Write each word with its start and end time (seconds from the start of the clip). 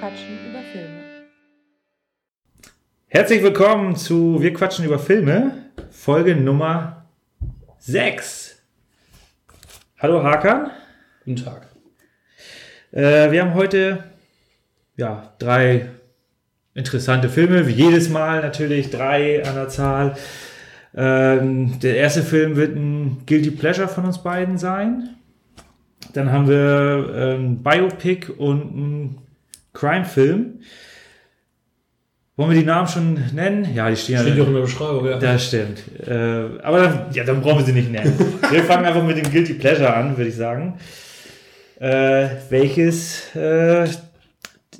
quatschen 0.00 0.38
über 0.48 0.60
Filme. 0.60 1.02
Herzlich 3.08 3.42
willkommen 3.42 3.96
zu 3.96 4.40
Wir 4.40 4.54
quatschen 4.54 4.86
über 4.86 4.98
Filme, 4.98 5.66
Folge 5.90 6.34
Nummer 6.34 7.04
6. 7.80 8.62
Hallo 9.98 10.22
Hakan. 10.22 10.70
Guten 11.26 11.44
Tag. 11.44 11.68
Äh, 12.92 13.30
wir 13.30 13.42
haben 13.42 13.52
heute 13.52 14.04
ja, 14.96 15.34
drei 15.38 15.90
interessante 16.72 17.28
Filme, 17.28 17.66
wie 17.66 17.72
jedes 17.72 18.08
Mal 18.08 18.40
natürlich, 18.40 18.88
drei 18.88 19.44
an 19.44 19.54
der 19.54 19.68
Zahl. 19.68 20.16
Ähm, 20.94 21.78
der 21.80 21.98
erste 21.98 22.22
Film 22.22 22.56
wird 22.56 22.74
ein 22.74 23.24
Guilty 23.26 23.50
Pleasure 23.50 23.88
von 23.88 24.06
uns 24.06 24.22
beiden 24.22 24.56
sein. 24.56 25.16
Dann 26.14 26.32
haben 26.32 26.48
wir 26.48 27.36
ein 27.36 27.62
Biopic 27.62 28.32
und 28.32 28.74
ein 28.74 29.18
Crime-Film. 29.72 30.60
Wollen 32.36 32.50
wir 32.52 32.58
die 32.58 32.66
Namen 32.66 32.88
schon 32.88 33.14
nennen? 33.34 33.68
Ja, 33.74 33.90
die 33.90 33.96
stehen 33.96 34.18
Steht 34.20 34.36
ja. 34.36 34.42
auch 34.42 34.48
in 34.48 34.54
der 34.54 34.60
Beschreibung, 34.62 35.06
ja. 35.06 35.18
Das 35.18 35.46
stimmt. 35.46 35.82
Äh, 36.06 36.62
aber 36.62 36.80
dann, 36.80 37.06
ja, 37.12 37.22
dann 37.22 37.42
brauchen 37.42 37.58
wir 37.58 37.66
sie 37.66 37.72
nicht 37.72 37.90
nennen. 37.90 38.18
Wir 38.50 38.64
fangen 38.64 38.86
einfach 38.86 39.02
mit 39.04 39.18
dem 39.18 39.30
Guilty 39.30 39.54
Pleasure 39.54 39.92
an, 39.92 40.16
würde 40.16 40.30
ich 40.30 40.36
sagen. 40.36 40.78
Äh, 41.78 42.28
welches 42.48 43.34
äh, 43.36 43.86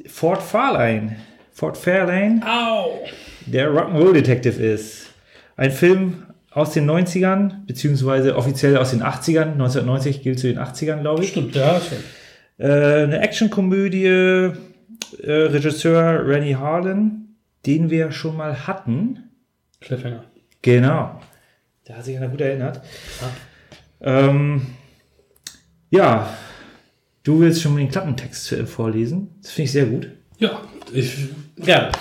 Fort 0.07 0.43
Fairlane, 0.43 1.17
Fort 1.53 1.77
Fairlane, 1.77 2.41
Au! 2.47 3.01
der 3.45 3.71
Rock'n'Roll 3.71 4.15
Detective 4.15 4.63
ist. 4.63 5.09
Ein 5.57 5.71
Film 5.71 6.23
aus 6.51 6.73
den 6.73 6.91
90ern, 6.91 7.67
beziehungsweise 7.67 8.37
offiziell 8.37 8.79
aus 8.79 8.91
den 8.91 9.03
80ern. 9.03 9.53
1990 9.53 10.23
gilt 10.23 10.39
zu 10.39 10.47
den 10.47 10.59
80ern, 10.59 11.03
glaube 11.03 11.25
ich. 11.25 11.31
Stimmt, 11.31 11.55
ja, 11.55 11.79
stimmt. 11.79 12.05
Äh, 12.59 13.05
eine 13.05 13.21
Actionkomödie, 13.21 14.53
äh, 15.23 15.33
Regisseur 15.33 16.27
Rennie 16.27 16.57
Harlan, 16.57 17.37
den 17.67 17.91
wir 17.91 18.13
schon 18.13 18.37
mal 18.37 18.67
hatten. 18.67 19.31
Cliffhanger. 19.81 20.25
Genau. 20.63 21.21
Da 21.85 21.95
hat 21.95 22.05
sich 22.05 22.17
einer 22.17 22.29
gut 22.29 22.41
erinnert. 22.41 22.81
Ähm, 24.01 24.67
ja, 25.91 26.33
du 27.23 27.41
willst 27.41 27.63
schon 27.63 27.73
mal 27.75 27.81
den 27.81 27.91
Klappentext 27.91 28.53
äh, 28.53 28.67
vorlesen. 28.67 29.31
Das 29.43 29.53
finde 29.53 29.65
ich 29.65 29.73
sehr 29.73 29.87
gut. 29.87 30.09
Ja, 30.39 30.63
ich, 30.93 31.29
gerne. 31.57 31.93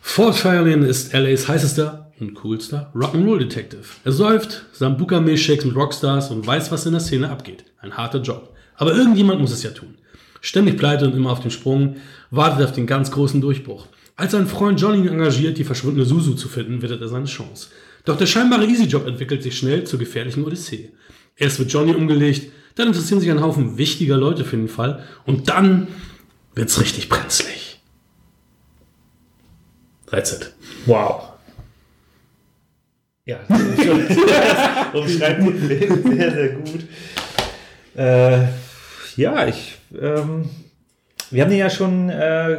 Fort 0.00 0.36
Fairlane 0.36 0.86
ist 0.86 1.12
LAs 1.12 1.48
heißester 1.48 2.12
und 2.20 2.34
coolster 2.34 2.92
Rock'n'Roll 2.94 3.38
Detective. 3.38 3.84
Er 4.04 4.12
säuft, 4.12 4.66
Sambuca 4.72 5.20
Milkshakes 5.20 5.64
mit 5.64 5.74
Rockstars 5.74 6.30
und 6.30 6.46
weiß, 6.46 6.70
was 6.70 6.86
in 6.86 6.92
der 6.92 7.00
Szene 7.00 7.30
abgeht. 7.30 7.64
Ein 7.78 7.96
harter 7.96 8.20
Job. 8.20 8.54
Aber 8.76 8.92
irgendjemand 8.92 9.40
muss 9.40 9.52
es 9.52 9.62
ja 9.62 9.70
tun. 9.70 9.96
Ständig 10.40 10.76
pleite 10.78 11.04
und 11.06 11.14
immer 11.14 11.30
auf 11.32 11.40
dem 11.40 11.50
Sprung, 11.50 11.96
wartet 12.30 12.64
auf 12.64 12.72
den 12.72 12.86
ganz 12.86 13.10
großen 13.10 13.40
Durchbruch. 13.40 13.86
Als 14.16 14.32
sein 14.32 14.46
Freund 14.46 14.80
Johnny 14.80 14.98
ihn 14.98 15.08
engagiert, 15.08 15.58
die 15.58 15.64
verschwundene 15.64 16.04
Susu 16.06 16.34
zu 16.34 16.48
finden, 16.48 16.82
wittet 16.82 17.00
er 17.00 17.08
seine 17.08 17.26
Chance. 17.26 17.68
Doch 18.04 18.16
der 18.16 18.26
scheinbare 18.26 18.64
Easy-Job 18.66 19.06
entwickelt 19.06 19.42
sich 19.42 19.56
schnell 19.58 19.84
zur 19.84 19.98
gefährlichen 19.98 20.44
Odyssee. 20.44 20.90
Erst 21.36 21.58
wird 21.58 21.72
Johnny 21.72 21.94
umgelegt, 21.94 22.50
dann 22.74 22.88
interessieren 22.88 23.20
sich 23.20 23.30
ein 23.30 23.42
Haufen 23.42 23.76
wichtiger 23.78 24.16
Leute 24.16 24.44
für 24.44 24.56
den 24.56 24.68
Fall 24.68 25.04
und 25.26 25.48
dann 25.48 25.88
wird's 26.54 26.80
richtig 26.80 27.08
brenzlig. 27.08 27.80
That's 30.06 30.32
it. 30.32 30.52
Wow. 30.86 31.28
Ja, 33.26 33.38
das 33.48 33.60
ist 33.60 33.84
schon- 33.84 34.08
das 34.08 34.94
umschreibt 34.94 35.42
sehr, 35.60 36.32
sehr 36.32 36.48
gut. 36.50 36.80
Äh, 37.94 38.46
ja, 39.16 39.46
ich, 39.46 39.76
ähm, 40.00 40.48
wir 41.30 41.42
haben 41.42 41.50
den 41.50 41.58
ja 41.58 41.70
schon 41.70 42.10
äh, 42.10 42.58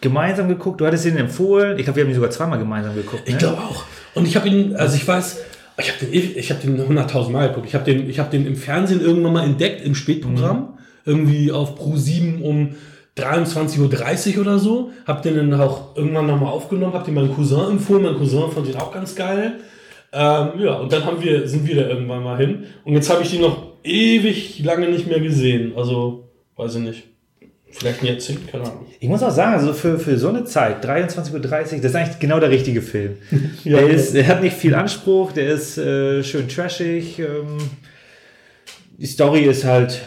gemeinsam 0.00 0.48
geguckt. 0.48 0.80
Du 0.80 0.86
hattest 0.86 1.06
ihn 1.06 1.16
empfohlen. 1.16 1.78
Ich 1.78 1.84
glaube, 1.84 1.96
wir 1.96 2.04
haben 2.04 2.10
ihn 2.10 2.14
sogar 2.14 2.30
zweimal 2.30 2.58
gemeinsam 2.58 2.94
geguckt. 2.94 3.22
Ich 3.24 3.34
ne? 3.34 3.38
glaube 3.38 3.62
auch. 3.62 3.84
Und 4.14 4.26
ich 4.28 4.36
habe 4.36 4.48
ihn, 4.48 4.76
also 4.76 4.96
ich 4.96 5.06
weiß, 5.06 5.40
ich 5.78 5.90
habe 5.90 6.06
den, 6.06 6.38
ich 6.38 6.50
habe 6.50 6.60
den 6.60 6.80
100.000 6.80 7.30
Mal 7.30 7.48
geguckt. 7.48 7.66
Ich 7.66 7.74
habe 7.74 7.84
den, 7.84 8.08
ich 8.08 8.18
habe 8.18 8.30
den 8.30 8.46
im 8.46 8.56
Fernsehen 8.56 9.00
irgendwann 9.00 9.32
mal 9.32 9.44
entdeckt, 9.44 9.84
im 9.84 9.94
Spätprogramm. 9.94 10.78
Irgendwie 11.06 11.52
auf 11.52 11.74
Pro 11.74 11.96
7 11.96 12.42
um 12.42 12.74
23.30 13.16 14.34
Uhr 14.34 14.40
oder 14.42 14.58
so. 14.58 14.90
Hab 15.06 15.22
den 15.22 15.36
dann 15.36 15.60
auch 15.60 15.96
irgendwann 15.96 16.26
nochmal 16.26 16.52
aufgenommen, 16.52 16.94
hab 16.94 17.04
den 17.04 17.14
meinem 17.14 17.34
Cousin 17.34 17.72
empfohlen. 17.72 18.04
Mein 18.04 18.16
Cousin 18.16 18.50
fand 18.50 18.68
den 18.68 18.76
auch 18.76 18.92
ganz 18.92 19.14
geil. 19.14 19.54
Ähm, 20.12 20.48
ja, 20.58 20.74
und 20.74 20.92
dann 20.92 21.04
haben 21.04 21.22
wir, 21.22 21.48
sind 21.48 21.66
wir 21.66 21.74
da 21.74 21.88
irgendwann 21.88 22.22
mal 22.22 22.38
hin. 22.38 22.64
Und 22.84 22.94
jetzt 22.94 23.10
habe 23.10 23.22
ich 23.22 23.30
den 23.30 23.40
noch 23.40 23.74
ewig 23.82 24.62
lange 24.64 24.88
nicht 24.88 25.06
mehr 25.06 25.20
gesehen. 25.20 25.72
Also, 25.76 26.30
weiß 26.56 26.76
ich 26.76 26.80
nicht. 26.80 27.02
Vielleicht 27.70 28.02
ein 28.02 28.06
Jahrzehnt, 28.06 28.46
keine 28.46 28.64
Ahnung. 28.64 28.86
Ich 29.00 29.08
muss 29.08 29.22
auch 29.22 29.32
sagen, 29.32 29.54
also 29.54 29.72
für, 29.72 29.98
für 29.98 30.16
so 30.16 30.28
eine 30.28 30.44
Zeit, 30.44 30.84
23.30 30.84 31.32
Uhr, 31.32 31.40
das 31.40 31.66
ist 31.66 31.96
eigentlich 31.96 32.18
genau 32.20 32.38
der 32.38 32.50
richtige 32.50 32.82
Film. 32.82 33.16
Ja, 33.64 33.78
der, 33.78 33.90
ist, 33.90 34.14
der 34.14 34.26
hat 34.28 34.42
nicht 34.42 34.56
viel 34.56 34.74
Anspruch, 34.74 35.32
der 35.32 35.48
ist 35.48 35.76
äh, 35.78 36.22
schön 36.22 36.48
trashig. 36.48 37.18
Ähm, 37.18 37.58
die 38.96 39.06
Story 39.06 39.40
ist 39.40 39.64
halt 39.64 40.02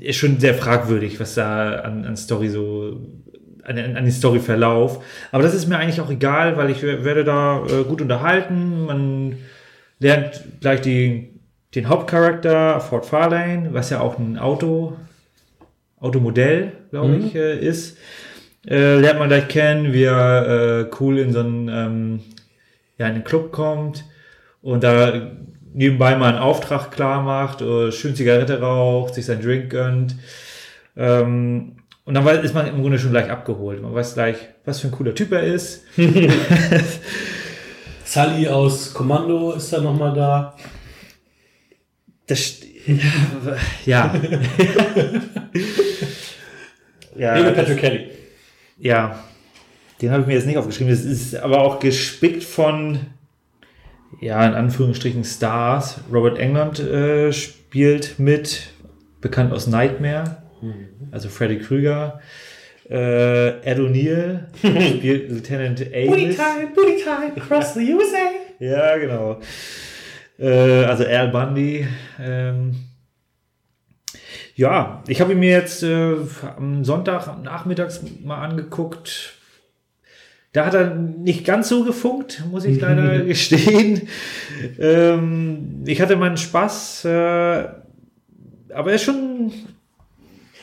ist 0.00 0.16
schon 0.16 0.40
sehr 0.40 0.54
fragwürdig, 0.54 1.20
was 1.20 1.34
da 1.34 1.76
an, 1.80 2.04
an 2.04 2.16
Story 2.16 2.48
so 2.48 3.00
an, 3.62 3.78
an 3.78 3.96
an 3.96 4.04
den 4.04 4.12
Storyverlauf. 4.12 5.04
Aber 5.30 5.42
das 5.42 5.54
ist 5.54 5.68
mir 5.68 5.78
eigentlich 5.78 6.00
auch 6.00 6.10
egal, 6.10 6.56
weil 6.56 6.70
ich 6.70 6.82
werde 6.82 7.24
da 7.24 7.64
äh, 7.66 7.84
gut 7.84 8.00
unterhalten. 8.00 8.86
Man 8.86 9.36
lernt 9.98 10.42
gleich 10.60 10.80
die, 10.80 11.31
den 11.74 11.88
Hauptcharakter 11.88 12.80
Ford 12.80 13.06
Fairlane, 13.06 13.72
was 13.72 13.90
ja 13.90 14.00
auch 14.00 14.18
ein 14.18 14.38
Auto 14.38 14.96
Automodell, 16.00 16.72
glaube 16.90 17.16
ich, 17.16 17.34
äh, 17.36 17.58
ist. 17.58 17.96
Äh, 18.66 18.96
lernt 18.96 19.20
man 19.20 19.28
gleich 19.28 19.48
kennen, 19.48 19.92
wie 19.92 20.04
er 20.04 20.80
äh, 20.80 20.90
cool 21.00 21.18
in 21.18 21.32
so 21.32 21.40
einen, 21.40 21.68
ähm, 21.68 22.20
ja, 22.98 23.06
in 23.06 23.14
den 23.14 23.24
Club 23.24 23.52
kommt 23.52 24.04
und 24.62 24.84
da 24.84 25.32
nebenbei 25.74 26.16
mal 26.16 26.30
einen 26.30 26.38
Auftrag 26.38 26.90
klar 26.90 27.22
macht, 27.22 27.62
äh, 27.62 27.92
schön 27.92 28.14
Zigarette 28.14 28.60
raucht, 28.60 29.14
sich 29.14 29.26
seinen 29.26 29.42
Drink 29.42 29.70
gönnt. 29.70 30.16
Ähm, 30.96 31.76
und 32.04 32.14
dann 32.14 32.26
ist 32.26 32.54
man 32.54 32.66
im 32.66 32.82
Grunde 32.82 32.98
schon 32.98 33.12
gleich 33.12 33.30
abgeholt. 33.30 33.80
Man 33.80 33.94
weiß 33.94 34.14
gleich, 34.14 34.36
was 34.64 34.80
für 34.80 34.88
ein 34.88 34.92
cooler 34.92 35.14
Typ 35.14 35.32
er 35.32 35.44
ist. 35.44 35.84
Sully 38.04 38.48
aus 38.48 38.92
Kommando 38.92 39.52
ist 39.52 39.72
da 39.72 39.80
nochmal 39.80 40.12
da. 40.12 40.56
Das 42.26 42.60
ja. 43.86 44.14
ja. 47.16 47.42
Mit 47.42 47.54
Patrick 47.54 47.78
Kelly. 47.78 48.10
Ja, 48.78 49.22
den 50.00 50.10
habe 50.10 50.22
ich 50.22 50.26
mir 50.26 50.34
jetzt 50.34 50.46
nicht 50.46 50.58
aufgeschrieben. 50.58 50.92
Das 50.92 51.04
ist 51.04 51.36
aber 51.36 51.60
auch 51.60 51.78
gespickt 51.78 52.42
von, 52.42 53.00
ja, 54.20 54.44
in 54.44 54.54
Anführungsstrichen 54.54 55.24
Stars. 55.24 56.00
Robert 56.12 56.38
Englund 56.38 56.80
äh, 56.80 57.32
spielt 57.32 58.18
mit, 58.18 58.70
bekannt 59.20 59.52
aus 59.52 59.68
Nightmare, 59.68 60.42
also 61.12 61.28
Freddy 61.28 61.58
Krüger. 61.58 62.20
Äh, 62.90 63.60
Ed 63.64 63.78
O'Neill 63.78 64.40
spielt 64.58 65.30
Lieutenant 65.30 65.80
Amos. 65.94 66.36
booty 66.74 67.02
time, 67.02 67.32
across 67.36 67.74
the 67.74 67.80
USA. 67.94 68.32
Ja, 68.58 68.96
genau. 68.98 69.40
Äh, 70.42 70.84
also 70.84 71.04
Al 71.04 71.28
Bundy. 71.28 71.86
Ähm, 72.18 72.74
ja, 74.56 75.02
ich 75.06 75.20
habe 75.20 75.32
ihn 75.32 75.38
mir 75.38 75.50
jetzt 75.50 75.82
äh, 75.82 76.16
am 76.56 76.84
Sonntag 76.84 77.28
am 77.28 77.42
nachmittags 77.42 78.02
mal 78.24 78.42
angeguckt. 78.42 79.34
Da 80.52 80.66
hat 80.66 80.74
er 80.74 80.94
nicht 80.94 81.46
ganz 81.46 81.68
so 81.70 81.84
gefunkt, 81.84 82.42
muss 82.50 82.64
ich 82.64 82.78
leider 82.78 83.20
gestehen. 83.24 84.08
Ähm, 84.78 85.84
ich 85.86 86.00
hatte 86.02 86.16
meinen 86.16 86.36
Spaß, 86.36 87.06
äh, 87.06 87.08
aber 88.74 88.90
er 88.90 88.94
ist 88.94 89.04
schon. 89.04 89.52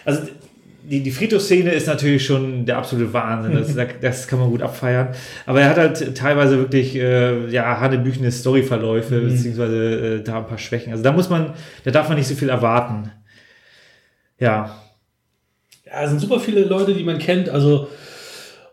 Also 0.06 0.28
die, 0.90 1.02
die 1.04 1.12
Friedhofsszene 1.12 1.72
ist 1.72 1.88
natürlich 1.88 2.26
schon 2.26 2.66
der 2.66 2.78
absolute 2.78 3.14
Wahnsinn. 3.14 3.54
Das, 3.54 3.76
das 4.02 4.28
kann 4.28 4.40
man 4.40 4.50
gut 4.50 4.62
abfeiern. 4.62 5.10
Aber 5.46 5.62
er 5.62 5.70
hat 5.70 5.78
halt 5.78 6.18
teilweise 6.18 6.58
wirklich 6.58 6.96
äh, 6.96 7.48
ja, 7.50 7.80
hanebüchene 7.80 8.32
Storyverläufe, 8.32 9.22
beziehungsweise 9.22 10.16
äh, 10.18 10.24
da 10.24 10.40
ein 10.40 10.48
paar 10.48 10.58
Schwächen. 10.58 10.92
Also 10.92 11.04
da 11.04 11.12
muss 11.12 11.30
man, 11.30 11.54
da 11.84 11.92
darf 11.92 12.10
man 12.10 12.18
nicht 12.18 12.28
so 12.28 12.36
viel 12.36 12.50
erwarten. 12.50 13.12
Ja. 14.40 14.76
Ja, 15.86 16.04
es 16.04 16.10
sind 16.10 16.20
super 16.20 16.40
viele 16.40 16.66
Leute, 16.66 16.94
die 16.94 17.04
man 17.04 17.20
kennt, 17.20 17.50
also 17.50 17.88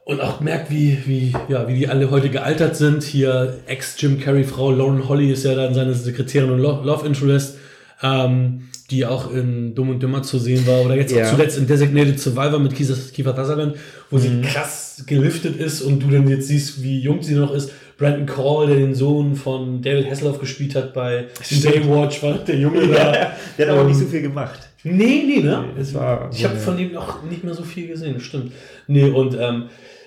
und 0.05 0.21
auch 0.21 0.41
merkt, 0.41 0.71
wie, 0.71 0.99
wie, 1.07 1.35
ja, 1.49 1.67
wie 1.67 1.75
die 1.75 1.89
alle 1.89 2.11
heute 2.11 2.29
gealtert 2.29 2.77
sind. 2.77 3.03
Hier 3.03 3.59
Ex-Jim 3.67 4.21
Carrey-Frau 4.21 4.71
Lauren 4.71 5.09
Holly 5.09 5.33
ist 5.33 5.45
ja 5.45 5.55
dann 5.55 5.75
seine 5.75 5.95
Sekretärin 5.95 6.51
und 6.51 6.61
Lo- 6.61 6.83
Love 6.85 7.05
Interest, 7.07 7.59
ähm, 8.03 8.69
die 8.91 9.05
auch 9.05 9.33
in 9.33 9.75
Dumm 9.75 9.91
und 9.91 10.03
Dümmer 10.03 10.23
zu 10.23 10.39
sehen 10.39 10.67
war. 10.67 10.83
Oder 10.85 10.97
jetzt 10.97 11.15
Ja. 11.15 11.25
auch 11.27 11.31
zuletzt 11.31 11.59
in 11.59 11.67
Designated 11.67 12.19
Survivor 12.21 12.59
mit 12.59 12.75
Kiefer, 12.75 12.95
Sutherland, 12.95 13.75
wo 14.11 14.19
sie 14.19 14.41
krass 14.43 15.03
geliftet 15.07 15.57
ist 15.57 15.83
und 15.83 16.01
du 16.03 16.09
dann 16.11 16.29
jetzt 16.29 16.49
siehst, 16.49 16.83
wie 16.83 17.01
jung 17.01 17.23
sie 17.23 17.35
noch 17.35 17.53
ist. 17.55 17.73
Brandon 17.99 18.27
Call, 18.27 18.67
der 18.67 18.77
den 18.77 18.95
Sohn 18.95 19.35
von 19.35 19.81
David 19.81 20.11
Hasselhoff 20.11 20.39
gespielt 20.39 20.75
hat 20.75 20.93
bei. 20.93 21.27
Baywatch, 21.51 22.23
war 22.23 22.35
der 22.35 22.57
Junge 22.59 22.87
da. 22.89 23.33
Der 23.57 23.67
hat 23.67 23.73
aber 23.73 23.81
Ähm, 23.83 23.87
nicht 23.89 23.99
so 23.99 24.05
viel 24.07 24.23
gemacht. 24.23 24.61
Nee, 24.85 25.23
nee, 25.27 25.41
ne? 25.43 25.65
Es 25.81 25.95
war 25.95 26.31
Ich 26.33 26.45
habe 26.45 26.57
von 26.57 26.79
ihm 26.79 26.93
noch 26.93 27.23
nicht 27.25 27.43
mehr 27.43 27.55
so 27.55 27.63
viel 27.65 27.89
gesehen, 27.89 28.21
stimmt. 28.21 28.53
Nee, 28.87 29.05
und 29.11 29.35
ähm, 29.41 29.65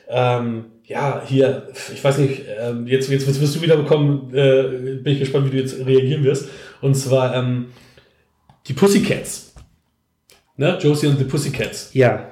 ähm, 0.08 0.66
ja, 0.86 1.22
hier, 1.26 1.68
ich 1.94 2.04
weiß 2.04 2.20
nicht, 2.20 2.44
ähm, 2.62 2.88
jetzt, 2.88 3.10
jetzt 3.10 3.28
wirst 3.42 3.56
du 3.56 3.62
wieder 3.62 3.76
bekommen, 3.78 4.34
äh, 4.34 4.64
bin 5.04 5.14
ich 5.14 5.20
gespannt, 5.20 5.48
wie 5.48 5.52
du 5.52 5.58
jetzt 5.62 5.78
reagieren 5.86 6.24
wirst. 6.24 6.48
Und 6.82 6.96
zwar 6.96 7.36
ähm, 7.36 7.66
die 8.70 8.74
Pussycats. 8.74 9.54
Ne? 10.56 10.78
Josie 10.80 11.08
und 11.08 11.18
the 11.18 11.26
Pussycats. 11.26 11.90
Ja, 11.94 12.30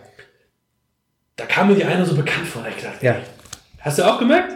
Da 1.36 1.46
kam 1.46 1.68
mir 1.68 1.76
die 1.76 1.84
eine 1.84 2.06
so 2.06 2.16
bekannt 2.16 2.48
vor. 2.48 2.64
Ich 2.76 2.84
dachte, 2.84 3.06
ja. 3.06 3.16
hast 3.80 4.00
du 4.00 4.04
auch 4.04 4.20
gemerkt? 4.20 4.54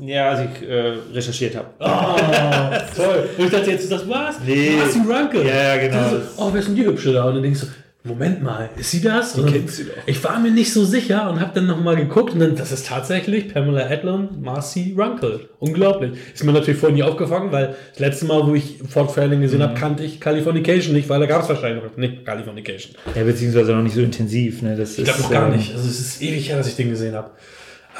Ja, 0.00 0.30
als 0.30 0.40
ich 0.40 0.68
äh, 0.68 0.96
recherchiert 1.12 1.54
habe. 1.56 1.68
Oh, 1.78 2.96
toll. 2.96 3.28
Und 3.36 3.44
ich 3.44 3.50
dachte 3.50 3.70
jetzt, 3.70 3.90
das 3.92 4.08
war's? 4.08 4.36
Nee. 4.44 4.76
Marcy 4.76 5.00
Runkel. 5.00 5.46
Ja, 5.46 5.74
ja, 5.74 5.76
genau. 5.76 6.08
So, 6.08 6.20
oh, 6.38 6.48
wer 6.52 6.60
ist 6.60 6.68
denn 6.68 6.76
die 6.76 6.86
Hübsche 6.86 7.12
da? 7.12 7.24
Und 7.24 7.34
dann 7.34 7.42
denkst 7.42 7.60
du, 7.60 7.66
Moment 8.02 8.42
mal, 8.42 8.70
ist 8.78 8.92
sie 8.92 9.02
das? 9.02 9.34
Dann- 9.34 9.44
kennst 9.44 9.78
du 9.78 9.84
doch. 9.84 9.92
Ich 10.06 10.24
war 10.24 10.38
mir 10.40 10.50
nicht 10.50 10.72
so 10.72 10.86
sicher 10.86 11.28
und 11.30 11.38
habe 11.38 11.50
dann 11.54 11.66
nochmal 11.66 11.96
geguckt 11.96 12.32
und 12.32 12.40
dann, 12.40 12.56
das 12.56 12.72
ist 12.72 12.86
tatsächlich 12.86 13.52
Pamela 13.52 13.86
Adlon, 13.90 14.40
Marcy 14.40 14.94
Runkel. 14.98 15.50
Unglaublich. 15.58 16.12
Ist 16.32 16.42
mir 16.42 16.52
natürlich 16.52 16.80
vorher 16.80 16.96
nie 16.96 17.02
aufgefangen, 17.02 17.52
weil 17.52 17.74
das 17.90 17.98
letzte 17.98 18.24
Mal, 18.24 18.46
wo 18.46 18.54
ich 18.54 18.78
Fort 18.88 19.10
Fairlane 19.12 19.42
gesehen 19.42 19.58
Mhm. 19.58 19.64
habe, 19.64 19.74
kannte 19.74 20.02
ich 20.02 20.18
Californication 20.18 20.94
nicht, 20.94 21.10
weil 21.10 21.20
da 21.20 21.26
gab 21.26 21.42
es 21.42 21.50
wahrscheinlich 21.50 21.84
noch 21.84 21.94
nicht 21.98 22.24
Californication. 22.24 22.94
Ja, 23.14 23.22
beziehungsweise 23.22 23.72
noch 23.74 23.82
nicht 23.82 23.94
so 23.94 24.00
intensiv. 24.00 24.62
Ne? 24.62 24.76
Das 24.76 24.96
Ich 24.96 25.04
glaube 25.04 25.20
noch 25.20 25.30
gar 25.30 25.48
ähm, 25.50 25.56
nicht. 25.58 25.72
Also 25.74 25.86
es 25.86 26.00
ist 26.00 26.22
ewig 26.22 26.48
her, 26.48 26.56
dass 26.56 26.68
ich 26.68 26.76
den 26.76 26.88
gesehen 26.88 27.14
habe. 27.14 27.30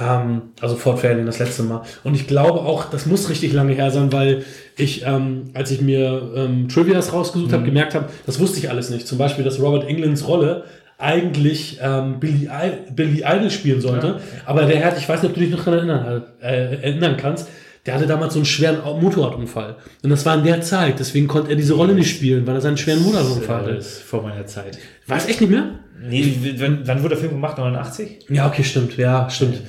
Ähm, 0.00 0.42
also 0.60 0.76
Fort 0.76 1.00
Fairlane 1.00 1.26
das 1.26 1.38
letzte 1.38 1.62
Mal. 1.62 1.82
Und 2.04 2.14
ich 2.14 2.26
glaube 2.26 2.60
auch, 2.60 2.86
das 2.90 3.06
muss 3.06 3.28
richtig 3.28 3.52
lange 3.52 3.74
her 3.74 3.90
sein, 3.90 4.12
weil 4.12 4.44
ich, 4.76 5.04
ähm, 5.06 5.50
als 5.54 5.70
ich 5.70 5.80
mir 5.80 6.32
ähm, 6.34 6.68
Trivias 6.68 7.12
rausgesucht 7.12 7.52
habe, 7.52 7.64
gemerkt 7.64 7.94
habe, 7.94 8.06
das 8.26 8.40
wusste 8.40 8.58
ich 8.58 8.70
alles 8.70 8.90
nicht. 8.90 9.06
Zum 9.06 9.18
Beispiel, 9.18 9.44
dass 9.44 9.60
Robert 9.60 9.86
Englands 9.88 10.26
Rolle 10.26 10.64
eigentlich 10.98 11.78
ähm, 11.82 12.20
Billy, 12.20 12.46
I 12.46 12.92
Billy 12.92 13.24
Idol 13.26 13.50
spielen 13.50 13.80
sollte. 13.80 14.20
Aber 14.44 14.64
der 14.64 14.84
hat, 14.84 14.98
ich 14.98 15.08
weiß 15.08 15.22
nicht, 15.22 15.30
ob 15.30 15.34
du 15.34 15.40
dich 15.40 15.50
noch 15.50 15.64
daran 15.64 15.88
erinnern, 15.88 16.22
äh, 16.42 16.76
erinnern 16.82 17.16
kannst, 17.16 17.48
der 17.90 17.96
hatte 17.98 18.06
damals 18.06 18.34
so 18.34 18.38
einen 18.38 18.46
schweren 18.46 18.78
Motorradunfall. 19.00 19.76
Und 20.04 20.10
das 20.10 20.24
war 20.24 20.36
in 20.38 20.44
der 20.44 20.60
Zeit. 20.60 21.00
Deswegen 21.00 21.26
konnte 21.26 21.50
er 21.50 21.56
diese 21.56 21.74
Rolle 21.74 21.92
nicht 21.94 22.08
spielen, 22.10 22.46
weil 22.46 22.54
er 22.54 22.60
seinen 22.60 22.76
schweren 22.76 23.02
Motorradunfall 23.02 23.58
Das 23.58 23.66
hatte. 23.66 23.76
ist 23.78 24.02
vor 24.02 24.22
meiner 24.22 24.46
Zeit. 24.46 24.78
Weiß 25.08 25.26
echt 25.28 25.40
nicht 25.40 25.50
mehr? 25.50 25.80
Nee, 26.02 26.34
wann, 26.58 26.82
wann 26.84 26.98
wurde 27.02 27.10
der 27.10 27.18
Film 27.18 27.32
gemacht? 27.32 27.58
89? 27.58 28.26
Ja, 28.30 28.46
okay, 28.46 28.62
stimmt, 28.64 28.96
ja, 28.96 29.28
stimmt. 29.28 29.60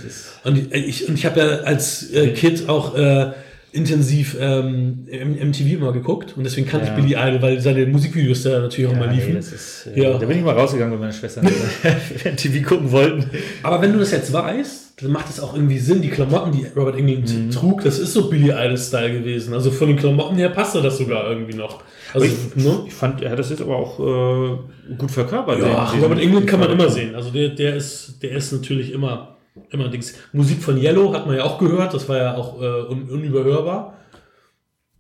Und 0.44 0.74
ich, 0.74 1.10
und 1.10 1.16
ich 1.16 1.26
habe 1.26 1.40
ja 1.40 1.46
als 1.62 2.12
äh, 2.14 2.28
Kid 2.30 2.70
auch 2.70 2.96
äh, 2.96 3.32
intensiv 3.74 4.38
ähm, 4.40 5.08
MTV 5.10 5.74
immer 5.74 5.92
geguckt 5.94 6.36
und 6.38 6.44
deswegen 6.44 6.68
kannte 6.68 6.88
Ja. 6.88 6.96
ich 6.98 7.04
Billy 7.04 7.16
Idol, 7.16 7.42
weil 7.42 7.60
seine 7.60 7.86
Musikvideos 7.88 8.44
da 8.44 8.60
natürlich 8.60 8.90
auch 8.90 8.94
Ja, 8.94 9.00
mal 9.00 9.14
liefen. 9.14 9.36
das 9.36 9.52
ist, 9.52 9.88
äh, 9.96 10.04
Ja. 10.04 10.18
Da 10.18 10.26
bin 10.26 10.38
ich 10.38 10.44
mal 10.44 10.54
rausgegangen, 10.58 10.94
weil 10.94 11.00
meine 11.00 11.14
Schwestern 11.14 11.46
TV 12.38 12.68
gucken 12.68 12.92
wollten. 12.92 13.26
Aber 13.64 13.82
wenn 13.82 13.92
du 13.92 14.00
das 14.00 14.12
jetzt 14.12 14.32
weißt, 14.32 14.81
dann 15.02 15.12
macht 15.12 15.30
es 15.30 15.40
auch 15.40 15.54
irgendwie 15.56 15.80
Sinn. 15.80 16.02
Die 16.02 16.10
Klamotten, 16.10 16.52
die 16.52 16.66
Robert 16.76 16.96
England 16.96 17.54
trug, 17.54 17.84
das 17.84 17.98
ist 18.00 18.14
so 18.14 18.30
Billy 18.30 18.50
Idol-Style 18.52 19.12
gewesen. 19.20 19.54
Also 19.54 19.72
von 19.72 19.88
den 19.88 19.98
Klamotten 19.98 20.36
her 20.36 20.50
passte 20.50 20.82
das 20.82 20.98
sogar 20.98 21.30
irgendwie 21.30 21.56
noch. 21.56 21.84
Also, 22.14 22.26
ich, 22.28 22.56
ne? 22.56 22.84
ich 22.88 22.94
fand, 22.94 23.22
er 23.22 23.32
hat 23.32 23.40
das 23.40 23.50
jetzt 23.50 23.62
aber 23.62 23.76
auch 23.76 24.00
äh, 24.00 24.94
gut 24.96 25.12
verkörpert. 25.12 25.60
Ja, 25.60 25.92
Den- 25.92 26.04
Robert 26.04 26.20
England 26.20 26.48
kann 26.48 26.60
man 26.60 26.70
immer 26.72 26.90
sehen. 26.90 27.16
Also 27.16 27.32
der, 27.32 27.50
der 27.50 27.76
ist, 27.76 28.22
der 28.22 28.32
ist 28.32 28.52
natürlich 28.52 28.92
immer, 28.92 29.38
immer 29.70 29.88
Dings. 29.90 30.14
Musik 30.34 30.62
von 30.62 30.78
Yellow 30.78 31.14
hat 31.14 31.26
man 31.26 31.36
ja 31.38 31.44
auch 31.44 31.58
gehört. 31.58 31.94
Das 31.94 32.08
war 32.08 32.18
ja 32.18 32.36
auch 32.36 32.62
äh, 32.62 32.66
un, 32.92 33.10
unüberhörbar. 33.10 33.98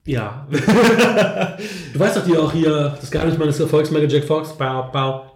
Ja. 0.06 0.48
Du 1.94 2.00
weißt 2.00 2.18
doch 2.18 2.24
die 2.26 2.38
auch 2.38 2.52
hier, 2.52 2.96
das 3.00 3.12
Geheimnis 3.12 3.38
meines 3.38 3.60
Erfolgs, 3.60 3.92
Michael 3.92 4.12
Jack 4.12 4.24
Fox. 4.24 4.58
Bau, 4.58 4.90
bau, 4.92 5.34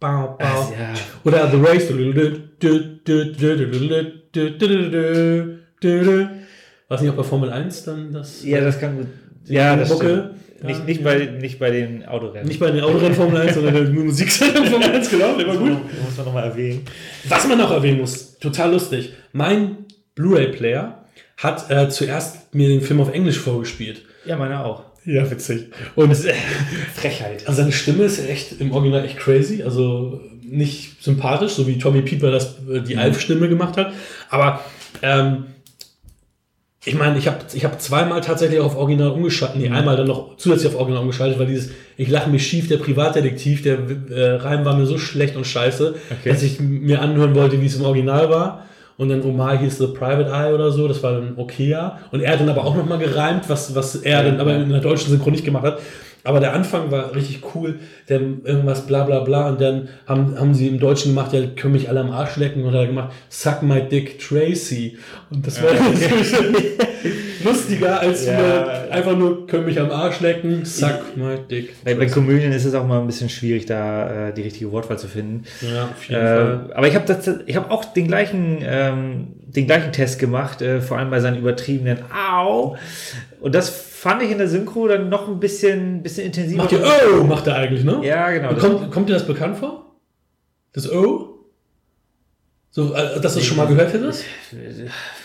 bau, 0.00 0.36
bau. 0.38 0.72
ja. 0.78 0.94
Oder 1.24 1.50
The 1.50 1.56
Race. 1.56 1.88
Weiß 6.88 7.00
nicht, 7.00 7.10
ob 7.10 7.16
bei 7.16 7.22
Formel 7.22 7.50
1 7.50 7.84
dann 7.84 8.12
das. 8.12 8.44
ja, 8.44 8.60
das 8.60 8.78
kann 8.78 8.96
gut. 8.96 9.06
Ja, 9.46 9.76
das 9.76 9.94
stimmt. 9.94 10.34
Nicht, 10.62 10.86
nicht, 10.86 11.00
ja. 11.00 11.04
bei, 11.04 11.26
nicht 11.26 11.58
bei 11.58 11.70
den 11.70 12.06
Autorennen. 12.06 12.48
Nicht 12.48 12.60
bei 12.60 12.70
den 12.70 12.82
Autorennen 12.82 13.14
Formel 13.14 13.40
1, 13.42 13.54
sondern 13.54 13.92
nur 13.92 14.04
Musiksendung 14.04 14.64
Formel 14.66 14.90
1 14.90 15.10
gelaufen, 15.10 15.40
immer 15.40 15.56
gut. 15.56 15.70
Muss 16.04 16.16
man 16.16 16.26
nochmal 16.26 16.44
erwähnen. 16.44 16.82
Was 17.28 17.46
man 17.46 17.58
noch 17.58 17.70
erwähnen 17.70 18.00
muss, 18.00 18.38
total 18.38 18.72
lustig. 18.72 19.12
Mein 19.32 19.84
Blu-ray-Player 20.14 21.04
hat 21.36 21.70
äh, 21.70 21.88
zuerst 21.90 22.54
mir 22.54 22.68
den 22.68 22.80
Film 22.80 23.00
auf 23.00 23.12
Englisch 23.12 23.38
vorgespielt. 23.38 24.02
Ja, 24.24 24.36
meine 24.36 24.64
auch. 24.64 24.84
Ja, 25.06 25.30
witzig. 25.30 25.68
Und 25.94 26.10
es, 26.10 26.26
Frechheit. 26.94 27.46
also 27.46 27.62
seine 27.62 27.72
Stimme 27.72 28.04
ist 28.04 28.18
echt 28.28 28.60
im 28.60 28.72
Original 28.72 29.04
echt 29.04 29.16
crazy, 29.18 29.62
also 29.62 30.20
nicht 30.42 31.02
sympathisch, 31.02 31.52
so 31.52 31.66
wie 31.66 31.78
Tommy 31.78 32.02
Pieper 32.02 32.30
das 32.30 32.56
äh, 32.70 32.80
die 32.80 32.96
Alf-Stimme 32.96 33.48
gemacht 33.48 33.76
hat. 33.76 33.92
Aber 34.30 34.60
ähm, 35.02 35.44
ich 36.84 36.94
meine, 36.94 37.18
ich 37.18 37.26
habe 37.26 37.38
ich 37.52 37.64
hab 37.64 37.80
zweimal 37.80 38.20
tatsächlich 38.20 38.60
auf 38.60 38.76
Original 38.76 39.10
umgeschaltet, 39.10 39.60
nee, 39.60 39.68
einmal 39.68 39.96
dann 39.96 40.06
noch 40.06 40.36
zusätzlich 40.36 40.68
auf 40.72 40.76
Original 40.78 41.02
umgeschaltet, 41.02 41.38
weil 41.38 41.46
dieses 41.46 41.70
Ich 41.96 42.08
lache 42.08 42.30
mich 42.30 42.46
schief, 42.46 42.68
der 42.68 42.76
Privatdetektiv, 42.76 43.62
der 43.62 43.78
äh, 44.10 44.30
Reim 44.36 44.64
war 44.64 44.76
mir 44.76 44.86
so 44.86 44.96
schlecht 44.98 45.34
und 45.36 45.46
scheiße, 45.46 45.94
Okay. 46.20 46.28
dass 46.30 46.42
ich 46.42 46.60
mir 46.60 47.00
anhören 47.02 47.34
wollte, 47.34 47.60
wie 47.60 47.66
es 47.66 47.74
im 47.76 47.82
Original 47.84 48.30
war. 48.30 48.66
Und 48.98 49.10
dann 49.10 49.22
Omar 49.22 49.58
hieß 49.58 49.78
The 49.78 49.88
Private 49.88 50.30
Eye 50.30 50.54
oder 50.54 50.70
so, 50.70 50.88
das 50.88 51.02
war 51.02 51.12
dann 51.12 51.34
okay, 51.36 51.68
ja. 51.68 51.98
Und 52.12 52.22
er 52.22 52.32
hat 52.32 52.40
dann 52.40 52.48
aber 52.48 52.64
auch 52.64 52.74
nochmal 52.74 52.98
gereimt, 52.98 53.48
was, 53.48 53.74
was 53.74 53.96
er 53.96 54.22
dann 54.22 54.40
aber 54.40 54.56
in 54.56 54.70
der 54.70 54.80
deutschen 54.80 55.10
Synchron 55.10 55.32
nicht 55.32 55.44
gemacht 55.44 55.64
hat. 55.64 55.78
Aber 56.26 56.40
der 56.40 56.52
Anfang 56.52 56.90
war 56.90 57.14
richtig 57.14 57.40
cool, 57.54 57.78
denn 58.08 58.40
irgendwas 58.44 58.86
bla 58.86 59.04
bla 59.04 59.20
bla 59.20 59.48
und 59.48 59.60
dann 59.60 59.88
haben, 60.06 60.38
haben 60.38 60.54
sie 60.54 60.66
im 60.68 60.78
Deutschen 60.78 61.12
gemacht, 61.14 61.32
ja, 61.32 61.40
können 61.56 61.74
mich 61.74 61.88
alle 61.88 62.00
am 62.00 62.10
Arsch 62.10 62.36
lecken 62.36 62.64
und 62.64 62.74
er 62.74 62.80
hat 62.80 62.88
gemacht, 62.88 63.12
Suck 63.28 63.62
my 63.62 63.80
dick 63.80 64.18
Tracy. 64.18 64.98
Und 65.30 65.46
das 65.46 65.62
war 65.62 65.70
lustiger 67.44 68.00
als 68.00 68.26
Ja. 68.26 68.38
nur, 68.38 68.92
einfach 68.92 69.16
nur, 69.16 69.46
können 69.46 69.66
mich 69.66 69.80
am 69.80 69.90
Arsch 69.90 70.20
lecken, 70.20 70.64
Suck 70.64 71.16
my 71.16 71.36
dick. 71.50 71.74
Bei, 71.84 71.94
bei 71.94 72.06
Komödien 72.06 72.52
ist 72.52 72.64
es 72.64 72.74
auch 72.74 72.86
mal 72.86 73.00
ein 73.00 73.06
bisschen 73.06 73.28
schwierig, 73.28 73.66
da 73.66 74.28
äh, 74.28 74.34
die 74.34 74.42
richtige 74.42 74.72
Wortwahl 74.72 74.98
zu 74.98 75.08
finden. 75.08 75.44
Ja, 75.60 75.84
auf 75.84 76.04
jeden 76.08 76.20
Fall. 76.20 76.66
Äh, 76.70 76.74
aber 76.74 76.88
ich 76.88 76.94
habe 76.94 77.06
habe 77.56 77.70
auch 77.70 77.84
den 77.84 78.08
gleichen, 78.08 78.58
ähm, 78.62 79.28
den 79.46 79.66
gleichen 79.66 79.92
Test 79.92 80.18
gemacht, 80.18 80.60
äh, 80.62 80.80
vor 80.80 80.98
allem 80.98 81.10
bei 81.10 81.20
seinen 81.20 81.38
übertriebenen 81.38 81.98
Au. 82.12 82.76
Und 83.40 83.54
das 83.54 83.68
fand 83.96 84.22
ich 84.22 84.30
in 84.30 84.38
der 84.38 84.48
Synchro 84.48 84.86
dann 84.88 85.08
noch 85.08 85.26
ein 85.28 85.40
bisschen, 85.40 86.02
bisschen 86.02 86.26
intensiver. 86.26 86.62
Macht 86.64 86.72
ihr 86.72 86.82
Oh, 87.20 87.24
macht 87.24 87.46
er 87.46 87.56
eigentlich, 87.56 87.84
ne? 87.84 88.00
Ja, 88.02 88.30
genau. 88.30 88.54
Kommt, 88.54 88.90
kommt 88.90 89.08
dir 89.08 89.14
das 89.14 89.26
bekannt 89.26 89.56
vor? 89.56 89.96
Das 90.72 90.90
O? 90.90 91.32
So, 92.70 92.92
äh, 92.94 93.20
dass 93.20 93.32
du 93.34 93.40
es 93.40 93.46
schon 93.46 93.56
mal 93.56 93.66
gehört 93.66 93.92
hättest? 93.94 94.24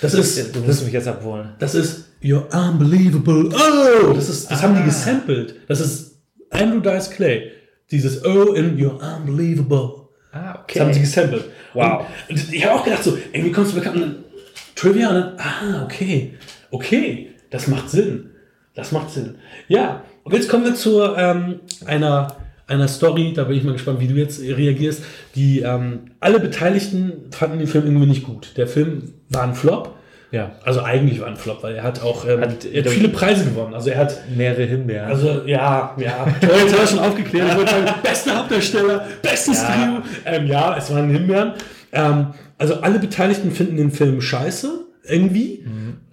Das 0.01 0.13
ist, 0.13 0.55
du 0.55 0.59
musst 0.59 0.69
das, 0.79 0.83
mich 0.85 0.93
jetzt 0.93 1.07
abholen. 1.07 1.49
das 1.59 1.75
ist 1.75 2.05
You're 2.23 2.45
unbelievable. 2.55 3.49
Oh! 3.53 4.13
Das, 4.13 4.29
ist, 4.29 4.49
das 4.49 4.61
haben 4.63 4.75
die 4.75 4.81
Ah. 4.81 4.85
gesampelt. 4.85 5.55
Das 5.67 5.81
ist 5.81 6.17
Andrew 6.49 6.79
Dice 6.79 7.09
Clay. 7.09 7.51
Dieses 7.89 8.23
O 8.23 8.53
in 8.53 8.77
You're 8.77 8.97
unbelievable. 9.17 10.07
Ah, 10.31 10.63
Das 10.65 10.79
haben 10.79 10.93
sie 10.93 11.01
gesampelt. 11.01 11.43
Wow. 11.73 12.05
Und 12.29 12.53
ich 12.53 12.65
habe 12.65 12.79
auch 12.79 12.85
gedacht, 12.85 13.03
so, 13.03 13.17
irgendwie 13.33 13.51
kommst 13.51 13.73
du 13.73 13.75
bekannt. 13.79 14.01
Dann 14.01 14.23
Trivia 14.75 15.09
und 15.09 15.15
dann, 15.15 15.33
ah, 15.39 15.83
okay. 15.83 16.35
Okay, 16.71 17.31
das 17.49 17.67
macht 17.67 17.89
Sinn. 17.89 18.29
Das 18.75 18.91
macht 18.91 19.09
Sinn. 19.11 19.35
Ja, 19.67 20.01
und 20.23 20.33
jetzt 20.33 20.47
kommen 20.49 20.63
wir 20.63 20.75
zu 20.75 21.01
ähm, 21.03 21.59
einer, 21.85 22.35
einer 22.67 22.87
Story, 22.87 23.33
da 23.35 23.43
bin 23.45 23.57
ich 23.57 23.63
mal 23.63 23.73
gespannt, 23.73 23.99
wie 23.99 24.07
du 24.07 24.13
jetzt 24.15 24.39
reagierst. 24.41 25.03
Die 25.35 25.59
ähm, 25.59 26.11
alle 26.19 26.39
Beteiligten 26.39 27.13
fanden 27.31 27.59
den 27.59 27.67
Film 27.67 27.85
irgendwie 27.85 28.05
nicht 28.07 28.23
gut. 28.23 28.53
Der 28.57 28.67
Film 28.67 29.13
war 29.29 29.43
ein 29.43 29.55
Flop. 29.55 29.95
Ja. 30.31 30.51
Also 30.63 30.81
eigentlich 30.81 31.19
war 31.19 31.27
ein 31.27 31.35
Flop, 31.35 31.61
weil 31.63 31.75
er 31.75 31.83
hat 31.83 32.01
auch 32.01 32.25
ähm, 32.25 32.39
Hat- 32.39 32.63
er 32.63 32.83
hat 32.83 32.89
viele 32.91 33.09
Preise 33.09 33.43
gewonnen. 33.43 33.73
Also 33.73 33.89
er 33.89 33.97
hat 33.97 34.17
Mehrere 34.33 34.63
Himbeeren. 34.63 35.09
also 35.09 35.41
ja, 35.45 35.93
ja. 35.97 36.25
Toll, 36.41 36.49
jetzt 36.63 36.73
haben 36.73 36.79
wir 36.81 36.87
schon 36.87 36.99
aufgeklärt. 36.99 37.49
Ich 37.51 37.57
wollte 37.57 37.71
sagen, 37.71 37.85
bester 38.03 38.37
Hauptdarsteller, 38.37 39.05
bestes 39.21 39.61
Ja. 39.61 39.73
Trio. 39.73 40.01
Ähm, 40.25 40.47
ja, 40.47 40.77
es 40.77 40.89
waren 40.93 41.09
Himbeeren. 41.09 41.53
Ähm, 41.91 42.27
also 42.57 42.75
alle 42.75 42.99
Beteiligten 42.99 43.51
finden 43.51 43.75
den 43.75 43.91
Film 43.91 44.21
scheiße, 44.21 44.69
irgendwie. 45.03 45.65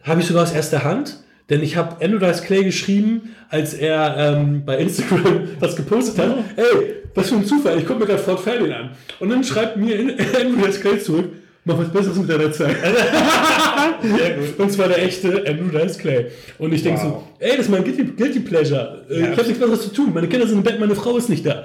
Habe 0.02 0.20
ich 0.22 0.26
sogar 0.26 0.42
aus 0.42 0.52
erster 0.52 0.82
Hand. 0.82 1.18
Denn 1.50 1.62
ich 1.62 1.76
habe 1.76 2.04
Andrew 2.04 2.18
Dice 2.18 2.42
Clay 2.42 2.64
geschrieben, 2.64 3.34
als 3.48 3.72
er 3.74 4.16
ähm, 4.18 4.64
bei 4.64 4.78
Instagram 4.78 5.48
was 5.60 5.76
gepostet 5.76 6.18
hat. 6.18 6.36
Ey, 6.56 6.96
was 7.14 7.30
für 7.30 7.36
ein 7.36 7.46
Zufall, 7.46 7.78
ich 7.78 7.86
gucke 7.86 8.00
mir 8.00 8.06
gerade 8.06 8.22
Fort 8.22 8.40
Fairlane 8.40 8.76
an. 8.76 8.90
Und 9.18 9.30
dann 9.30 9.42
schreibt 9.42 9.76
mir 9.76 9.98
Andrew 10.40 10.66
Dice 10.66 10.80
Clay 10.80 10.98
zurück, 10.98 11.30
mach 11.68 11.78
was 11.78 11.88
Besseres 11.92 12.16
mit 12.18 12.28
deiner 12.28 12.50
Zeit. 12.50 12.74
Und 14.58 14.72
zwar 14.72 14.88
der 14.88 15.02
echte 15.04 15.44
Andrew 15.46 15.68
Dice 15.76 15.98
Clay. 15.98 16.26
Und 16.58 16.72
ich 16.72 16.82
denke 16.82 17.00
Wow. 17.00 17.06
so, 17.06 17.22
ey, 17.38 17.50
das 17.56 17.66
ist 17.66 17.68
mein 17.70 17.84
Guilty, 17.84 18.04
Guilty 18.16 18.40
Pleasure. 18.40 19.04
Äh, 19.08 19.20
Ja. 19.20 19.24
ich 19.26 19.30
habe 19.38 19.42
nichts 19.42 19.58
Besseres 19.60 19.82
zu 19.82 19.92
tun. 19.92 20.10
Meine 20.14 20.26
Kinder 20.28 20.46
sind 20.46 20.58
im 20.58 20.64
Bett, 20.64 20.80
meine 20.80 20.94
Frau 20.94 21.16
ist 21.16 21.28
nicht 21.28 21.46
da. 21.46 21.64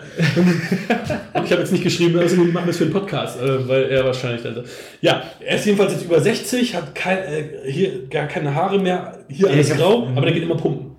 Und 1.33 1.45
ich 1.45 1.51
habe 1.51 1.61
jetzt 1.61 1.71
nicht 1.71 1.83
geschrieben, 1.83 2.17
also 2.19 2.37
wir 2.37 2.45
machen 2.45 2.67
das 2.67 2.77
für 2.77 2.83
einen 2.83 2.93
Podcast, 2.93 3.41
äh, 3.41 3.67
weil 3.67 3.83
er 3.85 4.05
wahrscheinlich 4.05 4.43
dann. 4.43 4.63
Ja, 5.01 5.23
er 5.39 5.55
ist 5.55 5.65
jedenfalls 5.65 5.93
jetzt 5.93 6.05
über 6.05 6.19
60, 6.19 6.75
hat 6.75 6.93
kein, 6.95 7.17
äh, 7.17 7.71
hier 7.71 8.07
gar 8.09 8.27
keine 8.27 8.53
Haare 8.53 8.79
mehr, 8.79 9.19
hier 9.29 9.47
Ja, 9.47 9.53
alles 9.53 9.75
grau, 9.75 10.07
aber 10.15 10.21
der 10.25 10.33
geht 10.33 10.43
immer 10.43 10.57
pumpen. 10.57 10.91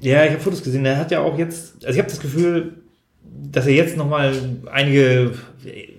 Ja, 0.00 0.24
ich 0.24 0.30
habe 0.30 0.40
Fotos 0.40 0.62
gesehen. 0.62 0.84
Er 0.86 0.96
hat 0.96 1.10
ja 1.10 1.20
auch 1.20 1.36
jetzt, 1.38 1.74
also 1.84 1.92
ich 1.92 1.98
habe 1.98 2.08
das 2.08 2.20
Gefühl, 2.20 2.72
dass 3.52 3.66
er 3.66 3.74
jetzt 3.74 3.96
nochmal 3.96 4.32
einige, 4.72 5.32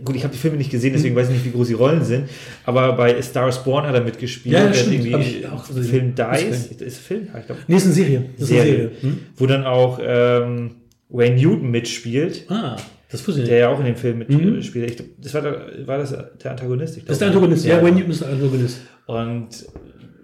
gut, 0.03 0.15
ich 0.15 0.24
habe 0.24 0.34
die 0.34 0.39
Filme 0.39 0.58
nicht 0.58 0.72
gesehen, 0.72 0.94
deswegen 0.94 1.15
weiß 1.15 1.27
ich 1.30 1.34
nicht, 1.36 1.46
wie 1.46 1.51
groß 1.51 1.68
die 1.68 1.74
Rollen 1.74 2.03
sind, 2.03 2.30
aber 2.65 2.94
bei 2.94 3.18
A 3.18 3.22
Star 3.22 3.48
is 3.50 3.58
Born 3.60 3.86
hat 3.86 3.94
er 3.96 4.01
mitgespielt. 4.01 4.53
Ja, 4.53 4.62
ja, 4.63 4.68
hat 4.70 4.75
stimmt. 4.75 5.06
irgendwie 5.06 5.46
auch 5.48 5.68
gesehen. 5.68 5.84
Film 5.84 6.15
Dice, 6.15 6.44
ist 6.72 6.82
ist 6.82 6.98
Film, 7.00 7.27
Ja, 7.34 7.39
ich 7.39 7.46
glaube, 7.46 7.62
Nee, 7.68 7.75
ist 7.77 7.86
eine 7.86 7.94
Serie. 7.94 8.25
Das 8.38 8.50
ist 8.50 8.56
eine 8.56 8.62
Serie, 8.63 8.74
Serie. 8.80 8.91
Hm? 9.01 9.20
wo 9.38 9.46
dann 9.46 9.65
auch 9.65 10.00
ähm, 10.03 10.72
Wayne 11.10 11.36
Newton 11.36 11.70
mitspielt, 11.72 12.46
Ah, 12.50 12.77
das 13.12 13.27
wusste 13.27 13.41
ich 13.41 13.50
der 13.50 13.58
ja 13.58 13.70
auch 13.70 13.80
in 13.80 13.86
dem 13.86 13.96
Film 13.98 14.24
Mhm. 14.27 14.53
mitspielt. 14.56 14.89
Ich 14.91 14.96
glaub, 14.98 15.08
das 15.22 15.34
war, 15.34 15.41
der, 15.41 15.88
war 15.88 15.98
das 15.98 16.12
der 16.44 16.51
Antagonist? 16.51 16.98
Ich 16.98 17.03
Das 17.06 17.13
ist 17.15 17.20
glaub, 17.20 17.32
der 17.32 17.38
Antagonist. 17.39 17.65
Ja, 17.65 17.77
Ja. 17.77 17.84
Wayne 17.84 17.96
Newton 17.98 18.12
ist 18.12 18.22
der 18.22 18.30
Antagonist. 18.30 18.77
Und 19.08 19.48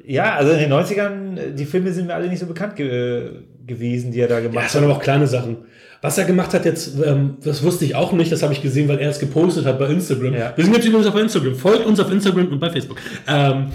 ja, 0.06 0.36
also 0.36 0.54
in 0.54 0.60
den 0.60 0.72
90ern, 0.72 1.52
die 1.54 1.66
Filme 1.66 1.92
sind 1.92 2.08
mir 2.08 2.16
alle 2.16 2.30
nicht 2.30 2.40
so 2.40 2.46
bekannt 2.46 2.76
ge 2.78 3.30
gewesen, 3.66 4.12
die 4.14 4.22
er 4.22 4.30
da 4.30 4.36
Ja, 4.36 4.48
gemacht 4.48 4.68
es 4.70 4.76
waren 4.76 4.84
hat. 4.86 4.90
aber 4.90 4.98
auch 4.98 5.04
kleine 5.04 5.28
Sachen. 5.28 5.58
Was 6.02 6.18
er 6.18 6.26
gemacht 6.26 6.54
hat 6.54 6.66
jetzt, 6.66 6.92
ähm, 7.04 7.38
das 7.44 7.64
wusste 7.64 7.86
ich 7.86 7.96
auch 7.96 8.12
nicht, 8.12 8.32
das 8.32 8.44
habe 8.44 8.54
ich 8.54 8.62
gesehen, 8.62 8.88
weil 8.88 9.00
er 9.00 9.10
es 9.10 9.20
gepostet 9.20 9.66
hat 9.66 9.80
bei 9.80 9.88
Instagram. 9.88 10.34
Ja. 10.34 10.54
Wir 10.56 10.64
sind 10.64 10.76
jetzt 10.76 10.86
übrigens 10.86 11.08
auf 11.08 11.16
Instagram. 11.16 11.56
Folgt 11.56 11.86
uns 11.86 12.00
auf 12.00 12.12
Instagram 12.12 12.48
und 12.50 12.60
bei 12.60 12.70
Facebook. 12.70 12.98
Ähm, 13.28 13.68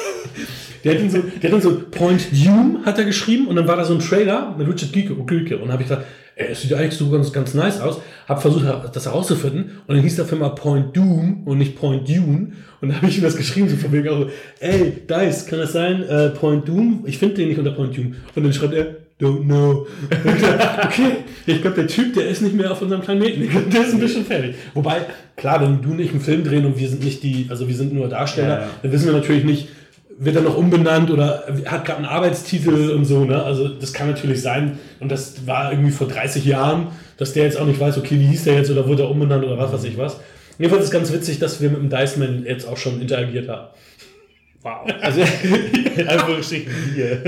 der 0.84 0.94
hat 0.94 1.00
dann 1.00 1.10
so, 1.10 1.18
der 1.18 1.50
hat 1.50 1.52
dann 1.52 1.60
so 1.60 1.82
Point 1.90 2.28
Doom 2.32 2.84
hat 2.84 2.98
er 2.98 3.04
geschrieben 3.04 3.48
und 3.48 3.56
dann 3.56 3.66
war 3.66 3.76
da 3.76 3.84
so 3.84 3.94
ein 3.94 4.00
Trailer 4.00 4.54
mit 4.56 4.68
Richard 4.68 4.92
Gieke 4.92 5.14
Gieke 5.26 5.58
und 5.58 5.72
habe 5.72 5.82
ich 5.82 5.88
gedacht, 5.88 6.06
ey, 6.36 6.48
das 6.48 6.62
sieht 6.62 6.72
eigentlich 6.72 6.94
so 6.94 7.10
ganz, 7.10 7.32
ganz 7.32 7.52
nice 7.54 7.80
aus. 7.80 8.00
Hab 8.28 8.40
versucht, 8.40 8.64
das 8.92 9.06
herauszufinden 9.06 9.80
und 9.86 9.94
dann 9.94 10.02
hieß 10.02 10.16
der 10.16 10.26
Film 10.26 10.42
mal 10.42 10.50
Point 10.50 10.96
Doom 10.96 11.42
und 11.46 11.58
nicht 11.58 11.76
Point 11.76 12.08
Dune 12.08 12.52
und 12.80 12.88
dann 12.88 12.96
habe 12.96 13.08
ich 13.08 13.18
ihm 13.18 13.24
das 13.24 13.36
geschrieben, 13.36 13.68
so 13.68 13.76
von 13.76 13.92
wegen 13.92 14.08
auch, 14.08 14.20
so, 14.20 14.30
ey, 14.60 15.02
Dice, 15.08 15.46
kann 15.46 15.58
das 15.58 15.72
sein? 15.72 16.02
Äh, 16.02 16.30
Point 16.30 16.66
Doom? 16.66 17.04
Ich 17.06 17.18
finde 17.18 17.34
den 17.34 17.48
nicht 17.48 17.58
unter 17.58 17.72
Point 17.72 17.96
Doom. 17.96 18.14
Und 18.34 18.42
dann 18.42 18.52
schreibt 18.52 18.74
er, 18.74 18.96
don't 19.20 19.44
know. 19.44 19.86
Okay, 20.84 21.16
ich 21.46 21.60
glaube, 21.62 21.76
der 21.76 21.86
Typ, 21.86 22.14
der 22.14 22.28
ist 22.28 22.42
nicht 22.42 22.54
mehr 22.54 22.70
auf 22.72 22.80
unserem 22.82 23.02
Planeten. 23.02 23.42
Ich 23.42 23.50
glaub, 23.50 23.70
Der 23.70 23.82
ist 23.82 23.94
ein 23.94 24.00
bisschen 24.00 24.24
fertig. 24.24 24.56
Wobei, 24.74 25.02
klar, 25.36 25.60
wenn 25.60 25.82
du 25.82 25.94
nicht 25.94 26.10
einen 26.10 26.20
Film 26.20 26.44
drehen 26.44 26.64
und 26.64 26.78
wir 26.78 26.88
sind 26.88 27.04
nicht 27.04 27.22
die, 27.22 27.46
also 27.48 27.68
wir 27.68 27.74
sind 27.74 27.92
nur 27.92 28.08
Darsteller, 28.08 28.48
Ja, 28.48 28.60
ja. 28.62 28.68
dann 28.82 28.92
wissen 28.92 29.06
wir 29.06 29.12
natürlich 29.12 29.44
nicht, 29.44 29.68
wird 30.18 30.36
er 30.36 30.42
noch 30.42 30.56
umbenannt 30.56 31.10
oder 31.10 31.44
hat 31.66 31.84
gerade 31.84 31.98
einen 31.98 32.06
Arbeitstitel 32.06 32.90
und 32.90 33.04
so, 33.06 33.24
ne? 33.24 33.42
Also 33.42 33.68
das 33.68 33.92
kann 33.92 34.08
natürlich 34.08 34.42
sein. 34.42 34.78
Und 35.00 35.10
das 35.10 35.46
war 35.46 35.72
irgendwie 35.72 35.92
vor 35.92 36.08
30 36.08 36.44
Jahren, 36.44 36.88
dass 37.16 37.32
der 37.32 37.44
jetzt 37.44 37.58
auch 37.58 37.66
nicht 37.66 37.80
weiß, 37.80 37.96
okay, 37.98 38.18
wie 38.20 38.26
hieß 38.26 38.44
der 38.44 38.54
jetzt 38.54 38.70
oder 38.70 38.86
wurde 38.86 39.04
er 39.04 39.10
umbenannt 39.10 39.44
oder 39.44 39.56
was 39.56 39.72
weiß 39.72 39.84
ich 39.84 39.96
was. 39.96 40.18
Jedenfalls 40.58 40.84
ist 40.84 40.88
es 40.88 40.92
ganz 40.92 41.10
witzig, 41.12 41.38
dass 41.38 41.62
wir 41.62 41.70
mit 41.70 41.78
dem 41.78 41.88
Diceman 41.88 42.44
jetzt 42.46 42.68
auch 42.68 42.76
schon 42.76 43.00
interagiert 43.00 43.48
haben. 43.48 43.68
Wow. 44.62 44.86
Also, 45.00 45.20
in 45.96 46.06
Anführungsstrichen 46.08 46.70
hier. 46.94 47.18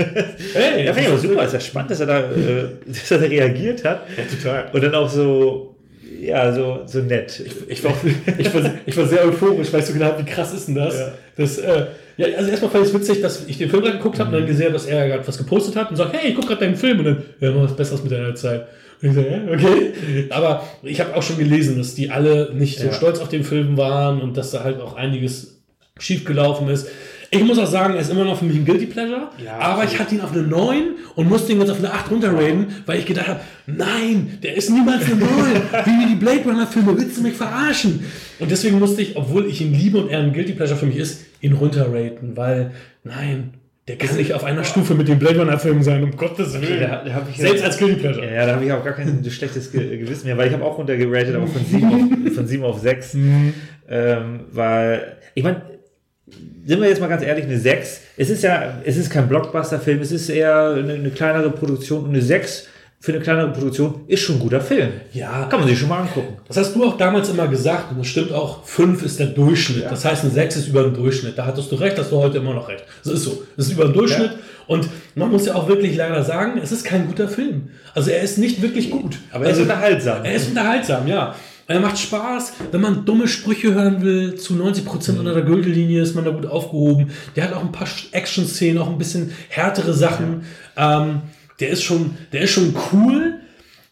Hey, 0.53 0.85
Ja, 0.85 0.93
finde 0.93 1.01
ich 1.01 1.07
aber 1.07 1.17
super. 1.17 1.45
Ist 1.45 1.53
ja 1.53 1.59
spannend, 1.59 1.91
dass 1.91 1.99
er 2.01 2.05
da, 2.05 2.19
äh, 2.19 2.65
dass 2.85 3.09
er 3.11 3.17
da 3.19 3.25
reagiert 3.25 3.83
hat. 3.83 4.01
Ja, 4.15 4.23
total. 4.23 4.69
Und 4.71 4.83
dann 4.83 4.93
auch 4.95 5.09
so, 5.09 5.75
ja, 6.21 6.53
so, 6.53 6.81
so 6.85 6.99
nett. 6.99 7.41
Ich 7.67 7.83
war, 7.83 7.93
ich, 8.37 8.53
war, 8.53 8.61
ich 8.85 8.95
war 8.97 9.07
sehr 9.07 9.25
euphorisch, 9.25 9.73
weil 9.73 9.79
ich 9.79 9.85
so 9.87 9.99
habe, 10.03 10.23
wie 10.23 10.29
krass 10.29 10.53
ist 10.53 10.67
denn 10.67 10.75
das? 10.75 10.95
Ja. 10.99 11.11
das 11.35 11.57
äh, 11.57 11.85
ja, 12.17 12.27
also 12.37 12.51
erstmal 12.51 12.69
fand 12.69 12.85
ich 12.85 12.93
es 12.93 12.99
witzig, 12.99 13.21
dass 13.23 13.47
ich 13.47 13.57
den 13.57 13.69
Film 13.71 13.81
gerade 13.81 13.97
geguckt 13.97 14.19
habe 14.19 14.29
Mhm. 14.29 14.35
und 14.35 14.41
dann 14.41 14.47
gesehen 14.47 14.65
habe, 14.65 14.73
dass 14.73 14.85
er 14.85 15.07
gerade 15.07 15.27
was 15.27 15.37
gepostet 15.39 15.75
hat 15.75 15.89
und 15.89 15.95
sagt, 15.95 16.13
hey, 16.13 16.29
ich 16.29 16.35
guck 16.35 16.45
gerade 16.47 16.61
deinen 16.61 16.75
Film 16.75 16.99
und 16.99 17.05
dann, 17.05 17.23
ja, 17.39 17.51
mach 17.51 17.63
was 17.63 17.75
Besseres 17.75 18.03
mit 18.03 18.11
deiner 18.11 18.35
Zeit. 18.35 18.67
Und 19.01 19.09
ich 19.09 19.15
so, 19.15 19.21
ja, 19.21 19.39
okay. 19.51 20.27
Aber 20.29 20.63
ich 20.83 20.99
habe 21.01 21.15
auch 21.15 21.23
schon 21.23 21.39
gelesen, 21.39 21.79
dass 21.79 21.95
die 21.95 22.11
alle 22.11 22.53
nicht 22.53 22.77
so 22.77 22.85
Ja. 22.85 22.93
stolz 22.93 23.17
auf 23.19 23.29
den 23.29 23.43
Film 23.43 23.75
waren 23.77 24.21
und 24.21 24.37
dass 24.37 24.51
da 24.51 24.63
halt 24.63 24.79
auch 24.79 24.95
einiges 24.95 25.63
schiefgelaufen 25.99 26.69
ist. 26.69 26.87
Ich 27.33 27.43
muss 27.43 27.57
auch 27.57 27.67
sagen, 27.67 27.95
er 27.95 28.01
ist 28.01 28.11
immer 28.11 28.23
noch 28.23 28.37
für 28.37 28.45
mich 28.45 28.55
ein 28.55 28.65
Guilty 28.65 28.85
Pleasure, 28.85 29.29
Ja, 29.43 29.57
aber 29.57 29.83
ich 29.83 29.99
hatte 29.99 30.15
ihn 30.15 30.21
auf 30.21 30.31
eine 30.31 30.43
9 30.43 30.83
und 31.15 31.29
musste 31.29 31.51
ihn 31.51 31.59
jetzt 31.59 31.69
auf 31.69 31.79
eine 31.79 31.91
8 31.91 32.11
runterraten, 32.11 32.67
weil 32.85 32.99
ich 32.99 33.05
gedacht 33.05 33.27
habe, 33.27 33.39
nein, 33.65 34.37
der 34.43 34.55
ist 34.55 34.69
niemals 34.69 35.05
eine 35.05 35.15
9. 35.15 35.27
Wie 35.85 36.07
die 36.07 36.15
Blade 36.15 36.43
Runner 36.45 36.67
Filme, 36.67 36.97
willst 36.97 37.17
du 37.17 37.21
mich 37.21 37.33
verarschen? 37.33 38.05
Und 38.39 38.51
deswegen 38.51 38.79
musste 38.79 39.01
ich, 39.01 39.15
obwohl 39.15 39.45
ich 39.47 39.61
ihn 39.61 39.73
liebe 39.73 39.97
und 39.97 40.09
er 40.09 40.19
ein 40.19 40.33
Guilty 40.33 40.53
Pleasure 40.53 40.79
für 40.79 40.85
mich 40.85 40.97
ist, 40.97 41.25
ihn 41.41 41.53
runterraten, 41.53 42.35
weil, 42.35 42.71
nein, 43.03 43.53
der 43.87 43.97
kann 43.97 44.15
nicht 44.15 44.33
auf 44.33 44.45
einer 44.45 44.63
Stufe 44.63 44.95
mit 44.95 45.09
den 45.09 45.19
Blade 45.19 45.39
Runner 45.39 45.59
Filmen 45.59 45.83
sein, 45.83 46.03
um 46.03 46.15
Gottes 46.15 46.53
Willen. 46.61 46.79
Da, 46.79 47.03
da 47.03 47.27
ich 47.29 47.37
Selbst 47.37 47.65
als 47.65 47.77
Guilty 47.77 47.99
Pleasure. 47.99 48.33
Ja, 48.33 48.45
da 48.45 48.55
habe 48.55 48.63
ich 48.63 48.71
auch 48.71 48.83
gar 48.83 48.93
kein 48.93 49.23
schlechtes 49.29 49.71
Ge 49.71 49.97
Gewissen 49.97 50.27
mehr, 50.27 50.37
weil 50.37 50.47
ich 50.47 50.53
habe 50.53 50.63
auch 50.63 50.77
runtergeratet, 50.77 51.35
aber 51.35 51.47
von 51.47 51.65
7 51.65 51.87
auf, 51.87 52.33
von 52.35 52.47
7 52.47 52.63
auf 52.63 52.79
6. 52.79 53.15
Ähm, 53.89 54.39
weil, 54.51 55.17
ich 55.35 55.43
meine, 55.43 55.61
sind 56.65 56.81
wir 56.81 56.89
jetzt 56.89 57.01
mal 57.01 57.07
ganz 57.07 57.23
ehrlich, 57.23 57.45
eine 57.45 57.59
6, 57.59 58.01
es 58.17 58.29
ist 58.29 58.43
ja, 58.43 58.79
es 58.85 58.97
ist 58.97 59.09
kein 59.09 59.27
Blockbuster-Film, 59.27 60.01
es 60.01 60.11
ist 60.11 60.29
eher 60.29 60.75
eine, 60.77 60.93
eine 60.93 61.09
kleinere 61.09 61.49
Produktion 61.49 62.03
und 62.03 62.09
eine 62.09 62.21
6 62.21 62.67
für 63.03 63.11
eine 63.11 63.19
kleinere 63.19 63.51
Produktion 63.51 64.05
ist 64.07 64.21
schon 64.21 64.37
ein 64.37 64.39
guter 64.39 64.61
Film. 64.61 64.91
Ja. 65.11 65.45
Kann 65.49 65.59
man 65.59 65.67
sich 65.67 65.77
schon 65.77 65.89
mal 65.89 66.03
angucken. 66.03 66.37
Das 66.47 66.55
hast 66.55 66.73
du 66.73 66.85
auch 66.85 66.95
damals 66.95 67.27
immer 67.27 67.49
gesagt 67.49 67.91
und 67.91 67.97
das 67.97 68.07
stimmt 68.07 68.31
auch, 68.31 68.63
5 68.63 69.03
ist 69.03 69.19
der 69.19 69.27
Durchschnitt. 69.27 69.83
Das 69.91 70.05
heißt, 70.05 70.23
eine 70.23 70.31
6 70.31 70.55
ist 70.55 70.67
über 70.69 70.83
dem 70.83 70.93
Durchschnitt. 70.93 71.37
Da 71.37 71.45
hattest 71.45 71.69
du 71.69 71.75
recht, 71.75 71.99
hast 71.99 72.13
du 72.13 72.15
heute 72.15 72.37
immer 72.37 72.53
noch 72.53 72.69
recht. 72.69 72.85
Das 73.03 73.11
ist 73.11 73.23
so. 73.23 73.43
Das 73.57 73.65
ist 73.65 73.73
über 73.73 73.83
dem 73.83 73.93
Durchschnitt. 73.93 74.31
Und 74.67 74.87
man 75.15 75.29
muss 75.29 75.45
ja 75.45 75.55
auch 75.55 75.67
wirklich 75.67 75.97
leider 75.97 76.23
sagen, 76.23 76.61
es 76.63 76.71
ist 76.71 76.85
kein 76.85 77.07
guter 77.07 77.27
Film. 77.27 77.71
Also 77.93 78.09
er 78.09 78.21
ist 78.21 78.37
nicht 78.37 78.61
wirklich 78.61 78.89
gut. 78.89 79.17
Aber 79.33 79.43
er 79.43 79.51
ist 79.51 79.57
also, 79.57 79.69
unterhaltsam. 79.69 80.23
Er 80.23 80.33
ist 80.35 80.47
unterhaltsam, 80.47 81.05
ja. 81.05 81.35
Er 81.67 81.79
macht 81.79 81.97
Spaß, 81.97 82.53
wenn 82.71 82.81
man 82.81 83.05
dumme 83.05 83.27
Sprüche 83.27 83.73
hören 83.73 84.01
will, 84.01 84.35
zu 84.35 84.53
90% 84.53 85.17
unter 85.17 85.33
der 85.33 85.43
Gürtellinie 85.43 86.01
ist 86.01 86.13
man 86.13 86.25
da 86.25 86.31
gut 86.31 86.45
aufgehoben. 86.45 87.11
Der 87.35 87.45
hat 87.45 87.53
auch 87.53 87.61
ein 87.61 87.71
paar 87.71 87.87
Action-Szenen, 88.11 88.77
auch 88.79 88.89
ein 88.89 88.97
bisschen 88.97 89.31
härtere 89.49 89.93
Sachen. 89.93 90.43
Ähm, 90.75 91.21
der 91.59 91.69
ist 91.69 91.83
schon, 91.83 92.17
der 92.33 92.41
ist 92.41 92.51
schon 92.51 92.75
cool. 92.91 93.39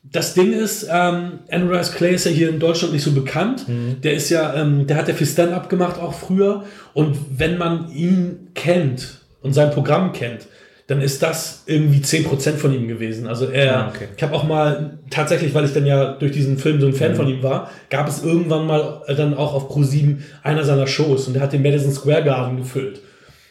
Das 0.04 0.34
Ding 0.34 0.52
ist, 0.52 0.88
ähm, 0.92 1.40
Andrew 1.50 1.74
Rice 1.74 1.94
Clay 1.94 2.16
ist 2.16 2.26
ja 2.26 2.32
hier 2.32 2.50
in 2.50 2.60
Deutschland 2.60 2.94
nicht 2.94 3.04
so 3.04 3.14
bekannt. 3.14 3.66
Der 4.04 4.14
ist 4.14 4.30
ja, 4.30 4.54
ähm, 4.56 4.86
der 4.86 4.98
hat 4.98 5.08
ja 5.08 5.14
viel 5.14 5.28
Stand-up 5.28 5.70
gemacht 5.70 5.98
auch 5.98 6.14
früher. 6.14 6.66
Und 6.94 7.18
wenn 7.38 7.58
man 7.58 7.90
ihn 7.94 8.50
kennt 8.54 9.22
und 9.42 9.54
sein 9.54 9.72
Programm 9.72 10.12
kennt, 10.12 10.48
dann 10.92 11.02
ist 11.02 11.24
das 11.24 11.64
irgendwie 11.68 12.00
10% 12.00 12.58
von 12.58 12.74
ihm 12.74 12.90
gewesen. 12.90 13.26
Also 13.26 13.46
er, 13.46 13.78
Ah, 13.78 13.92
okay. 13.96 14.10
ich 14.14 14.22
habe 14.22 14.36
auch 14.36 14.44
mal 14.44 15.00
tatsächlich, 15.10 15.54
weil 15.54 15.64
ich 15.64 15.74
dann 15.74 15.86
ja 15.86 16.16
durch 16.16 16.34
diesen 16.34 16.58
Film 16.58 16.82
so 16.82 16.88
ein 16.88 16.94
Fan 16.94 17.16
von 17.16 17.30
ihm 17.30 17.42
war, 17.42 17.72
gab 17.90 18.10
es 18.10 18.22
irgendwann 18.22 18.68
mal 18.68 19.02
dann 19.16 19.34
auch 19.34 19.54
auf 19.54 19.72
Pro7 19.72 20.18
einer 20.44 20.66
seiner 20.66 20.88
Shows 20.88 21.28
und 21.28 21.34
der 21.36 21.44
hat 21.44 21.54
den 21.54 21.62
Madison 21.64 21.94
Square 21.94 22.26
Garden 22.26 22.58
gefüllt. 22.58 23.00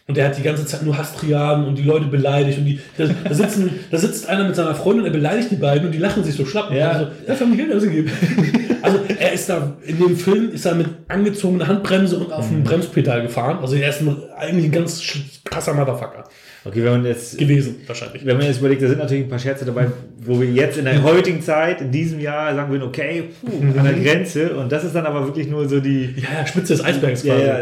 Und 0.07 0.19
der 0.19 0.27
hat 0.27 0.37
die 0.37 0.43
ganze 0.43 0.67
Zeit 0.67 0.83
nur 0.83 0.99
Hastriaden 0.99 1.65
und 1.65 1.79
die 1.79 1.83
Leute 1.83 2.09
beleidigt 2.09 2.59
und 2.59 2.67
die, 2.67 2.79
da, 2.99 3.07
da, 3.07 3.33
sitzen, 3.33 3.71
da 3.91 3.97
sitzt 3.97 4.29
einer 4.29 4.45
mit 4.45 4.55
seiner 4.55 4.75
Freundin, 4.75 5.07
er 5.07 5.13
beleidigt 5.13 5.51
die 5.51 5.57
beiden 5.57 5.87
und 5.87 5.93
die 5.93 5.99
lachen 5.99 6.23
sich 6.23 6.35
so 6.35 6.45
schlapp. 6.45 6.71
Ja. 6.75 6.91
Also, 6.91 7.07
ja, 7.27 7.41
haben 7.41 7.53
die 7.53 7.57
Geld 7.57 7.75
ausgegeben. 7.75 8.11
Also 8.83 8.99
er 9.19 9.33
ist 9.33 9.49
da, 9.49 9.77
in 9.85 9.99
dem 9.99 10.17
Film 10.17 10.51
ist 10.53 10.65
er 10.67 10.75
mit 10.75 10.89
angezogener 11.09 11.67
Handbremse 11.67 12.19
und 12.19 12.33
auf 12.33 12.49
dem 12.49 12.63
Bremspedal 12.65 13.23
gefahren. 13.23 13.59
Also 13.61 13.77
er 13.77 13.91
ist 13.91 14.01
ein, 14.01 14.17
eigentlich 14.37 14.67
ein 14.67 14.73
ganz 14.73 15.03
krasser 15.45 15.75
Motherfucker 15.75 16.25
Okay, 16.63 16.85
wenn 16.85 16.93
man 16.93 17.07
jetzt 17.07 17.39
gewesen, 17.39 17.77
wahrscheinlich. 17.87 18.27
wenn 18.27 18.37
man 18.37 18.45
jetzt 18.45 18.59
überlegt, 18.59 18.83
da 18.83 18.89
sind 18.89 18.99
natürlich 18.99 19.25
ein 19.25 19.31
paar 19.31 19.39
Scherze 19.39 19.65
dabei, 19.65 19.87
wo 20.23 20.39
wir 20.39 20.51
jetzt 20.51 20.77
in 20.77 20.85
der 20.85 21.03
heutigen 21.03 21.41
Zeit, 21.41 21.81
in 21.81 21.91
diesem 21.91 22.21
Jahr, 22.21 22.55
sagen 22.55 22.71
würden, 22.71 22.83
okay, 22.83 23.31
puh, 23.41 23.79
an 23.79 23.85
der 23.85 23.95
Grenze. 23.95 24.55
Und 24.55 24.71
das 24.71 24.85
ist 24.85 24.95
dann 24.95 25.07
aber 25.07 25.25
wirklich 25.25 25.49
nur 25.49 25.67
so 25.67 25.81
die. 25.81 26.15
Ja, 26.17 26.41
ja, 26.41 26.47
Spitze 26.47 26.75
des 26.75 26.85
Eisbergs 26.85 27.23
Ja, 27.23 27.35
quasi. 27.35 27.47
ja, 27.47 27.59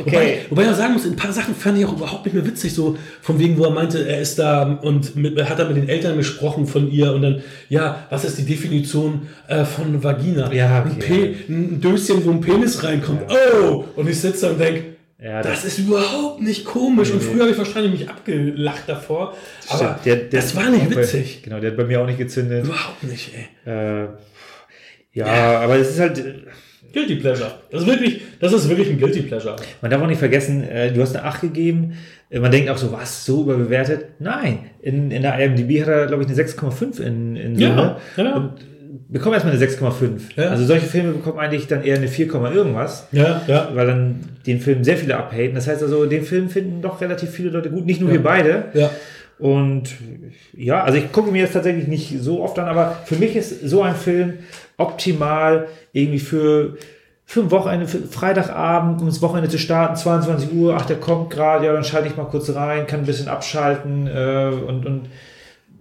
Wobei, 0.00 0.16
okay. 0.16 0.38
wobei 0.50 0.64
er 0.64 0.74
sagen 0.74 0.92
muss, 0.92 1.06
ein 1.06 1.16
paar 1.16 1.32
Sachen 1.32 1.54
fand 1.54 1.78
ich 1.78 1.86
auch 1.86 1.96
überhaupt 1.96 2.26
nicht 2.26 2.34
mehr 2.34 2.46
witzig, 2.46 2.74
so 2.74 2.98
von 3.22 3.38
wegen, 3.38 3.56
wo 3.56 3.64
er 3.64 3.70
meinte, 3.70 4.06
er 4.06 4.20
ist 4.20 4.38
da 4.38 4.64
und 4.82 5.16
mit, 5.16 5.42
hat 5.48 5.58
er 5.58 5.68
mit 5.68 5.78
den 5.78 5.88
Eltern 5.88 6.18
gesprochen 6.18 6.66
von 6.66 6.90
ihr 6.90 7.10
und 7.14 7.22
dann, 7.22 7.42
ja, 7.70 8.04
was 8.10 8.26
ist 8.26 8.36
die 8.36 8.44
Definition 8.44 9.28
äh, 9.48 9.64
von 9.64 10.04
Vagina? 10.04 10.52
Ja, 10.52 10.61
ein, 10.68 10.92
okay. 10.96 11.34
Pe 11.46 11.52
ein 11.52 11.80
Döschen, 11.80 12.24
wo 12.24 12.30
ein 12.30 12.40
Penis 12.40 12.82
reinkommt. 12.84 13.22
Oh! 13.28 13.84
Und 13.96 14.08
ich 14.08 14.20
sitze 14.20 14.46
da 14.46 14.52
und 14.52 14.60
denke, 14.60 14.82
Ja, 15.22 15.40
das 15.42 15.64
ist 15.64 15.78
überhaupt 15.78 16.40
nicht 16.42 16.64
komisch. 16.64 17.10
Und 17.12 17.22
früher 17.22 17.42
habe 17.42 17.52
ich 17.52 17.58
wahrscheinlich 17.58 17.92
mich 17.92 18.08
abgelacht 18.10 18.82
davor. 18.88 19.34
Aber 19.68 19.78
Stimmt, 19.78 20.06
der- 20.06 20.16
der- 20.16 20.40
das 20.40 20.56
war 20.56 20.68
nicht 20.70 20.82
auch 20.86 20.90
bei- 20.90 20.96
witzig. 21.02 21.42
Genau, 21.44 21.60
der 21.60 21.70
hat 21.70 21.76
bei 21.76 21.84
mir 21.84 22.00
auch 22.00 22.06
nicht 22.06 22.18
gezündet. 22.18 22.64
Überhaupt 22.64 23.02
nicht, 23.04 23.30
ey. 23.64 23.72
Äh, 23.72 24.08
ja, 25.12 25.60
aber 25.60 25.76
es 25.76 25.90
ist 25.90 26.00
halt, 26.00 26.18
äh, 26.18 26.34
Guilty 26.92 27.16
Pleasure. 27.16 27.52
Das 27.70 27.82
ist 27.82 27.86
wirklich, 27.86 28.20
das 28.40 28.52
ist 28.52 28.68
wirklich 28.68 28.88
ein 28.90 28.98
Guilty 28.98 29.22
Pleasure. 29.22 29.56
man 29.80 29.90
darf 29.90 30.02
auch 30.02 30.06
nicht 30.06 30.18
vergessen, 30.18 30.62
äh, 30.64 30.92
du 30.92 31.00
hast 31.00 31.14
eine 31.16 31.24
8 31.24 31.40
gegeben. 31.42 31.92
Äh, 32.30 32.40
Man 32.40 32.50
denkt 32.50 32.68
auch 32.70 32.76
so, 32.78 32.90
was, 32.92 33.24
so 33.24 33.42
überbewertet? 33.42 34.06
Nein, 34.18 34.70
in, 34.82 35.10
in 35.10 35.22
der 35.22 35.38
IMDb 35.38 35.80
hat 35.82 35.88
er, 35.88 36.06
glaube 36.06 36.22
ich, 36.24 36.28
eine 36.28 36.36
6,5 36.36 36.98
in, 37.00 37.36
in 37.36 37.58
Ja, 37.58 37.68
Summe. 37.68 37.96
genau. 38.16 38.36
Und 38.36 38.52
bekommt 39.12 39.34
erstmal 39.34 39.54
eine 39.54 39.64
6,5. 39.64 40.20
Ja. 40.36 40.48
Also 40.48 40.64
solche 40.64 40.86
Filme 40.86 41.12
bekommen 41.12 41.38
eigentlich 41.38 41.66
dann 41.66 41.84
eher 41.84 41.96
eine 41.96 42.08
4, 42.08 42.26
irgendwas. 42.26 43.08
Ja, 43.12 43.42
ja. 43.46 43.68
weil 43.74 43.86
dann 43.86 44.20
den 44.46 44.60
Film 44.60 44.84
sehr 44.84 44.96
viele 44.96 45.16
abhaten. 45.16 45.54
Das 45.54 45.68
heißt 45.68 45.82
also, 45.82 46.06
den 46.06 46.24
Film 46.24 46.48
finden 46.48 46.80
doch 46.82 47.00
relativ 47.00 47.30
viele 47.30 47.50
Leute 47.50 47.70
gut, 47.70 47.84
nicht 47.84 48.00
nur 48.00 48.10
wir 48.10 48.22
beide. 48.22 48.64
Ja. 48.74 48.90
Und 49.38 49.90
ja, 50.56 50.82
also 50.82 50.98
ich 50.98 51.12
gucke 51.12 51.30
mir 51.30 51.40
jetzt 51.40 51.52
tatsächlich 51.52 51.88
nicht 51.88 52.20
so 52.20 52.42
oft 52.42 52.58
an, 52.58 52.68
aber 52.68 52.96
für 53.04 53.16
mich 53.16 53.36
ist 53.36 53.68
so 53.68 53.82
ein 53.82 53.96
Film 53.96 54.34
optimal 54.76 55.66
irgendwie 55.92 56.20
für, 56.20 56.76
für 57.24 57.40
ein 57.40 57.50
Wochenende, 57.50 57.88
für 57.88 57.98
Freitagabend, 57.98 59.00
um 59.00 59.08
ins 59.08 59.20
Wochenende 59.20 59.50
zu 59.50 59.58
starten, 59.58 59.96
22 59.96 60.52
Uhr, 60.52 60.76
ach, 60.76 60.86
der 60.86 60.96
kommt 60.96 61.30
gerade, 61.30 61.66
ja, 61.66 61.72
dann 61.72 61.84
schalte 61.84 62.08
ich 62.08 62.16
mal 62.16 62.26
kurz 62.26 62.54
rein, 62.54 62.86
kann 62.86 63.00
ein 63.00 63.06
bisschen 63.06 63.28
abschalten 63.28 64.06
äh, 64.06 64.52
und, 64.66 64.86
und 64.86 65.08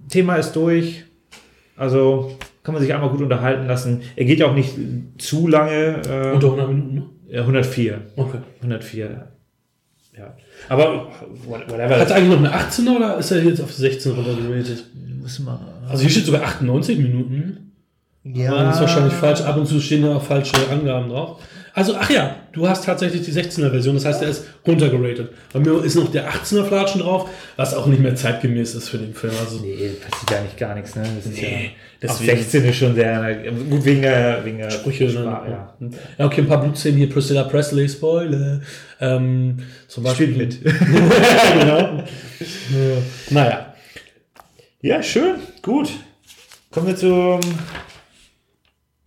Thema 0.10 0.36
ist 0.36 0.54
durch. 0.54 1.06
Also 1.78 2.38
kann 2.64 2.74
man 2.74 2.82
sich 2.82 2.94
einmal 2.94 3.10
gut 3.10 3.22
unterhalten 3.22 3.68
lassen. 3.68 4.02
Er 4.16 4.26
geht 4.26 4.40
ja 4.40 4.48
auch 4.48 4.54
nicht 4.54 4.74
zu 5.18 5.48
lange. 5.48 6.02
Äh, 6.08 6.34
Unter 6.34 6.48
100 6.48 6.68
Minuten, 6.70 6.94
ne? 6.96 7.04
ja, 7.28 7.42
104. 7.42 8.02
Okay. 8.16 8.38
104. 8.62 9.28
Ja. 10.18 10.36
Aber 10.70 11.08
whatever. 11.46 12.00
Hat 12.00 12.10
er 12.10 12.16
eigentlich 12.16 12.30
noch 12.30 12.38
eine 12.38 12.54
18er 12.54 12.96
oder 12.96 13.18
ist 13.18 13.32
er 13.32 13.44
jetzt 13.44 13.62
auf 13.62 13.74
16 13.74 14.12
runtergeratet? 14.12 14.86
Muss 15.22 15.40
mal. 15.40 15.60
Also 15.88 16.02
hier 16.02 16.12
steht 16.12 16.26
sogar 16.26 16.44
98 16.44 16.98
Minuten. 16.98 17.72
Ja. 18.24 18.52
Aber 18.52 18.64
das 18.66 18.76
ist 18.76 18.82
wahrscheinlich 18.82 19.14
falsch. 19.14 19.42
Ab 19.42 19.58
und 19.58 19.66
zu 19.66 19.80
stehen 19.80 20.04
da 20.04 20.16
auch 20.18 20.22
falsche 20.22 20.54
Angaben 20.70 21.10
drauf. 21.10 21.42
Also, 21.74 21.96
ach 21.98 22.10
ja, 22.10 22.36
du 22.52 22.68
hast 22.68 22.84
tatsächlich 22.86 23.22
die 23.24 23.32
16er 23.32 23.70
Version, 23.72 23.96
das 23.96 24.04
heißt, 24.06 24.22
der 24.22 24.30
ist 24.30 24.44
runtergeratet. 24.68 25.32
Bei 25.54 25.60
mir 25.60 25.82
ist 25.84 25.96
noch 25.96 26.12
der 26.12 26.30
18er 26.30 26.66
Flatschen 26.66 27.02
drauf, 27.02 27.30
was 27.56 27.74
auch 27.74 27.86
nicht 27.86 28.02
mehr 28.02 28.14
zeitgemäß 28.16 28.76
ist 28.76 28.90
für 28.90 28.98
den 28.98 29.14
Film. 29.14 29.32
Also, 29.40 29.60
Nee, 29.62 29.92
passiert 30.10 30.32
ja 30.32 30.42
nicht 30.42 30.58
gar 30.58 30.76
nichts, 30.76 30.96
ne? 30.96 31.04
Das 31.16 31.26
ist 31.32 31.42
Nee, 31.42 31.64
ja. 31.64 31.70
Deswegen- 32.02 32.38
16 32.40 32.66
ist 32.66 32.76
schon 32.78 32.96
sehr. 32.96 33.36
Gut, 33.70 33.86
wegen 33.86 34.02
der, 34.02 34.44
wegen 34.44 34.58
der 34.58 34.70
Sprüche. 34.70 35.06
Ne? 35.06 35.12
Sprache, 35.12 35.50
ja. 35.52 35.74
Ja. 36.18 36.26
okay, 36.26 36.42
ein 36.42 36.48
paar 36.48 36.62
Blutszenen 36.62 36.98
hier. 36.98 37.10
Priscilla 37.10 37.44
Presley, 37.44 37.88
Spoiler. 37.88 38.60
Ähm, 39.00 39.58
zum 39.88 40.04
Beispiel. 40.04 40.34
Spielt 40.34 40.64
mit. 40.64 40.74
genau. 41.60 41.78
Ja. 41.78 42.04
Naja. 43.30 43.74
Ja, 44.82 45.02
schön, 45.04 45.36
gut. 45.62 45.90
Kommen 46.72 46.88
wir 46.88 46.96
zum, 46.96 47.40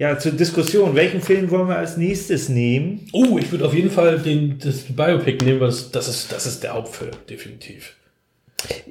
ja, 0.05 0.19
zur 0.19 0.33
Diskussion. 0.33 0.95
Welchen 0.95 1.23
Film 1.23 1.51
wollen 1.51 1.67
wir 1.67 1.79
als 1.79 1.97
nächstes 1.97 2.51
nehmen? 2.51 3.07
Oh, 3.13 3.39
ich 3.39 3.51
würde 3.51 3.65
auf 3.65 3.73
jeden 3.73 3.91
Fall 3.91 4.19
den, 4.19 4.59
das 4.59 4.81
Biopic 4.81 5.43
nehmen, 5.43 5.61
weil 5.61 5.69
das, 5.69 5.91
das, 5.91 6.09
ist, 6.09 6.31
das 6.31 6.45
ist 6.45 6.63
der 6.63 6.75
Hauptfilm, 6.75 7.13
definitiv. 7.31 7.95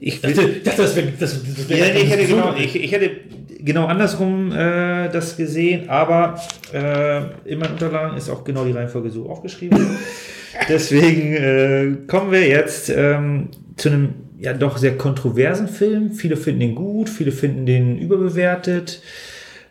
Ich, 0.02 0.16
Ich 0.16 0.22
dachte, 0.22 0.42
ich 0.42 0.64
dachte 0.64 0.82
das 0.82 0.96
wäre 0.96 1.08
das, 1.20 1.40
das 1.44 1.70
wär 1.70 1.78
ja, 1.78 1.94
nee, 1.94 2.00
ich, 2.02 2.10
hätte 2.10 2.26
genau, 2.26 2.56
ich, 2.56 2.76
ich 2.76 2.92
hätte 2.92 3.12
genau 3.60 3.86
andersrum 3.86 4.52
äh, 4.54 5.10
das 5.10 5.38
gesehen, 5.38 5.88
aber 5.88 6.42
äh, 6.74 7.22
in 7.46 7.60
meinen 7.60 7.74
Unterlagen 7.74 8.18
ist 8.18 8.30
auch 8.32 8.44
genau 8.44 8.66
die 8.66 8.72
Reihenfolge 8.72 9.12
so 9.12 9.30
aufgeschrieben. 9.30 9.80
Deswegen 10.68 11.34
äh, 11.36 12.08
kommen 12.08 12.32
wir 12.32 12.48
jetzt 12.48 12.90
ähm, 12.90 13.50
zu 13.78 13.90
einem 13.90 14.10
ja 14.40 14.54
doch 14.54 14.80
sehr 14.80 14.98
kontroversen 14.98 15.68
Film. 15.68 16.12
Viele 16.14 16.38
finden 16.38 16.62
den 16.62 16.76
gut, 16.76 17.08
viele 17.08 17.32
finden 17.32 17.68
den 17.68 18.00
überbewertet. 18.00 19.02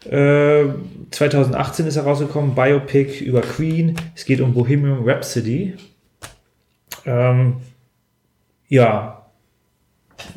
Äh, 0.07 0.65
2018 1.11 1.87
ist 1.87 1.97
er 1.97 2.05
rausgekommen, 2.05 2.55
Biopic 2.55 3.25
über 3.25 3.41
Queen. 3.41 3.97
Es 4.15 4.25
geht 4.25 4.41
um 4.41 4.55
Bohemian 4.55 5.09
Rhapsody. 5.09 5.75
Ähm, 7.07 7.57
ja, 8.69 9.27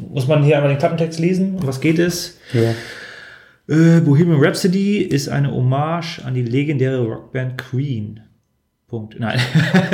muss 0.10 0.28
man 0.28 0.44
hier 0.44 0.58
einmal 0.58 0.72
den 0.72 0.80
Klappentext 0.80 1.20
lesen? 1.20 1.56
Um 1.56 1.68
was 1.68 1.82
geht 1.82 2.00
es? 2.00 2.40
Ja. 2.54 2.74
Äh, 3.68 4.02
Bohemian 4.02 4.44
Rhapsody 4.44 5.00
ist 5.00 5.30
eine 5.30 5.52
Hommage 5.52 6.22
an 6.24 6.34
die 6.34 6.44
legendäre 6.44 7.04
Rockband 7.04 7.58
Queen. 7.58 8.22
Punkt. 8.88 9.20
Nein, 9.20 9.40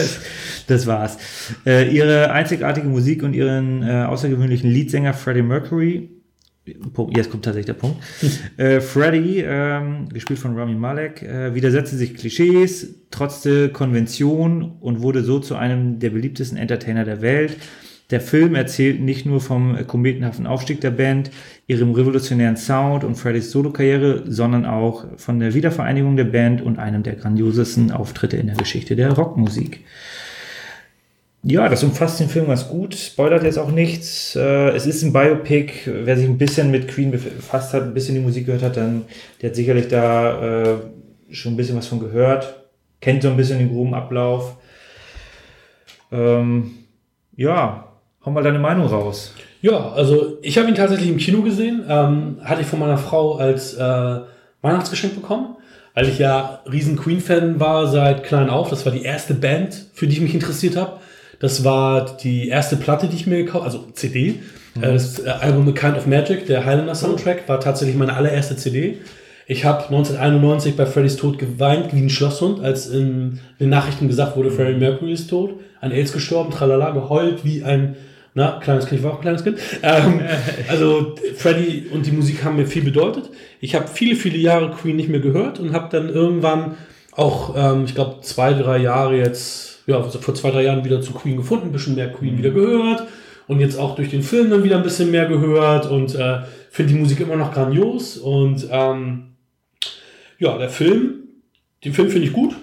das 0.68 0.86
war's. 0.86 1.18
Äh, 1.66 1.90
ihre 1.90 2.32
einzigartige 2.32 2.88
Musik 2.88 3.24
und 3.24 3.34
ihren 3.34 3.84
äh, 3.84 4.04
außergewöhnlichen 4.04 4.70
Leadsänger 4.70 5.14
Freddie 5.14 5.42
Mercury. 5.42 6.10
Punkt, 6.94 7.18
jetzt 7.18 7.32
kommt 7.32 7.44
tatsächlich 7.44 7.66
der 7.66 7.74
Punkt. 7.74 7.98
äh, 8.58 8.82
Freddie, 8.82 9.44
ähm, 9.46 10.10
gespielt 10.10 10.40
von 10.40 10.58
Rami 10.58 10.76
Malek, 10.76 11.24
äh, 11.24 11.56
widersetzte 11.56 11.96
sich 11.96 12.16
Klischees, 12.16 12.96
trotzte 13.10 13.70
Konvention 13.70 14.78
und 14.80 15.02
wurde 15.02 15.24
so 15.24 15.40
zu 15.40 15.56
einem 15.56 16.00
der 16.00 16.12
beliebtesten 16.12 16.58
Entertainer 16.58 17.04
der 17.04 17.22
Welt. 17.22 17.58
Der 18.12 18.22
Film 18.22 18.56
erzählt 18.56 19.00
nicht 19.02 19.26
nur 19.26 19.40
vom 19.40 19.88
kometenhaften 19.88 20.46
Aufstieg 20.46 20.82
der 20.82 20.92
Band, 20.92 21.32
ihrem 21.66 21.92
revolutionären 21.92 22.58
Sound 22.58 23.06
und 23.06 23.16
Freddys 23.16 23.52
Solokarriere, 23.52 24.26
sondern 24.28 24.66
auch 24.66 25.06
von 25.18 25.40
der 25.40 25.54
Wiedervereinigung 25.54 26.18
der 26.18 26.26
Band 26.26 26.62
und 26.62 26.78
einem 26.78 27.04
der 27.04 27.16
grandiosesten 27.16 27.92
Auftritte 27.92 28.36
in 28.36 28.48
der 28.48 28.58
Geschichte 28.58 28.98
der 28.98 29.14
Rockmusik. 29.14 29.86
Ja, 31.44 31.68
das 31.70 31.84
umfasst 31.84 32.20
den 32.20 32.30
Film 32.30 32.48
ganz 32.48 32.68
gut, 32.68 32.94
spoilert 32.94 33.44
jetzt 33.44 33.58
auch 33.58 33.72
nichts. 33.72 34.36
Äh, 34.36 34.70
es 34.70 34.86
ist 34.86 35.02
ein 35.02 35.12
Biopic. 35.12 35.74
Wer 35.86 36.16
sich 36.16 36.28
ein 36.28 36.38
bisschen 36.38 36.70
mit 36.70 36.88
Queen 36.88 37.10
befasst 37.10 37.74
hat, 37.74 37.84
ein 37.84 37.94
bisschen 37.96 38.14
die 38.14 38.22
Musik 38.22 38.46
gehört 38.46 38.62
hat, 38.62 38.78
dann 38.78 39.06
der 39.42 39.50
hat 39.50 39.56
sicherlich 39.56 39.88
da 39.88 40.74
äh, 40.74 40.76
schon 41.32 41.54
ein 41.54 41.58
bisschen 41.58 41.78
was 41.78 41.88
von 41.88 42.00
gehört, 42.00 42.68
kennt 43.00 43.24
so 43.24 43.30
ein 43.30 43.38
bisschen 43.38 43.58
den 43.58 43.70
groben 43.70 43.96
Ablauf. 43.96 44.58
Ähm, 46.12 46.72
ja, 47.36 47.88
hau 48.24 48.30
mal 48.30 48.44
deine 48.44 48.60
Meinung 48.60 48.86
raus. 48.86 49.34
Ja, 49.62 49.94
also 49.94 50.38
ich 50.44 50.60
habe 50.60 50.70
ihn 50.70 50.76
tatsächlich 50.76 51.10
im 51.10 51.18
Kino 51.18 51.42
gesehen. 51.42 51.84
Ähm, 51.88 52.38
hatte 52.44 52.62
ich 52.62 52.68
von 52.68 52.80
meiner 52.80 52.98
Frau 52.98 53.38
als 53.38 53.74
äh, 53.74 54.20
Weihnachtsgeschenk 54.62 55.16
bekommen, 55.16 55.56
weil 55.96 56.08
ich 56.08 56.20
ja 56.20 56.62
riesen 56.72 56.98
Queen-Fan 56.98 57.60
war 57.60 57.88
seit 57.88 58.24
klein 58.24 58.52
auf. 58.52 58.70
Das 58.70 58.86
war 58.86 58.92
die 58.92 59.04
erste 59.04 59.34
Band, 59.34 59.88
für 59.94 60.06
die 60.06 60.14
ich 60.14 60.22
mich 60.22 60.36
interessiert 60.36 60.76
habe. 60.76 61.00
Das 61.42 61.64
war 61.64 62.18
die 62.18 62.48
erste 62.48 62.78
Platte, 62.78 63.08
die 63.08 63.16
ich 63.16 63.28
mir 63.28 63.44
gekauft 63.44 63.66
also 63.66 63.86
CD. 63.94 64.40
Äh, 64.80 64.94
das 64.94 65.20
äh, 65.20 65.30
Album 65.30 65.68
A 65.68 65.72
Kind 65.72 65.98
of 65.98 66.08
Magic, 66.08 66.46
der 66.46 66.66
Highlander 66.66 66.96
Soundtrack, 66.96 67.50
war 67.50 67.60
tatsächlich 67.60 67.98
meine 67.98 68.14
allererste 68.14 68.56
CD. 68.56 69.00
Ich 69.48 69.66
habe 69.66 69.84
1991 69.84 70.78
bei 70.78 70.86
Freddys 70.86 71.18
Tod 71.18 71.38
geweint 71.38 71.94
wie 71.94 72.00
ein 72.00 72.10
Schlosshund, 72.10 72.64
als 72.64 72.88
in 72.88 73.40
den 73.60 73.70
Nachrichten 73.70 74.08
gesagt 74.08 74.38
wurde, 74.38 74.52
Freddie 74.52 74.80
Mercury 74.80 75.12
ist 75.12 75.30
tot, 75.30 75.56
an 75.82 75.92
AIDS 75.92 76.14
gestorben, 76.14 76.52
tralala, 76.52 76.92
geheult 76.92 77.44
wie 77.44 77.64
ein 77.64 77.96
na, 78.34 78.60
kleines 78.62 78.86
Kind, 78.86 79.02
ich 79.02 79.04
war 79.04 79.12
auch 79.12 79.18
ein 79.18 79.24
kleines 79.24 79.44
Kind. 79.44 79.60
Ähm, 79.84 80.22
also 80.70 81.16
Freddie 81.36 81.88
und 81.92 82.06
die 82.06 82.12
Musik 82.12 82.46
haben 82.46 82.56
mir 82.56 82.66
viel 82.66 82.84
bedeutet. 82.84 83.30
Ich 83.60 83.76
habe 83.76 83.88
viele, 83.88 84.16
viele 84.16 84.38
Jahre 84.38 84.72
Queen 84.72 84.96
nicht 84.96 85.10
mehr 85.10 85.20
gehört 85.20 85.60
und 85.60 85.74
habe 85.74 85.90
dann 85.92 86.08
irgendwann 86.08 86.78
auch, 87.12 87.54
ähm, 87.58 87.84
ich 87.86 87.94
glaube, 87.94 88.22
zwei, 88.22 88.54
drei 88.54 88.78
Jahre 88.78 89.18
jetzt, 89.18 89.71
ja, 89.88 90.02
also 90.02 90.20
vor 90.20 90.34
zwei, 90.36 90.52
drei 90.52 90.64
Jahren 90.64 90.86
wieder 90.86 91.02
zu 91.02 91.14
Queen 91.14 91.38
gefunden, 91.38 91.68
ein 91.68 91.72
bisschen 91.72 91.96
mehr 91.96 92.12
Queen 92.12 92.38
wieder 92.38 92.52
gehört 92.52 93.08
und 93.48 93.60
jetzt 93.60 93.78
auch 93.78 93.96
durch 93.96 94.10
den 94.10 94.24
Film 94.24 94.50
dann 94.50 94.64
wieder 94.64 94.78
ein 94.78 94.84
bisschen 94.84 95.12
mehr 95.12 95.26
gehört 95.26 95.90
und 95.90 96.16
äh, 96.16 96.42
finde 96.70 96.94
die 96.94 97.00
Musik 97.00 97.20
immer 97.20 97.36
noch 97.36 97.54
grandios 97.54 98.18
und 98.18 98.68
ähm, 98.72 99.32
ja, 100.40 100.58
der 100.58 100.70
Film, 100.70 101.20
den 101.84 101.94
Film 101.94 102.10
finde 102.10 102.28
ich 102.28 102.34
gut, 102.34 102.56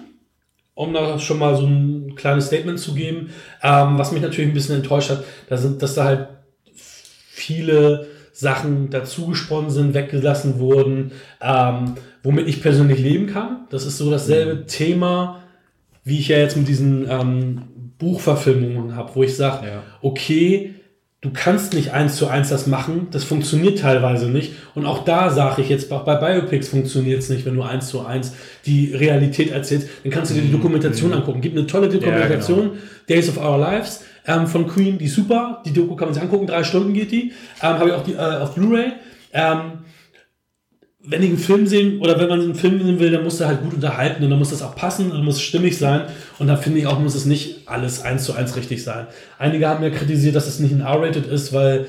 um 0.73 0.93
da 0.93 1.19
schon 1.19 1.39
mal 1.39 1.55
so 1.55 1.65
ein 1.65 2.15
kleines 2.15 2.47
Statement 2.47 2.79
zu 2.79 2.93
geben. 2.93 3.29
Ähm, 3.61 3.97
was 3.97 4.11
mich 4.11 4.21
natürlich 4.21 4.49
ein 4.49 4.53
bisschen 4.53 4.77
enttäuscht 4.77 5.09
hat, 5.09 5.23
da 5.47 5.57
sind, 5.57 5.81
dass 5.81 5.95
da 5.95 6.05
halt 6.05 6.27
viele 6.73 8.07
Sachen 8.33 8.89
dazugesponnen 8.89 9.69
sind, 9.69 9.93
weggelassen 9.93 10.59
wurden, 10.59 11.11
ähm, 11.41 11.95
womit 12.23 12.47
ich 12.47 12.61
persönlich 12.61 12.99
leben 12.99 13.27
kann. 13.27 13.67
Das 13.69 13.85
ist 13.85 13.97
so 13.97 14.09
dasselbe 14.09 14.65
Thema, 14.65 15.43
wie 16.03 16.19
ich 16.19 16.27
ja 16.29 16.37
jetzt 16.37 16.57
mit 16.57 16.67
diesen 16.67 17.07
ähm, 17.09 17.61
Buchverfilmungen 17.97 18.95
habe, 18.95 19.11
wo 19.15 19.23
ich 19.23 19.35
sage, 19.35 19.67
Ja. 19.67 19.83
okay, 20.01 20.73
du 21.21 21.31
kannst 21.33 21.73
nicht 21.73 21.91
eins 21.91 22.15
zu 22.15 22.27
eins 22.27 22.47
das 22.49 22.65
machen, 22.65 23.07
das 23.11 23.25
funktioniert 23.25 23.79
teilweise 23.79 24.29
nicht. 24.29 24.53
Und 24.73 24.85
auch 24.85 25.03
da 25.03 25.29
sage 25.29 25.61
ich 25.61 25.69
jetzt, 25.69 25.91
auch 25.91 26.05
bei 26.05 26.15
Biopics 26.15 26.69
funktioniert 26.69 27.19
es 27.19 27.29
nicht, 27.29 27.45
wenn 27.45 27.55
du 27.55 27.61
eins 27.61 27.89
zu 27.89 28.05
eins 28.05 28.33
die 28.65 28.93
Realität 28.95 29.51
erzählst. 29.51 29.89
Dann 30.03 30.13
kannst 30.13 30.31
du 30.31 30.35
dir 30.35 30.43
die 30.43 30.51
Dokumentation 30.51 31.11
angucken. 31.13 31.41
Gibt 31.41 31.57
eine 31.57 31.67
tolle 31.67 31.89
Dokumentation, 31.89 32.71
Days 33.09 33.27
of 33.27 33.37
Our 33.37 33.57
Lives 33.57 34.05
ähm, 34.27 34.47
von 34.47 34.67
Queen, 34.67 34.97
die 34.97 35.05
ist 35.05 35.15
super. 35.15 35.61
Die 35.65 35.73
Doku 35.73 35.95
kann 35.95 36.07
man 36.07 36.13
sich 36.13 36.23
angucken, 36.23 36.47
drei 36.47 36.63
Stunden 36.63 36.93
geht 36.93 37.11
die. 37.11 37.33
Ähm, 37.61 37.79
Habe 37.79 37.89
ich 37.89 37.95
auch 37.95 38.03
die, 38.03 38.13
äh, 38.13 38.17
auf 38.17 38.55
Blu-ray. 38.55 38.93
Ähm, 39.33 39.71
wenn 41.09 41.23
ich 41.23 41.29
einen 41.29 41.37
Film 41.37 41.65
sehen 41.67 41.99
oder 42.01 42.19
wenn 42.19 42.29
man 42.29 42.39
einen 42.41 42.55
Film 42.55 42.81
sehen 42.83 42.99
will, 42.99 43.11
dann 43.11 43.23
muss 43.23 43.37
der 43.39 43.47
halt 43.47 43.61
gut 43.63 43.73
unterhalten 43.73 44.23
und 44.23 44.29
dann 44.29 44.39
muss 44.39 44.51
das 44.51 44.61
auch 44.61 44.75
passen 44.75 45.05
und 45.11 45.17
dann 45.17 45.25
muss 45.25 45.35
es 45.37 45.41
stimmig 45.41 45.77
sein. 45.77 46.03
Und 46.37 46.47
da 46.47 46.55
finde 46.55 46.79
ich 46.79 46.87
auch, 46.87 46.99
muss 46.99 47.15
es 47.15 47.25
nicht 47.25 47.67
alles 47.67 48.01
eins 48.03 48.23
zu 48.25 48.33
eins 48.33 48.55
richtig 48.55 48.83
sein. 48.83 49.07
Einige 49.37 49.67
haben 49.67 49.83
ja 49.83 49.89
kritisiert, 49.89 50.35
dass 50.35 50.47
es 50.47 50.59
nicht 50.59 50.71
ein 50.73 50.81
R-Rated 50.81 51.25
ist, 51.25 51.51
weil 51.53 51.87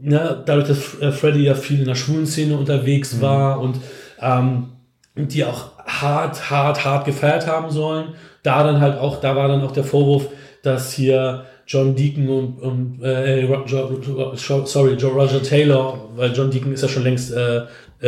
ne, 0.00 0.42
dadurch, 0.46 0.68
dass 0.68 1.00
äh, 1.00 1.12
Freddy 1.12 1.44
ja 1.44 1.54
viel 1.54 1.80
in 1.80 1.86
der 1.86 1.94
schwulen 1.94 2.26
Szene 2.26 2.56
unterwegs 2.56 3.20
war 3.20 3.60
und 3.60 3.76
ähm, 4.20 4.68
die 5.16 5.44
auch 5.44 5.72
hart, 5.84 6.50
hart, 6.50 6.84
hart 6.84 7.04
gefeiert 7.04 7.46
haben 7.46 7.70
sollen. 7.70 8.14
Da 8.42 8.62
dann 8.64 8.80
halt 8.80 8.98
auch, 8.98 9.20
da 9.20 9.36
war 9.36 9.48
dann 9.48 9.62
auch 9.62 9.72
der 9.72 9.84
Vorwurf, 9.84 10.28
dass 10.62 10.92
hier 10.92 11.44
John 11.66 11.94
Deacon 11.94 12.28
und, 12.28 12.60
und 12.60 13.02
äh, 13.02 13.44
Ro- 13.44 13.64
Jo- 13.66 14.00
Jo- 14.02 14.64
sorry, 14.66 14.94
Joe 14.94 15.12
Roger 15.12 15.42
Taylor, 15.42 16.10
weil 16.14 16.32
John 16.34 16.50
Deacon 16.50 16.72
ist 16.72 16.82
ja 16.82 16.88
schon 16.88 17.04
längst 17.04 17.32
äh, 17.32 17.62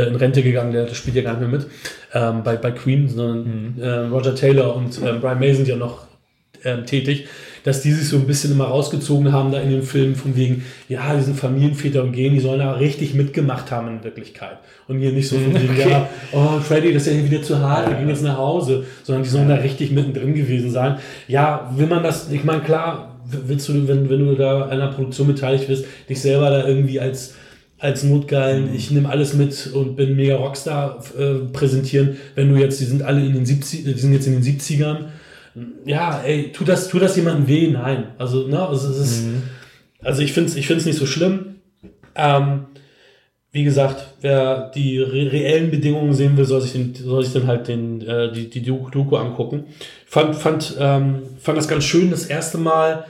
in 0.05 0.17
Rente 0.17 0.43
gegangen, 0.43 0.73
der, 0.73 0.93
spielt 0.95 1.17
ja 1.17 1.23
gar 1.23 1.33
nicht 1.33 1.41
mehr 1.41 1.59
mit 1.59 1.67
ähm, 2.13 2.43
bei, 2.43 2.57
bei 2.57 2.71
Queen, 2.71 3.09
sondern 3.09 3.75
äh, 3.81 3.89
Roger 4.07 4.35
Taylor 4.35 4.77
und 4.77 5.01
ähm, 5.05 5.21
Brian 5.21 5.39
May 5.39 5.55
sind 5.55 5.69
ja 5.69 5.77
noch 5.77 6.07
ähm, 6.65 6.85
tätig, 6.87 7.27
dass 7.65 7.83
die 7.83 7.93
sich 7.93 8.09
so 8.09 8.17
ein 8.17 8.27
bisschen 8.27 8.53
immer 8.53 8.67
rausgezogen 8.67 9.33
haben 9.33 9.51
da 9.51 9.61
in 9.61 9.71
den 9.71 9.83
Filmen 9.83 10.15
von 10.15 10.37
wegen, 10.37 10.65
ja, 10.89 11.15
die 11.17 11.23
sind 11.23 11.37
Familienväter 11.37 12.03
und 12.03 12.13
gehen, 12.13 12.33
die 12.33 12.41
sollen 12.41 12.61
da 12.61 12.73
richtig 12.73 13.15
mitgemacht 13.15 13.71
haben 13.73 13.89
in 13.89 14.05
Wirklichkeit. 14.05 14.59
Und 14.87 15.01
hier 15.01 15.11
nicht 15.11 15.29
so 15.29 15.37
von 15.37 15.53
wegen, 15.53 15.71
Okay. 15.71 15.91
ja, 15.91 16.09
oh, 16.33 16.61
Freddy, 16.61 16.93
das 16.93 17.03
ist 17.03 17.09
ja 17.09 17.21
hier 17.21 17.31
wieder 17.31 17.43
zu 17.43 17.59
hart, 17.59 17.89
wir 17.89 17.97
gehen 17.97 18.09
jetzt 18.09 18.23
nach 18.23 18.37
Hause, 18.39 18.85
sondern 19.03 19.25
die 19.25 19.31
sollen 19.31 19.49
da 19.49 19.57
richtig 19.57 19.91
mittendrin 19.91 20.35
gewesen 20.35 20.71
sein. 20.71 20.99
Ja, 21.27 21.73
will 21.77 21.89
man 21.89 22.05
das, 22.05 22.31
ich 22.31 22.45
meine, 22.45 22.61
klar, 22.61 23.17
willst 23.29 23.69
du, 23.69 23.89
wenn, 23.89 24.09
wenn 24.09 24.27
du 24.27 24.37
da 24.37 24.63
an 24.63 24.71
einer 24.71 24.93
Produktion 24.93 25.27
beteiligt 25.27 25.67
bist, 25.67 25.87
dich 26.09 26.21
selber 26.21 26.51
da 26.51 26.69
irgendwie 26.69 27.01
als 27.01 27.35
als 27.79 28.03
notgeilen, 28.05 28.75
ich 28.75 28.91
nehme 28.91 29.09
alles 29.09 29.35
mit 29.35 29.71
und 29.75 29.97
bin 29.97 30.17
mega 30.17 30.37
Rockstar 30.37 31.03
äh, 31.19 31.47
präsentieren, 31.53 32.17
wenn 32.35 32.49
du 32.53 32.59
jetzt, 32.59 32.81
die 32.81 32.85
sind 32.85 33.03
alle 33.03 33.25
in 33.25 33.35
den 33.35 33.45
70 33.45 33.85
die 33.85 33.93
sind 33.93 34.13
jetzt 34.13 34.27
in 34.27 34.33
den 34.33 34.43
70ern. 34.43 35.07
Ja, 35.85 36.23
ey, 36.23 36.53
tut 36.53 36.69
das, 36.69 36.89
tut 36.89 37.03
das 37.03 37.17
jemandem 37.17 37.49
weh? 37.49 37.69
Nein. 37.69 38.09
Also, 38.19 38.47
ne, 38.47 38.67
also, 38.67 38.89
es 38.91 38.99
ist, 38.99 39.25
also 40.03 40.23
ich 40.23 40.33
finde 40.33 40.51
es 40.51 40.57
ich 40.57 40.67
find's 40.67 40.85
nicht 40.85 40.99
so 40.99 41.07
schlimm. 41.07 41.57
Ähm, 42.15 42.67
wie 43.53 43.65
gesagt, 43.65 44.09
wer 44.21 44.71
die 44.75 44.99
re 44.99 45.33
reellen 45.33 45.71
Bedingungen 45.71 46.13
sehen 46.13 46.37
will, 46.37 46.45
soll 46.45 46.61
sich, 46.61 46.73
den, 46.73 46.95
soll 46.95 47.25
sich 47.25 47.33
dann 47.33 47.47
halt 47.47 47.69
den, 47.69 48.03
äh, 48.03 48.31
die, 48.31 48.51
die 48.51 48.63
Doku 48.63 48.91
Doku 48.91 49.17
angucken. 49.17 49.65
Fand, 50.07 50.37
fand, 50.37 50.77
ähm, 50.79 51.23
fand 51.41 51.57
das 51.57 51.69
ganz 51.69 51.85
schön, 51.85 52.11
das 52.11 52.27
erste 52.27 52.59
Mal. 52.59 53.07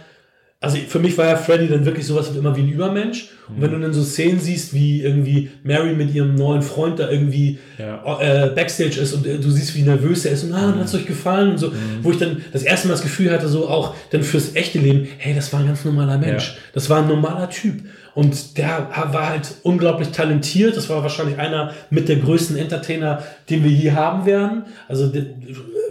Also 0.58 0.78
für 0.78 0.98
mich 0.98 1.16
war 1.18 1.26
ja 1.26 1.36
Freddy 1.36 1.68
dann 1.68 1.84
wirklich 1.84 2.06
sowas 2.06 2.32
wie 2.32 2.38
immer 2.38 2.56
wie 2.56 2.62
ein 2.62 2.70
Übermensch. 2.70 3.28
Und 3.48 3.60
wenn 3.60 3.70
du 3.72 3.78
dann 3.78 3.92
so 3.92 4.02
Szenen 4.02 4.40
siehst, 4.40 4.72
wie 4.72 5.02
irgendwie 5.02 5.50
Mary 5.62 5.92
mit 5.92 6.14
ihrem 6.14 6.34
neuen 6.34 6.62
Freund 6.62 6.98
da 6.98 7.10
irgendwie 7.10 7.58
Ja. 7.78 8.20
äh, 8.20 8.50
Backstage 8.54 8.98
ist 8.98 9.12
und 9.12 9.26
äh, 9.26 9.38
du 9.38 9.50
siehst, 9.50 9.76
wie 9.76 9.82
nervös 9.82 10.24
er 10.24 10.32
ist 10.32 10.44
und 10.44 10.54
ah, 10.54 10.74
hat 10.78 10.84
es 10.86 10.94
euch 10.94 11.06
gefallen 11.06 11.50
und 11.50 11.58
so, 11.58 11.72
wo 12.02 12.10
ich 12.10 12.16
dann 12.18 12.42
das 12.54 12.62
erste 12.62 12.88
Mal 12.88 12.94
das 12.94 13.02
Gefühl 13.02 13.30
hatte, 13.32 13.48
so 13.48 13.68
auch 13.68 13.94
dann 14.10 14.22
fürs 14.22 14.54
echte 14.56 14.78
Leben, 14.78 15.06
hey, 15.18 15.34
das 15.34 15.52
war 15.52 15.60
ein 15.60 15.66
ganz 15.66 15.84
normaler 15.84 16.16
Mensch. 16.16 16.48
Ja. 16.54 16.58
Das 16.72 16.88
war 16.88 17.02
ein 17.02 17.08
normaler 17.08 17.50
Typ. 17.50 17.82
Und 18.14 18.56
der 18.56 18.88
war 19.12 19.28
halt 19.28 19.56
unglaublich 19.62 20.08
talentiert. 20.08 20.74
Das 20.74 20.88
war 20.88 21.02
wahrscheinlich 21.02 21.38
einer 21.38 21.72
mit 21.90 22.08
der 22.08 22.16
größten 22.16 22.56
Entertainer, 22.56 23.22
den 23.50 23.62
wir 23.62 23.70
je 23.70 23.92
haben 23.92 24.24
werden. 24.24 24.62
Also 24.88 25.12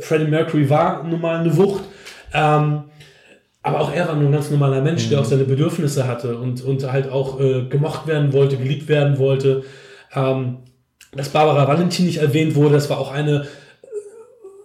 Freddie 0.01 0.25
Mercury 0.25 0.67
war 0.71 1.03
nun 1.03 1.21
mal 1.21 1.39
eine 1.39 1.55
Wucht. 1.55 1.83
Ähm, 2.33 2.85
aber 3.65 3.81
auch 3.81 3.91
er 3.91 4.07
war 4.07 4.15
nur 4.15 4.29
ein 4.29 4.31
ganz 4.31 4.51
normaler 4.51 4.79
Mensch, 4.79 5.09
der 5.09 5.19
auch 5.19 5.25
seine 5.25 5.43
Bedürfnisse 5.43 6.07
hatte 6.07 6.37
und, 6.37 6.63
und 6.63 6.91
halt 6.91 7.09
auch 7.09 7.39
äh, 7.39 7.63
gemocht 7.63 8.05
werden 8.05 8.31
wollte, 8.31 8.57
geliebt 8.57 8.87
werden 8.87 9.17
wollte. 9.17 9.63
Ähm, 10.13 10.57
dass 11.13 11.29
Barbara 11.29 11.67
Valentin 11.67 12.05
nicht 12.05 12.17
erwähnt 12.17 12.53
wurde, 12.53 12.75
das 12.75 12.91
war 12.91 12.99
auch 12.99 13.11
eine 13.11 13.41
äh, 13.41 13.87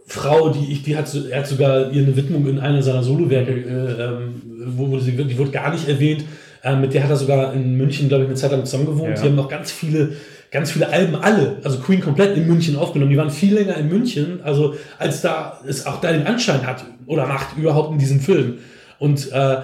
Frau, 0.06 0.50
die 0.50 0.70
ich, 0.70 0.82
die 0.82 0.98
hat, 0.98 1.10
er 1.30 1.38
hat 1.38 1.46
sogar 1.46 1.90
ihr 1.90 2.02
eine 2.02 2.14
Widmung 2.14 2.46
in 2.46 2.58
einer 2.58 2.82
seiner 2.82 3.02
Solowerke, 3.02 3.52
äh, 3.52 4.02
ähm, 4.02 4.42
wo, 4.76 4.90
wo 4.90 4.98
sie, 4.98 5.12
die 5.12 5.38
wurde 5.38 5.50
gar 5.50 5.72
nicht 5.72 5.88
erwähnt. 5.88 6.26
Ähm, 6.62 6.82
mit 6.82 6.92
der 6.92 7.02
hat 7.02 7.08
er 7.08 7.16
sogar 7.16 7.54
in 7.54 7.78
München, 7.78 8.08
glaube 8.08 8.24
ich, 8.24 8.28
eine 8.28 8.36
Zeit 8.36 8.50
lang 8.50 8.66
zusammen 8.66 8.84
gewohnt. 8.84 9.16
Ja. 9.16 9.22
Die 9.22 9.28
haben 9.28 9.36
noch 9.36 9.48
ganz 9.48 9.72
viele, 9.72 10.12
ganz 10.50 10.72
viele 10.72 10.90
Alben, 10.90 11.16
alle, 11.16 11.56
also 11.64 11.78
Queen 11.78 12.02
komplett 12.02 12.36
in 12.36 12.46
München 12.46 12.76
aufgenommen. 12.76 13.10
Die 13.10 13.16
waren 13.16 13.30
viel 13.30 13.54
länger 13.54 13.78
in 13.78 13.88
München, 13.88 14.42
also 14.42 14.74
als 14.98 15.22
da 15.22 15.58
es 15.66 15.86
auch 15.86 16.02
da 16.02 16.12
den 16.12 16.26
Anschein 16.26 16.66
hat 16.66 16.84
oder 17.06 17.26
macht 17.26 17.56
überhaupt 17.56 17.92
in 17.92 17.98
diesem 17.98 18.20
Film. 18.20 18.58
Und 19.00 19.32
äh, 19.32 19.56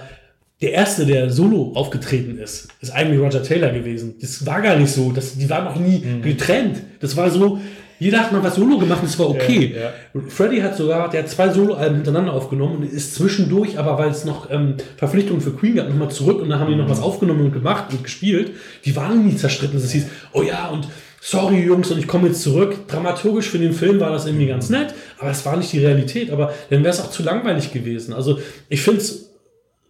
der 0.63 0.73
erste, 0.73 1.07
der 1.07 1.31
solo 1.31 1.73
aufgetreten 1.75 2.39
ist, 2.39 2.69
ist 2.81 2.91
eigentlich 2.91 3.21
Roger 3.21 3.43
Taylor 3.43 3.71
gewesen. 3.71 4.15
Das 4.21 4.45
war 4.47 4.61
gar 4.63 4.77
nicht 4.77 4.91
so. 4.91 5.13
Das, 5.13 5.37
die 5.37 5.49
waren 5.51 5.65
noch 5.67 5.77
nie 5.77 5.99
Mhm. 5.99 6.23
getrennt. 6.23 6.79
Das 7.01 7.15
war 7.17 7.31
so, 7.31 7.61
jeder 7.99 8.21
hat 8.21 8.33
mal 8.33 8.43
was 8.43 8.55
solo 8.57 8.79
gemacht 8.79 9.01
und 9.03 9.09
es 9.09 9.19
war 9.19 9.29
okay. 9.29 9.75
Ja, 9.75 10.21
Freddy 10.29 10.59
hat 10.61 10.77
sogar, 10.77 11.09
der 11.11 11.23
hat 11.23 11.29
zwei 11.31 11.51
Soloalben 11.51 11.97
hintereinander 11.97 12.33
aufgenommen 12.33 12.77
und 12.79 12.91
ist 12.93 13.15
zwischendurch, 13.15 13.79
aber 13.79 13.99
weil 13.99 14.11
es 14.11 14.25
noch 14.25 14.51
ähm, 14.51 14.75
Verpflichtungen 14.97 15.41
für 15.43 15.53
Queen 15.53 15.77
gab, 15.77 15.89
nochmal 15.89 16.11
zurück 16.11 16.41
und 16.43 16.49
dann 16.51 16.59
haben 16.61 16.71
die 16.71 16.77
noch 16.77 16.89
was 16.91 17.01
aufgenommen 17.01 17.41
und 17.47 17.53
gemacht 17.53 17.87
und 17.93 18.03
gespielt. 18.03 18.53
Die 18.85 18.97
waren 18.97 19.27
nie 19.27 19.37
zerstritten. 19.37 19.79
Es 19.79 19.93
hieß, 19.93 20.07
oh 20.33 20.43
ja, 20.43 20.69
und 20.69 20.89
sorry 21.21 21.63
Jungs, 21.63 21.91
und 21.91 21.99
ich 21.99 22.07
komme 22.07 22.29
jetzt 22.29 22.43
zurück. 22.43 22.87
Dramaturgisch 22.89 23.49
für 23.49 23.59
den 23.59 23.73
Film 23.73 23.99
war 24.01 24.11
das 24.11 24.27
irgendwie 24.27 24.47
ganz 24.47 24.69
nett, 24.71 24.95
aber 25.19 25.31
es 25.31 25.45
war 25.47 25.57
nicht 25.57 25.73
die 25.73 25.85
Realität. 25.85 26.31
Aber 26.31 26.53
dann 26.71 26.81
wäre 26.81 26.93
es 26.93 27.01
auch 27.01 27.11
zu 27.11 27.23
langweilig 27.23 27.73
gewesen. 27.73 28.13
Also 28.13 28.39
ich 28.69 28.83
finde 28.83 29.01
es 29.01 29.35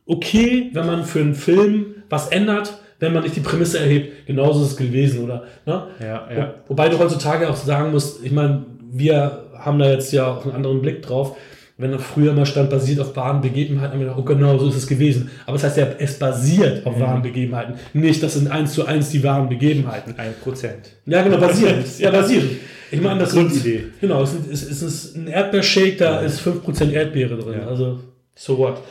okay, 0.07 0.71
wenn 0.73 0.87
man 0.87 1.05
für 1.05 1.21
einen 1.21 1.35
Film 1.35 1.87
was 2.09 2.29
ändert, 2.29 2.79
wenn 2.99 3.13
man 3.13 3.25
nicht 3.25 3.37
die 3.37 3.41
Prämisse 3.41 3.79
erhebt, 3.79 4.27
genauso 4.27 4.63
ist 4.63 4.73
es 4.73 4.77
gewesen, 4.77 5.25
oder? 5.25 5.45
Ne? 5.67 5.87
Ja, 6.01 6.29
ja. 6.35 6.55
Wo, 6.67 6.71
wobei 6.71 6.89
du 6.89 6.99
heutzutage 6.99 7.49
auch 7.51 7.57
sagen 7.57 7.91
musst, 7.91 8.25
ich 8.25 8.33
meine, 8.33 8.65
wir 8.91 9.45
haben 9.59 9.79
da 9.79 9.91
jetzt 9.91 10.13
ja 10.13 10.27
auch 10.27 10.45
einen 10.45 10.55
anderen 10.55 10.81
Blick 10.81 11.03
drauf. 11.03 11.37
Wenn 11.79 11.93
da 11.93 11.99
früher 11.99 12.33
mal 12.33 12.47
stand, 12.47 12.71
basiert 12.71 13.01
auf 13.01 13.15
wahren 13.17 13.43
Begebenheiten, 13.43 13.93
haben 13.93 14.01
wir 14.01 14.07
gedacht, 14.07 14.19
oh 14.19 14.25
genau, 14.25 14.57
so 14.57 14.69
ist 14.69 14.77
es 14.77 14.87
gewesen. 14.87 15.31
Aber 15.45 15.59
das 15.59 15.65
heißt 15.65 15.77
ja, 15.77 15.89
es 15.99 16.19
basiert 16.19 16.87
auf 16.87 16.99
wahren 16.99 17.21
Begebenheiten. 17.21 17.75
Nicht, 17.93 18.23
das 18.23 18.33
sind 18.33 18.51
eins 18.51 18.73
zu 18.73 18.87
eins 18.87 19.11
die 19.11 19.23
wahren 19.23 19.51
Begebenheiten. 19.51 20.15
Ein 20.17 20.33
Prozent. 20.43 20.93
Ja, 21.05 21.21
genau, 21.23 21.37
basiert. 21.37 21.85
ja, 21.99 22.11
basiert. 22.11 22.45
Ich 22.91 23.01
meine, 23.01 23.21
das 23.21 23.33
Grundidee. 23.33 23.79
Sind, 23.79 24.01
genau, 24.01 24.23
es 24.23 24.35
ist, 24.35 24.71
es 24.71 24.83
ist 24.83 25.17
ein 25.17 25.27
Erdbeershake, 25.27 25.97
da 25.97 26.21
ist 26.21 26.41
5% 26.41 26.91
Erdbeere 26.91 27.37
drin. 27.37 27.61
Ja. 27.61 27.67
Also, 27.67 28.01
so 28.35 28.59
what. 28.59 28.83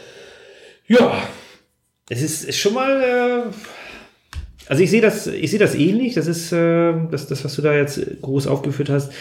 Ja, 0.87 1.23
Es 2.09 2.21
ist, 2.21 2.43
ist 2.43 2.57
schon 2.57 2.73
mal. 2.73 3.01
Äh, 3.01 3.51
also 4.67 4.81
ich 4.81 4.89
sehe 4.89 5.01
das, 5.01 5.27
ich 5.27 5.49
sehe 5.51 5.59
das 5.59 5.75
ähnlich. 5.75 6.15
Das 6.15 6.27
ist 6.27 6.51
äh, 6.51 6.93
das, 7.11 7.27
das, 7.27 7.43
was 7.43 7.55
du 7.55 7.61
da 7.61 7.73
jetzt 7.73 8.01
groß 8.21 8.47
aufgeführt 8.47 8.89
hast. 8.89 9.11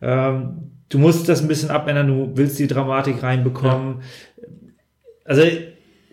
Ähm, 0.00 0.70
du 0.88 0.98
musst 0.98 1.28
das 1.28 1.40
ein 1.40 1.48
bisschen 1.48 1.70
abändern. 1.70 2.08
Du 2.08 2.32
willst 2.34 2.58
die 2.58 2.66
Dramatik 2.66 3.22
reinbekommen. 3.22 4.02
Also 5.24 5.42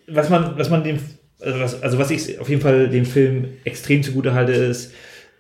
was 0.08 0.30
man, 0.30 0.58
was 0.58 0.70
man 0.70 0.84
dem, 0.84 1.00
also 1.42 1.60
was, 1.60 1.82
also 1.82 1.98
was 1.98 2.12
ich 2.12 2.40
auf 2.40 2.50
jeden 2.50 2.62
Fall 2.62 2.90
dem 2.90 3.06
Film 3.06 3.46
extrem 3.64 4.04
zugute 4.04 4.34
halte, 4.34 4.52
ist, 4.54 4.94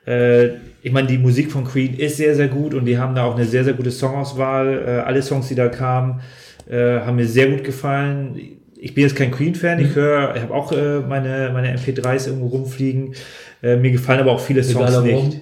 äh, 0.05 0.49
ich 0.81 0.91
meine, 0.91 1.07
die 1.07 1.17
Musik 1.17 1.51
von 1.51 1.65
Queen 1.65 1.93
ist 1.97 2.17
sehr, 2.17 2.35
sehr 2.35 2.47
gut 2.47 2.73
und 2.73 2.85
die 2.85 2.97
haben 2.97 3.15
da 3.15 3.23
auch 3.23 3.35
eine 3.35 3.45
sehr, 3.45 3.63
sehr 3.63 3.73
gute 3.73 3.91
Songauswahl. 3.91 4.83
Äh, 4.85 4.89
alle 5.01 5.21
Songs, 5.21 5.47
die 5.47 5.55
da 5.55 5.67
kamen, 5.67 6.21
äh, 6.69 6.99
haben 7.01 7.15
mir 7.17 7.27
sehr 7.27 7.47
gut 7.49 7.63
gefallen. 7.63 8.39
Ich 8.81 8.93
bin 8.93 9.03
jetzt 9.03 9.15
kein 9.15 9.31
Queen-Fan, 9.31 9.79
ich 9.79 9.93
höre, 9.95 10.35
ich 10.35 10.41
habe 10.41 10.53
auch 10.53 10.71
äh, 10.71 10.99
meine, 11.01 11.49
meine 11.51 11.75
MP3s 11.77 12.27
irgendwo 12.27 12.47
rumfliegen. 12.47 13.13
Äh, 13.61 13.75
mir 13.75 13.91
gefallen 13.91 14.21
aber 14.21 14.31
auch 14.31 14.39
viele 14.39 14.63
Songs 14.63 14.89
Legaler 14.89 15.01
nicht. 15.01 15.15
Wurm. 15.15 15.41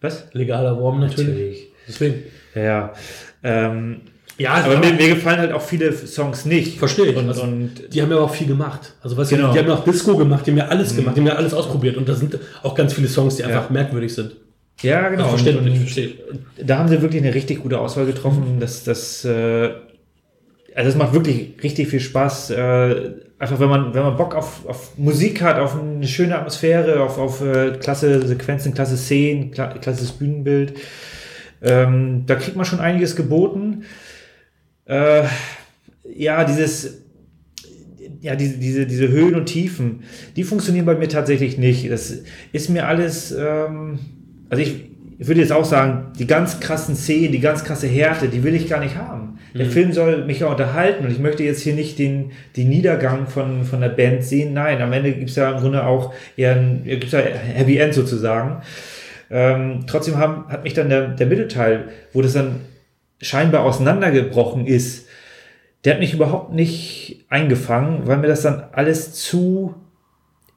Was? 0.00 0.26
legaler 0.32 0.78
Wurm 0.78 1.00
natürlich. 1.00 1.68
Deswegen. 1.88 2.14
Ja, 2.54 2.62
ja. 2.62 2.92
Ähm, 3.42 4.02
Ja, 4.38 4.52
aber 4.54 4.78
mir, 4.78 4.92
mir 4.92 5.08
gefallen 5.08 5.40
halt 5.40 5.52
auch 5.52 5.60
viele 5.62 5.92
Songs 5.92 6.44
nicht. 6.46 6.78
Verstehe 6.78 7.06
ich. 7.06 7.16
Und, 7.16 7.28
Also, 7.28 7.42
und 7.42 7.92
Die 7.92 8.00
haben 8.00 8.10
ja 8.10 8.18
auch 8.18 8.32
viel 8.32 8.46
gemacht. 8.46 8.94
Also 9.02 9.16
was 9.16 9.28
Genau. 9.28 9.48
die, 9.48 9.54
die 9.54 9.58
haben 9.58 9.68
ja 9.68 9.74
auch 9.74 9.84
Disco 9.84 10.16
gemacht, 10.16 10.46
die 10.46 10.52
haben 10.52 10.58
ja 10.58 10.68
alles 10.68 10.94
gemacht, 10.94 11.16
die 11.16 11.20
haben 11.20 11.26
ja 11.26 11.34
alles 11.34 11.52
ausprobiert. 11.52 11.96
Und 11.96 12.08
da 12.08 12.14
sind 12.14 12.38
auch 12.62 12.74
ganz 12.76 12.92
viele 12.94 13.08
Songs, 13.08 13.36
die 13.36 13.44
einfach 13.44 13.68
merkwürdig 13.70 14.14
sind. 14.14 14.36
Ja, 14.82 15.08
genau. 15.08 15.24
Also 15.24 15.36
verständlich, 15.36 15.78
verstehe 15.78 16.14
da 16.62 16.78
haben 16.78 16.88
sie 16.88 17.02
wirklich 17.02 17.22
eine 17.22 17.34
richtig 17.34 17.62
gute 17.62 17.78
Auswahl 17.78 18.06
getroffen. 18.06 18.58
Das, 18.60 18.84
das, 18.84 19.24
äh, 19.24 19.70
also 20.74 20.88
das 20.90 20.96
macht 20.96 21.12
wirklich 21.12 21.54
richtig 21.62 21.88
viel 21.88 22.00
Spaß. 22.00 22.50
Äh, 22.50 23.12
einfach 23.38 23.58
wenn 23.58 23.68
man, 23.68 23.94
wenn 23.94 24.02
man 24.02 24.16
Bock 24.16 24.34
auf, 24.34 24.66
auf 24.66 24.96
Musik 24.98 25.42
hat, 25.42 25.58
auf 25.58 25.78
eine 25.80 26.06
schöne 26.06 26.36
Atmosphäre, 26.38 27.02
auf, 27.02 27.18
auf 27.18 27.40
äh, 27.40 27.72
klasse 27.80 28.26
Sequenzen, 28.26 28.74
klasse 28.74 28.96
Szenen, 28.96 29.50
kla 29.50 29.68
klasses 29.68 30.12
Bühnenbild. 30.12 30.74
Ähm, 31.62 32.24
da 32.26 32.36
kriegt 32.36 32.56
man 32.56 32.64
schon 32.64 32.80
einiges 32.80 33.16
geboten. 33.16 33.84
Äh, 34.86 35.24
ja, 36.14 36.44
dieses, 36.44 37.02
ja, 38.20 38.36
diese, 38.36 38.58
diese, 38.58 38.86
diese 38.86 39.08
Höhen 39.08 39.34
und 39.34 39.46
Tiefen, 39.46 40.04
die 40.36 40.44
funktionieren 40.44 40.86
bei 40.86 40.94
mir 40.94 41.08
tatsächlich 41.08 41.58
nicht. 41.58 41.90
Das 41.90 42.14
ist 42.52 42.70
mir 42.70 42.86
alles, 42.86 43.32
ähm, 43.32 43.98
also 44.50 44.62
ich, 44.62 44.90
ich 45.18 45.26
würde 45.26 45.40
jetzt 45.40 45.52
auch 45.52 45.64
sagen, 45.64 46.12
die 46.18 46.26
ganz 46.26 46.60
krassen 46.60 46.94
Szenen, 46.96 47.32
die 47.32 47.40
ganz 47.40 47.64
krasse 47.64 47.86
Härte, 47.86 48.28
die 48.28 48.42
will 48.42 48.54
ich 48.54 48.68
gar 48.68 48.80
nicht 48.80 48.96
haben. 48.96 49.38
Der 49.54 49.66
Film 49.66 49.92
soll 49.92 50.24
mich 50.26 50.40
ja 50.40 50.46
unterhalten 50.46 51.04
und 51.04 51.10
ich 51.10 51.18
möchte 51.18 51.42
jetzt 51.42 51.62
hier 51.62 51.74
nicht 51.74 51.98
den, 51.98 52.32
den 52.56 52.68
Niedergang 52.68 53.26
von, 53.26 53.64
von 53.64 53.80
der 53.80 53.88
Band 53.88 54.22
sehen. 54.22 54.54
Nein, 54.54 54.80
am 54.80 54.92
Ende 54.92 55.12
gibt 55.12 55.30
es 55.30 55.36
ja 55.36 55.50
im 55.50 55.60
Grunde 55.60 55.84
auch 55.84 56.14
eher 56.36 56.54
ein, 56.54 56.84
gibt's 56.84 57.12
ja 57.12 57.20
Happy 57.20 57.78
End 57.78 57.94
sozusagen. 57.94 58.62
Ähm, 59.28 59.84
trotzdem 59.86 60.18
haben, 60.18 60.46
hat 60.48 60.64
mich 60.64 60.74
dann 60.74 60.88
der, 60.88 61.08
der 61.08 61.26
Mittelteil, 61.26 61.88
wo 62.12 62.22
das 62.22 62.34
dann 62.34 62.60
scheinbar 63.20 63.64
auseinandergebrochen 63.64 64.66
ist, 64.66 65.08
der 65.84 65.94
hat 65.94 66.00
mich 66.00 66.14
überhaupt 66.14 66.52
nicht 66.52 67.24
eingefangen, 67.28 68.06
weil 68.06 68.18
mir 68.18 68.28
das 68.28 68.42
dann 68.42 68.64
alles 68.72 69.14
zu, 69.14 69.74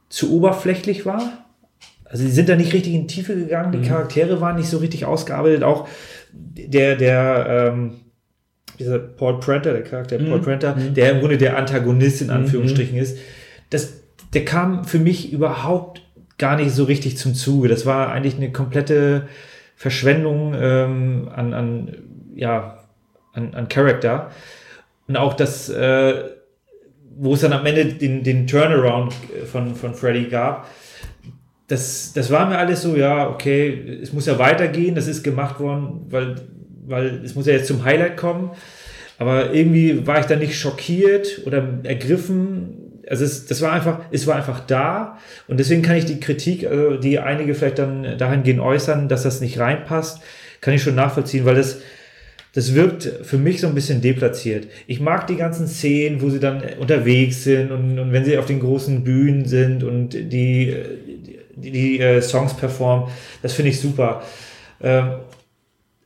zu 0.09 0.35
oberflächlich 0.35 1.05
war. 1.05 1.42
Also 2.13 2.25
die 2.25 2.31
sind 2.31 2.47
da 2.47 2.55
nicht 2.55 2.73
richtig 2.73 2.93
in 2.93 3.07
die 3.07 3.15
Tiefe 3.15 3.35
gegangen, 3.35 3.71
die 3.71 3.87
Charaktere 3.87 4.39
waren 4.39 4.55
nicht 4.55 4.69
so 4.69 4.77
richtig 4.77 5.05
ausgearbeitet, 5.05 5.63
auch 5.63 5.87
der, 6.31 6.95
der, 6.95 7.71
ähm, 7.73 7.95
dieser 8.77 8.99
Paul 8.99 9.39
Prenter, 9.39 9.73
der 9.73 9.81
Charakter 9.81 10.19
Paul 10.19 10.39
Prenter, 10.39 10.73
der 10.73 11.13
im 11.13 11.21
Grunde 11.21 11.39
der 11.39 11.57
Antagonist 11.57 12.21
in 12.21 12.29
Anführungsstrichen 12.29 12.99
ist, 12.99 13.17
das, 13.71 13.93
der 14.31 14.45
kam 14.45 14.85
für 14.85 14.99
mich 14.99 15.33
überhaupt 15.33 16.03
gar 16.37 16.55
nicht 16.55 16.69
so 16.69 16.83
richtig 16.83 17.17
zum 17.17 17.33
Zuge. 17.33 17.67
Das 17.67 17.87
war 17.87 18.11
eigentlich 18.11 18.35
eine 18.35 18.51
komplette 18.51 19.27
Verschwendung 19.75 20.53
ähm, 20.55 21.29
an, 21.33 21.55
an, 21.55 21.97
ja, 22.35 22.83
an, 23.33 23.55
an 23.55 23.69
Charakter. 23.69 24.29
Und 25.07 25.17
auch 25.17 25.33
das, 25.33 25.67
äh, 25.67 26.13
wo 27.17 27.33
es 27.33 27.41
dann 27.41 27.53
am 27.53 27.65
Ende 27.65 27.85
den, 27.85 28.23
den 28.23 28.45
Turnaround 28.45 29.15
von, 29.51 29.73
von 29.73 29.95
Freddy 29.95 30.25
gab, 30.25 30.67
das, 31.67 32.13
das 32.13 32.29
war 32.29 32.47
mir 32.49 32.57
alles 32.57 32.81
so, 32.81 32.95
ja, 32.95 33.29
okay, 33.29 33.99
es 34.01 34.13
muss 34.13 34.25
ja 34.25 34.37
weitergehen, 34.37 34.95
das 34.95 35.07
ist 35.07 35.23
gemacht 35.23 35.59
worden, 35.59 36.05
weil, 36.09 36.35
weil 36.85 37.21
es 37.23 37.35
muss 37.35 37.45
ja 37.45 37.53
jetzt 37.53 37.67
zum 37.67 37.83
Highlight 37.83 38.17
kommen. 38.17 38.51
Aber 39.17 39.53
irgendwie 39.53 40.05
war 40.05 40.19
ich 40.19 40.25
da 40.25 40.35
nicht 40.35 40.57
schockiert 40.57 41.41
oder 41.45 41.79
ergriffen. 41.83 43.01
also 43.09 43.23
es, 43.23 43.45
das 43.45 43.61
war 43.61 43.71
einfach, 43.71 43.99
es 44.11 44.27
war 44.27 44.35
einfach 44.35 44.59
da 44.61 45.17
und 45.47 45.59
deswegen 45.59 45.81
kann 45.81 45.95
ich 45.95 46.05
die 46.05 46.19
Kritik, 46.19 46.63
äh, 46.63 46.97
die 46.97 47.19
einige 47.19 47.55
vielleicht 47.55 47.79
dann 47.79 48.17
dahingehend 48.17 48.59
äußern, 48.59 49.07
dass 49.07 49.23
das 49.23 49.39
nicht 49.39 49.59
reinpasst, 49.59 50.21
kann 50.59 50.73
ich 50.73 50.83
schon 50.83 50.95
nachvollziehen, 50.95 51.45
weil 51.45 51.55
das, 51.55 51.79
das 52.53 52.75
wirkt 52.75 53.03
für 53.23 53.37
mich 53.37 53.61
so 53.61 53.67
ein 53.67 53.75
bisschen 53.75 54.01
deplatziert. 54.01 54.67
Ich 54.87 54.99
mag 54.99 55.27
die 55.27 55.37
ganzen 55.37 55.67
Szenen, 55.67 56.21
wo 56.21 56.29
sie 56.29 56.39
dann 56.39 56.61
unterwegs 56.79 57.43
sind 57.43 57.71
und, 57.71 57.97
und 57.99 58.11
wenn 58.11 58.25
sie 58.25 58.37
auf 58.37 58.45
den 58.45 58.59
großen 58.59 59.03
Bühnen 59.03 59.45
sind 59.45 59.83
und 59.83 60.09
die, 60.09 60.29
die, 60.31 61.39
die, 61.55 61.71
die 61.71 61.99
äh, 61.99 62.21
Songs 62.21 62.55
performen, 62.55 63.09
das 63.41 63.53
finde 63.53 63.71
ich 63.71 63.79
super. 63.79 64.23
Ähm, 64.81 65.15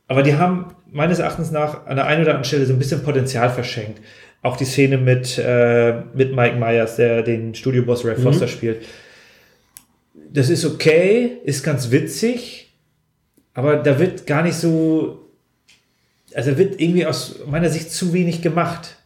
aber 0.06 0.22
die 0.22 0.34
haben 0.34 0.74
meines 0.90 1.18
Erachtens 1.18 1.50
nach 1.50 1.86
an 1.86 1.96
der 1.96 2.06
einen 2.06 2.22
oder 2.22 2.30
anderen 2.30 2.44
Stelle 2.44 2.66
so 2.66 2.72
ein 2.72 2.78
bisschen 2.78 3.02
Potenzial 3.02 3.50
verschenkt. 3.50 4.00
Auch 4.42 4.56
die 4.56 4.64
Szene 4.64 4.98
mit, 4.98 5.36
äh, 5.38 6.02
mit 6.14 6.34
Mike 6.34 6.56
Myers, 6.56 6.96
der 6.96 7.22
den 7.22 7.54
Studioboss 7.54 8.04
Ray 8.04 8.16
Foster 8.16 8.46
mhm. 8.46 8.50
spielt. 8.50 8.86
Das 10.30 10.48
ist 10.48 10.64
okay, 10.64 11.38
ist 11.44 11.64
ganz 11.64 11.90
witzig, 11.90 12.72
aber 13.54 13.76
da 13.76 13.98
wird 13.98 14.26
gar 14.26 14.42
nicht 14.42 14.56
so 14.56 15.28
also 16.34 16.58
wird 16.58 16.80
irgendwie 16.80 17.06
aus 17.06 17.40
meiner 17.46 17.70
Sicht 17.70 17.90
zu 17.90 18.12
wenig 18.12 18.42
gemacht 18.42 18.97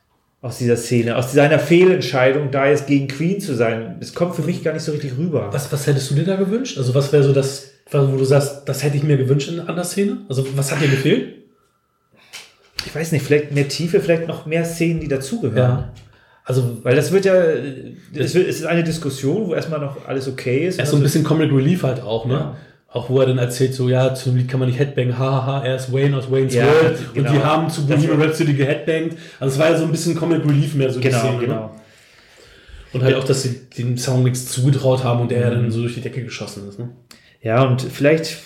aus 0.42 0.59
dieser 0.59 0.76
Szene, 0.76 1.16
aus 1.16 1.33
seiner 1.33 1.61
Fehlentscheidung, 1.61 2.50
da 2.50 2.68
jetzt 2.68 2.88
gegen 2.88 3.07
Queen 3.07 3.40
zu 3.40 3.55
sein. 3.55 3.96
Es 4.00 4.12
kommt 4.12 4.35
für 4.35 4.42
mich 4.42 4.62
gar 4.64 4.74
nicht 4.74 4.83
so 4.83 4.90
richtig 4.90 5.12
rüber. 5.16 5.48
Was, 5.52 5.72
was 5.72 5.87
hättest 5.87 6.11
du 6.11 6.16
dir 6.16 6.24
da 6.24 6.35
gewünscht? 6.37 6.76
Also 6.76 6.94
was 6.94 7.12
wäre 7.12 7.22
so 7.22 7.33
das, 7.33 7.70
wo 7.92 8.16
du 8.16 8.24
sagst, 8.24 8.62
das 8.66 8.83
hätte 8.83 8.96
ich 8.96 9.05
mir 9.05 9.16
gewünscht 9.16 9.48
in 9.48 9.61
einer 9.61 9.85
Szene? 9.85 10.18
Also 10.28 10.44
was 10.57 10.72
hat 10.72 10.83
dir 10.83 10.88
gefehlt? 10.88 11.37
Ich 12.85 12.92
weiß 12.92 13.12
nicht, 13.12 13.24
vielleicht 13.24 13.52
mehr 13.52 13.68
Tiefe, 13.68 14.00
vielleicht 14.00 14.26
noch 14.26 14.44
mehr 14.44 14.64
Szenen, 14.64 14.98
die 14.98 15.09
dazugehören. 15.09 15.78
Ja. 15.78 15.92
Also, 16.44 16.78
weil 16.83 16.96
das 16.96 17.12
wird 17.12 17.24
ja, 17.24 17.35
es 18.12 18.35
ist 18.35 18.64
eine 18.64 18.83
Diskussion, 18.83 19.46
wo 19.46 19.55
erstmal 19.55 19.78
noch 19.78 20.09
alles 20.09 20.26
okay 20.26 20.66
ist. 20.66 20.78
Er 20.78 20.85
ist 20.85 20.90
so 20.90 20.96
ein 20.96 21.02
bisschen 21.02 21.22
Comic 21.22 21.52
Relief 21.52 21.85
halt 21.85 22.00
auch, 22.00 22.26
ne? 22.26 22.35
Ja. 22.35 22.57
Auch 22.92 23.09
wo 23.09 23.20
er 23.20 23.26
dann 23.26 23.38
erzählt, 23.38 23.72
so, 23.72 23.88
ja, 23.88 24.14
zum 24.14 24.37
Lied 24.37 24.48
kann 24.48 24.61
man 24.61 24.68
nicht 24.68 24.78
headbangen, 24.78 25.18
hahaha, 25.18 25.64
er 25.64 25.76
ist 25.76 25.90
Wayne 25.92 26.14
aus 26.14 26.31
Wayne's 26.31 26.52
ja, 26.52 26.66
World 26.66 27.14
genau. 27.14 27.31
und 27.31 27.37
die 27.37 27.42
haben 27.42 27.70
zu 27.70 27.87
Bohemian 27.87 28.20
Rhapsody 28.20 28.52
geheadbangt. 28.52 29.16
Also 29.40 29.55
es 29.55 29.59
war 29.59 29.70
ja 29.70 29.78
so 29.78 29.85
ein 29.85 29.90
bisschen 29.90 30.14
Comic 30.14 30.44
Relief 30.44 30.74
mehr 30.74 30.90
so 30.90 31.00
genau, 31.00 31.18
Szene, 31.18 31.33
ne? 31.33 31.38
genau. 31.40 31.74
Und 32.92 33.02
halt 33.02 33.14
auch, 33.14 33.24
dass 33.24 33.42
sie 33.42 33.61
dem 33.78 33.96
Song 33.96 34.24
nichts 34.24 34.52
zugetraut 34.52 35.05
haben 35.05 35.22
und 35.22 35.31
der 35.31 35.46
mhm. 35.46 35.55
dann 35.55 35.70
so 35.70 35.81
durch 35.81 35.94
die 35.94 36.02
Decke 36.02 36.22
geschossen 36.22 36.68
ist. 36.68 36.78
Ne? 36.78 36.90
Ja, 37.40 37.62
und 37.62 37.81
vielleicht, 37.81 38.37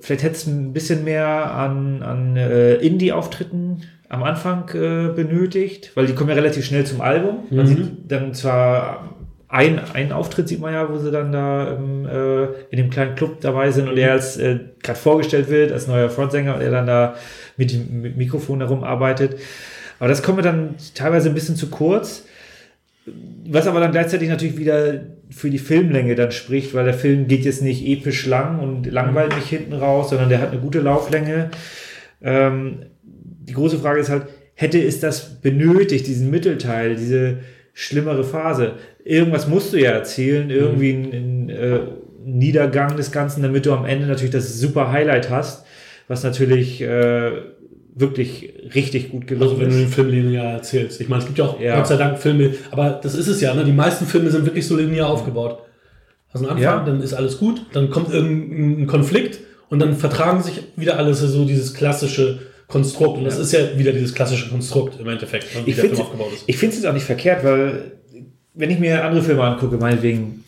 vielleicht 0.00 0.24
hätte 0.24 0.34
es 0.34 0.46
ein 0.48 0.72
bisschen 0.72 1.04
mehr 1.04 1.54
an, 1.54 2.02
an 2.02 2.36
äh, 2.36 2.74
Indie-Auftritten 2.74 3.82
am 4.08 4.24
Anfang 4.24 4.68
äh, 4.70 5.12
benötigt, 5.14 5.92
weil 5.94 6.06
die 6.06 6.14
kommen 6.14 6.30
ja 6.30 6.34
relativ 6.34 6.64
schnell 6.64 6.84
zum 6.84 7.00
Album. 7.00 7.44
Man 7.50 7.66
mhm. 7.66 7.68
sieht 7.68 7.90
dann 8.08 8.34
zwar 8.34 9.14
ein, 9.52 9.78
einen 9.78 10.12
Auftritt 10.12 10.48
sieht 10.48 10.60
man 10.60 10.72
ja, 10.72 10.88
wo 10.88 10.96
sie 10.96 11.10
dann 11.10 11.30
da 11.30 11.76
ähm, 11.76 12.06
äh, 12.06 12.44
in 12.70 12.78
dem 12.78 12.88
kleinen 12.88 13.14
Club 13.14 13.42
dabei 13.42 13.70
sind 13.70 13.86
und 13.86 13.98
er 13.98 14.12
als 14.12 14.38
äh, 14.38 14.60
gerade 14.82 14.98
vorgestellt 14.98 15.50
wird 15.50 15.72
als 15.72 15.86
neuer 15.86 16.08
Frontsänger 16.08 16.54
und 16.54 16.62
er 16.62 16.70
dann 16.70 16.86
da 16.86 17.16
mit 17.58 17.70
dem 17.70 18.00
mit 18.00 18.16
Mikrofon 18.16 18.60
herumarbeitet. 18.60 19.36
Aber 19.98 20.08
das 20.08 20.22
kommt 20.22 20.38
mir 20.38 20.42
dann 20.42 20.76
teilweise 20.94 21.28
ein 21.28 21.34
bisschen 21.34 21.56
zu 21.56 21.68
kurz. 21.68 22.24
Was 23.46 23.66
aber 23.66 23.80
dann 23.80 23.92
gleichzeitig 23.92 24.30
natürlich 24.30 24.56
wieder 24.56 25.02
für 25.28 25.50
die 25.50 25.58
Filmlänge 25.58 26.14
dann 26.14 26.30
spricht, 26.30 26.72
weil 26.72 26.86
der 26.86 26.94
Film 26.94 27.26
geht 27.26 27.44
jetzt 27.44 27.60
nicht 27.60 27.86
episch 27.86 28.24
lang 28.24 28.58
und 28.58 28.90
langweilt 28.90 29.36
mich 29.36 29.50
hinten 29.50 29.74
raus, 29.74 30.10
sondern 30.10 30.30
der 30.30 30.40
hat 30.40 30.52
eine 30.52 30.60
gute 30.60 30.80
Lauflänge. 30.80 31.50
Ähm, 32.22 32.86
die 33.02 33.52
große 33.52 33.78
Frage 33.78 34.00
ist 34.00 34.08
halt, 34.08 34.28
hätte 34.54 34.82
es 34.82 35.00
das 35.00 35.42
benötigt, 35.42 36.06
diesen 36.06 36.30
Mittelteil, 36.30 36.96
diese 36.96 37.38
schlimmere 37.72 38.24
Phase? 38.24 38.74
irgendwas 39.04 39.48
musst 39.48 39.72
du 39.72 39.78
ja 39.78 39.90
erzählen, 39.90 40.50
irgendwie 40.50 40.94
mhm. 40.94 41.04
ein, 41.04 41.12
ein 41.12 41.48
äh, 41.50 41.80
Niedergang 42.24 42.96
des 42.96 43.10
Ganzen, 43.10 43.42
damit 43.42 43.66
du 43.66 43.72
am 43.72 43.84
Ende 43.84 44.06
natürlich 44.06 44.30
das 44.30 44.58
super 44.58 44.92
Highlight 44.92 45.30
hast, 45.30 45.64
was 46.08 46.22
natürlich 46.22 46.80
äh, 46.80 47.32
wirklich 47.94 48.54
richtig 48.74 49.10
gut 49.10 49.26
gelungen 49.26 49.52
ist. 49.52 49.58
Also 49.58 49.60
wenn 49.60 49.70
du 49.70 49.76
den 49.76 49.88
Film 49.88 50.08
linear 50.08 50.52
erzählst. 50.52 51.00
Ich 51.00 51.08
meine, 51.08 51.20
es 51.20 51.26
gibt 51.26 51.38
ja 51.38 51.44
auch 51.46 51.60
ja. 51.60 51.76
Gott 51.76 51.88
sei 51.88 51.96
Dank 51.96 52.18
Filme, 52.18 52.54
aber 52.70 53.00
das 53.02 53.14
ist 53.14 53.26
es 53.26 53.40
ja, 53.40 53.54
ne? 53.54 53.64
die 53.64 53.72
meisten 53.72 54.06
Filme 54.06 54.30
sind 54.30 54.46
wirklich 54.46 54.66
so 54.66 54.76
linear 54.76 55.08
aufgebaut. 55.08 55.58
Also 56.32 56.46
am 56.46 56.52
Anfang, 56.52 56.62
ja. 56.62 56.84
dann 56.84 57.02
ist 57.02 57.12
alles 57.12 57.38
gut, 57.38 57.66
dann 57.72 57.90
kommt 57.90 58.10
irgendein 58.12 58.86
Konflikt 58.86 59.40
und 59.68 59.80
dann 59.80 59.96
vertragen 59.96 60.42
sich 60.42 60.62
wieder 60.76 60.96
alles 60.96 61.20
so 61.20 61.44
dieses 61.44 61.74
klassische 61.74 62.38
Konstrukt. 62.72 63.18
Und 63.18 63.24
das 63.24 63.36
ja. 63.36 63.42
ist 63.42 63.52
ja 63.52 63.78
wieder 63.78 63.92
dieses 63.92 64.14
klassische 64.14 64.48
Konstrukt 64.48 64.98
im 64.98 65.06
Endeffekt, 65.06 65.46
wie 65.54 65.70
ich 65.70 65.76
der 65.76 65.84
Film 65.84 66.00
aufgebaut 66.00 66.32
ist. 66.32 66.44
Ich 66.46 66.56
finde 66.56 66.76
es 66.76 66.84
auch 66.84 66.94
nicht 66.94 67.04
verkehrt, 67.04 67.44
weil 67.44 67.92
wenn 68.54 68.70
ich 68.70 68.78
mir 68.78 69.04
andere 69.04 69.22
Filme 69.22 69.44
angucke, 69.44 69.76
meinetwegen 69.76 70.44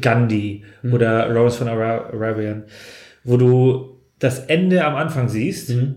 Gandhi 0.00 0.64
mhm. 0.82 0.92
oder 0.92 1.28
Lawrence 1.28 1.58
von 1.58 1.68
Arabian, 1.68 2.64
wo 3.24 3.38
du 3.38 3.98
das 4.18 4.40
Ende 4.40 4.84
am 4.84 4.96
Anfang 4.96 5.28
siehst 5.28 5.70
mhm. 5.70 5.94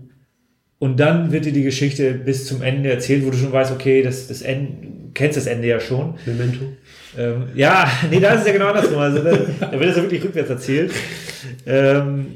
und 0.78 0.98
dann 0.98 1.30
wird 1.30 1.44
dir 1.44 1.52
die 1.52 1.62
Geschichte 1.62 2.14
bis 2.14 2.46
zum 2.46 2.62
Ende 2.62 2.90
erzählt, 2.90 3.24
wo 3.26 3.30
du 3.30 3.36
schon 3.36 3.52
weißt, 3.52 3.72
okay, 3.72 4.02
das, 4.02 4.28
das 4.28 4.40
Ende, 4.42 4.72
du 4.82 5.10
kennst 5.12 5.36
das 5.36 5.46
Ende 5.46 5.68
ja 5.68 5.78
schon. 5.78 6.14
Memento. 6.24 6.64
Ähm, 7.18 7.48
ja, 7.54 7.90
nee, 8.10 8.20
da 8.20 8.32
ist 8.32 8.40
es 8.40 8.46
ja 8.46 8.52
genau 8.54 8.68
andersrum. 8.68 8.98
Also, 8.98 9.22
da, 9.22 9.30
da 9.60 9.72
wird 9.72 9.90
es 9.90 9.96
ja 9.96 10.02
wirklich 10.02 10.24
rückwärts 10.24 10.50
erzählt. 10.50 10.92
Ähm, 11.66 12.26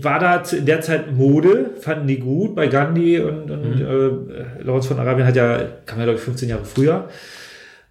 war 0.00 0.18
da 0.18 0.42
in 0.56 0.66
der 0.66 0.80
Zeit 0.80 1.12
Mode, 1.12 1.70
fanden 1.80 2.06
die 2.06 2.18
gut 2.18 2.54
bei 2.54 2.66
Gandhi 2.66 3.20
und, 3.20 3.50
und 3.50 3.76
mhm. 3.76 4.30
äh, 4.30 4.62
Lawrence 4.62 4.88
von 4.88 4.98
Arabien 4.98 5.26
hat 5.26 5.36
ja, 5.36 5.60
kam 5.86 5.98
ja 5.98 6.04
glaube 6.04 6.18
ich 6.18 6.24
15 6.24 6.48
Jahre 6.48 6.64
früher. 6.64 7.08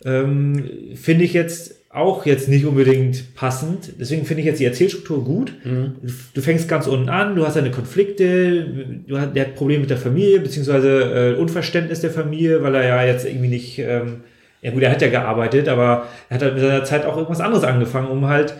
Ähm, 0.04 0.70
finde 0.96 1.24
ich 1.24 1.34
jetzt 1.34 1.76
auch 1.96 2.26
jetzt 2.26 2.50
nicht 2.50 2.66
unbedingt 2.66 3.36
passend. 3.36 3.94
Deswegen 4.00 4.26
finde 4.26 4.42
ich 4.42 4.48
jetzt 4.48 4.60
die 4.60 4.66
Erzählstruktur 4.66 5.24
gut. 5.24 5.54
Mhm. 5.64 5.96
Du 6.34 6.42
fängst 6.42 6.68
ganz 6.68 6.88
unten 6.88 7.08
an, 7.08 7.36
du 7.36 7.46
hast 7.46 7.56
deine 7.56 7.72
Konflikte, 7.72 8.66
du 9.08 9.18
hast, 9.18 9.34
der 9.34 9.46
hat 9.46 9.56
Probleme 9.56 9.82
mit 9.82 9.90
der 9.90 9.98
Familie, 9.98 10.42
beziehungsweise 10.42 11.36
äh, 11.36 11.40
Unverständnis 11.40 12.02
der 12.02 12.12
Familie, 12.12 12.62
weil 12.62 12.76
er 12.76 12.84
ja 12.84 13.06
jetzt 13.06 13.26
irgendwie 13.26 13.48
nicht, 13.48 13.80
ähm, 13.80 14.22
ja 14.62 14.72
gut, 14.72 14.84
er 14.84 14.92
hat 14.92 15.02
ja 15.02 15.08
gearbeitet, 15.08 15.70
aber 15.70 16.08
er 16.30 16.36
hat 16.36 16.44
halt 16.44 16.56
mit 16.56 16.64
seiner 16.64 16.84
Zeit 16.84 17.06
auch 17.06 17.16
irgendwas 17.16 17.40
anderes 17.40 17.64
angefangen, 17.64 18.10
um 18.10 18.28
halt, 18.28 18.56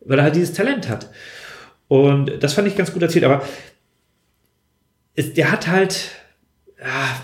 weil 0.00 0.18
er 0.18 0.24
halt 0.24 0.36
dieses 0.36 0.54
Talent 0.54 0.88
hat. 0.88 1.10
Und 1.88 2.42
das 2.42 2.52
fand 2.52 2.68
ich 2.68 2.76
ganz 2.76 2.92
gut 2.92 3.02
erzählt, 3.02 3.24
aber 3.24 3.42
es, 5.14 5.32
der 5.32 5.50
hat 5.50 5.66
halt, 5.68 6.10
ja, 6.78 7.20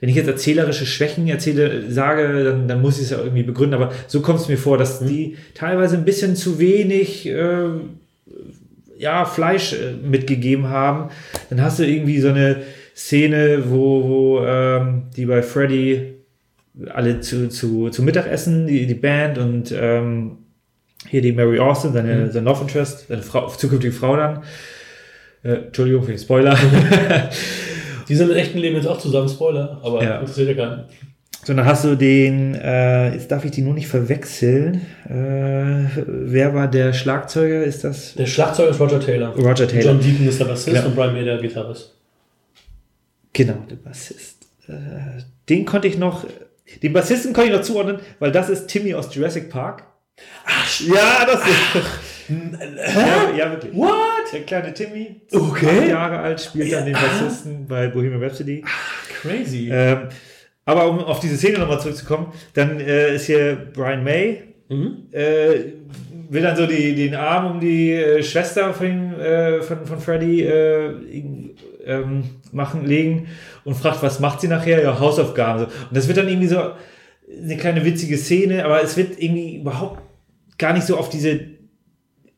wenn 0.00 0.08
ich 0.08 0.16
jetzt 0.16 0.26
erzählerische 0.26 0.84
Schwächen 0.84 1.28
erzähle, 1.28 1.90
sage, 1.90 2.44
dann, 2.44 2.66
dann 2.66 2.82
muss 2.82 2.96
ich 2.96 3.04
es 3.04 3.10
ja 3.10 3.18
irgendwie 3.18 3.44
begründen, 3.44 3.80
aber 3.80 3.92
so 4.08 4.20
kommt 4.20 4.40
es 4.40 4.48
mir 4.48 4.58
vor, 4.58 4.76
dass 4.76 5.00
mhm. 5.00 5.06
die 5.06 5.36
teilweise 5.54 5.96
ein 5.96 6.04
bisschen 6.04 6.34
zu 6.34 6.58
wenig 6.58 7.26
äh, 7.28 7.68
ja, 8.98 9.24
Fleisch 9.24 9.74
äh, 9.74 9.92
mitgegeben 9.92 10.68
haben. 10.68 11.10
Dann 11.50 11.62
hast 11.62 11.78
du 11.78 11.86
irgendwie 11.86 12.20
so 12.20 12.28
eine 12.28 12.62
Szene, 12.96 13.64
wo, 13.68 14.08
wo 14.08 14.44
ähm, 14.44 15.04
die 15.16 15.26
bei 15.26 15.42
Freddy 15.42 16.14
alle 16.92 17.20
zu, 17.20 17.48
zu, 17.48 17.90
zu 17.90 18.02
Mittag 18.02 18.26
essen, 18.26 18.66
die, 18.66 18.86
die 18.86 18.94
Band 18.94 19.38
und 19.38 19.72
ähm, 19.72 20.38
hier 21.08 21.22
die 21.22 21.32
Mary 21.32 21.58
Austin, 21.58 21.92
seine, 21.92 22.14
mhm. 22.14 22.30
seine 22.30 22.46
Love 22.46 22.62
Interest, 22.62 23.06
seine 23.08 23.22
Frau, 23.22 23.48
zukünftige 23.48 23.92
Frau 23.92 24.16
dann. 24.16 24.42
Äh, 25.42 25.66
Entschuldigung 25.66 26.02
für 26.02 26.12
den 26.12 26.18
Spoiler. 26.18 26.56
die 28.08 28.14
sind 28.14 28.30
im 28.30 28.36
echten 28.36 28.58
Leben 28.58 28.76
jetzt 28.76 28.86
auch 28.86 28.98
zusammen, 28.98 29.28
Spoiler, 29.28 29.80
aber 29.82 30.02
ja. 30.02 30.20
interessiert 30.20 30.48
ja 30.48 30.54
keinen. 30.54 30.84
So, 31.44 31.54
dann 31.54 31.66
hast 31.66 31.84
du 31.84 31.96
den, 31.96 32.54
äh, 32.54 33.14
jetzt 33.14 33.32
darf 33.32 33.44
ich 33.44 33.50
die 33.50 33.62
nur 33.62 33.74
nicht 33.74 33.88
verwechseln. 33.88 34.82
Äh, 35.08 35.88
wer 36.06 36.54
war 36.54 36.68
der 36.68 36.92
Schlagzeuger? 36.92 37.64
Ist 37.64 37.82
das? 37.82 38.14
Der 38.14 38.26
Schlagzeuger 38.26 38.70
ist 38.70 38.78
Roger 38.78 39.00
Taylor. 39.00 39.34
Roger 39.34 39.66
Taylor. 39.66 39.92
John 39.92 40.00
Deacon 40.00 40.28
ist 40.28 40.38
der 40.38 40.44
Bassist 40.44 40.76
ja. 40.76 40.84
und 40.84 40.94
Brian 40.94 41.12
May 41.12 41.24
der 41.24 41.38
Gitarrist. 41.38 41.96
Genau, 43.32 43.56
der 43.68 43.76
Bassist. 43.76 44.46
Äh, 44.68 45.22
den 45.48 45.64
konnte 45.64 45.88
ich 45.88 45.98
noch, 45.98 46.24
den 46.80 46.92
Bassisten 46.92 47.32
konnte 47.32 47.50
ich 47.50 47.56
noch 47.56 47.64
zuordnen, 47.64 47.98
weil 48.20 48.30
das 48.30 48.48
ist 48.48 48.68
Timmy 48.68 48.94
aus 48.94 49.12
Jurassic 49.12 49.50
Park. 49.50 49.82
Ach, 50.46 50.80
ja, 50.80 51.26
das 51.26 51.40
ist. 51.40 52.12
Ja, 52.28 53.36
ja, 53.36 53.50
wirklich. 53.50 53.74
What? 53.74 54.32
Der 54.32 54.42
kleine 54.42 54.72
Timmy, 54.72 55.20
okay. 55.32 55.80
acht 55.80 55.88
Jahre 55.88 56.18
alt, 56.18 56.40
spielt 56.40 56.68
ja. 56.68 56.78
dann 56.78 56.86
den 56.86 56.94
Bassisten 56.94 57.66
bei 57.66 57.88
Bohemian 57.88 58.22
Rhapsody. 58.22 58.62
Ach, 58.66 59.08
crazy. 59.08 59.68
Ähm, 59.70 60.08
aber 60.64 60.88
um 60.88 61.00
auf 61.00 61.20
diese 61.20 61.36
Szene 61.36 61.58
nochmal 61.58 61.80
zurückzukommen, 61.80 62.32
dann 62.54 62.80
äh, 62.80 63.16
ist 63.16 63.26
hier 63.26 63.70
Brian 63.74 64.04
May, 64.04 64.42
mhm. 64.68 65.08
äh, 65.10 65.72
will 66.30 66.42
dann 66.42 66.56
so 66.56 66.66
die, 66.66 66.94
den 66.94 67.14
Arm 67.14 67.50
um 67.50 67.60
die 67.60 67.92
äh, 67.92 68.22
Schwester 68.22 68.72
von, 68.72 69.20
äh, 69.20 69.60
von, 69.62 69.84
von 69.84 70.00
Freddy 70.00 70.42
äh, 70.42 70.94
ähm, 71.84 72.24
machen, 72.52 72.86
legen 72.86 73.28
und 73.64 73.74
fragt, 73.74 74.02
was 74.02 74.20
macht 74.20 74.40
sie 74.40 74.48
nachher? 74.48 74.82
Ja, 74.82 74.98
Hausaufgaben. 74.98 75.64
Und 75.64 75.96
das 75.96 76.06
wird 76.06 76.18
dann 76.18 76.28
irgendwie 76.28 76.48
so 76.48 76.58
eine 77.42 77.56
kleine 77.56 77.84
witzige 77.84 78.16
Szene, 78.16 78.64
aber 78.64 78.82
es 78.82 78.96
wird 78.96 79.20
irgendwie 79.20 79.56
überhaupt 79.56 80.01
gar 80.58 80.72
nicht 80.72 80.86
so 80.86 80.96
auf 80.96 81.08
diese 81.08 81.40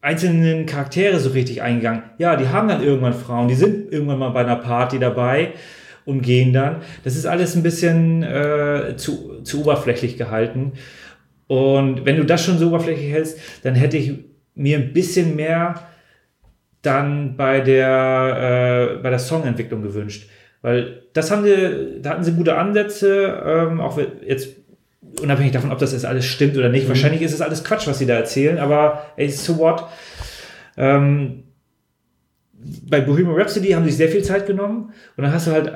einzelnen 0.01 0.67
Charaktere 0.67 1.19
so 1.19 1.31
richtig 1.31 1.63
eingegangen. 1.63 2.03
Ja, 2.19 2.37
die 2.37 2.49
haben 2.49 2.69
dann 2.69 2.83
irgendwann 2.83 3.15
Frauen, 3.15 3.49
die 3.49 3.55
sind 3.55 3.91
irgendwann 3.91 4.19
mal 4.19 4.31
bei 4.31 4.41
einer 4.41 4.57
Party 4.57 4.99
dabei 4.99 5.53
umgehen 6.05 6.53
dann. 6.53 6.83
Das 7.03 7.17
ist 7.17 7.27
alles 7.27 7.57
ein 7.57 7.63
bisschen 7.63 8.23
äh, 8.23 8.95
zu, 8.97 9.43
zu 9.43 9.63
oberflächlich 9.63 10.19
gehalten. 10.19 10.73
Und 11.47 12.05
wenn 12.05 12.17
du 12.17 12.25
das 12.25 12.45
schon 12.45 12.59
so 12.59 12.69
oberflächlich 12.69 13.11
hältst, 13.11 13.39
dann 13.63 13.75
hätte 13.75 13.97
ich 13.97 14.13
mir 14.55 14.79
ein 14.79 14.93
bisschen 14.93 15.37
mehr 15.37 15.87
dann 16.83 17.37
bei 17.37 17.61
der, 17.61 18.97
äh, 18.99 19.03
bei 19.03 19.11
der 19.11 19.19
Songentwicklung 19.19 19.83
gewünscht. 19.83 20.29
Weil 20.63 21.03
das 21.13 21.31
haben 21.31 21.45
sie, 21.45 22.01
da 22.01 22.11
hatten 22.11 22.25
sie 22.25 22.33
gute 22.33 22.57
Ansätze, 22.57 23.43
ähm, 23.45 23.81
auch 23.81 23.99
jetzt 24.27 24.57
unabhängig 25.21 25.53
davon, 25.53 25.73
ob 25.73 25.79
das 25.79 25.93
jetzt 25.93 26.07
alles 26.07 26.25
stimmt 26.25 26.57
oder 26.57 26.69
nicht. 26.69 26.85
Mhm. 26.85 26.91
Wahrscheinlich 26.91 27.23
ist 27.23 27.33
es 27.33 27.41
alles 27.41 27.65
Quatsch, 27.65 27.87
was 27.87 27.99
sie 27.99 28.07
da 28.07 28.15
erzählen, 28.15 28.59
aber 28.59 29.07
ey, 29.17 29.29
so 29.29 29.59
what? 29.59 29.85
Ähm, 30.77 31.45
bei 32.89 33.01
Bohemian 33.01 33.35
Rhapsody 33.35 33.71
haben 33.71 33.85
sie 33.85 33.91
sich 33.91 33.99
sehr 33.99 34.09
viel 34.09 34.23
Zeit 34.23 34.47
genommen 34.47 34.93
und 35.17 35.25
dann 35.25 35.33
hast 35.33 35.47
du 35.47 35.53
halt 35.53 35.73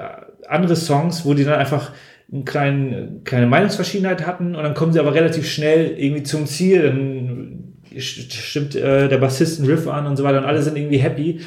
andere 0.49 0.77
Songs, 0.77 1.25
wo 1.25 1.35
die 1.35 1.45
dann 1.45 1.59
einfach 1.59 1.93
eine 2.33 2.45
kleine, 2.45 3.21
kleine 3.25 3.47
Meinungsverschiedenheit 3.47 4.27
hatten 4.27 4.55
und 4.55 4.63
dann 4.63 4.75
kommen 4.75 4.93
sie 4.93 5.01
aber 5.01 5.15
relativ 5.15 5.49
schnell 5.51 5.95
irgendwie 5.99 6.23
zum 6.23 6.47
Ziel. 6.47 6.83
Dann 6.83 7.75
stimmt 7.99 8.75
äh, 8.75 9.09
der 9.09 9.19
Bassist 9.19 9.61
einen 9.61 9.71
Riff 9.71 9.87
an 9.89 10.07
und 10.07 10.17
so 10.17 10.25
weiter 10.25 10.39
und 10.39 10.45
alle 10.45 10.63
sind 10.63 10.77
irgendwie 10.77 10.99
happy. 10.99 11.41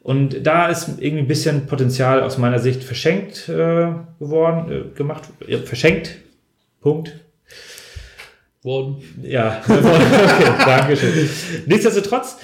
Und 0.00 0.46
da 0.46 0.68
ist 0.68 1.00
irgendwie 1.00 1.24
ein 1.24 1.28
bisschen 1.28 1.66
Potenzial 1.66 2.22
aus 2.22 2.38
meiner 2.38 2.60
Sicht 2.60 2.84
verschenkt 2.84 3.48
äh, 3.48 3.88
geworden, 4.18 4.70
äh, 4.70 4.96
gemacht, 4.96 5.24
ja, 5.46 5.58
verschenkt. 5.58 6.16
Punkt. 6.80 7.20
Worden. 8.62 8.96
Ja, 9.22 9.62
okay, 9.68 10.52
danke 10.64 10.96
schön. 10.96 11.28
Nichtsdestotrotz 11.66 12.38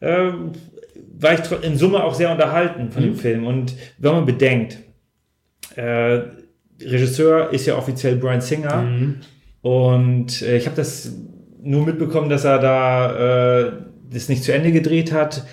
äh, 0.00 0.30
war 1.18 1.34
ich 1.34 1.40
in 1.62 1.76
Summe 1.76 2.02
auch 2.02 2.14
sehr 2.14 2.30
unterhalten 2.30 2.90
von 2.90 3.02
mhm. 3.02 3.06
dem 3.06 3.16
Film. 3.16 3.46
Und 3.46 3.74
wenn 3.98 4.12
man 4.12 4.26
bedenkt, 4.26 4.78
äh, 5.76 6.20
Regisseur 6.80 7.52
ist 7.52 7.66
ja 7.66 7.76
offiziell 7.76 8.16
Brian 8.16 8.40
Singer. 8.40 8.82
Mhm. 8.82 9.20
Und 9.62 10.42
äh, 10.42 10.56
ich 10.56 10.66
habe 10.66 10.76
das 10.76 11.12
nur 11.62 11.84
mitbekommen, 11.84 12.30
dass 12.30 12.44
er 12.44 12.58
da 12.58 13.66
äh, 13.66 13.72
das 14.10 14.28
nicht 14.28 14.44
zu 14.44 14.52
Ende 14.52 14.72
gedreht 14.72 15.12
hat. 15.12 15.44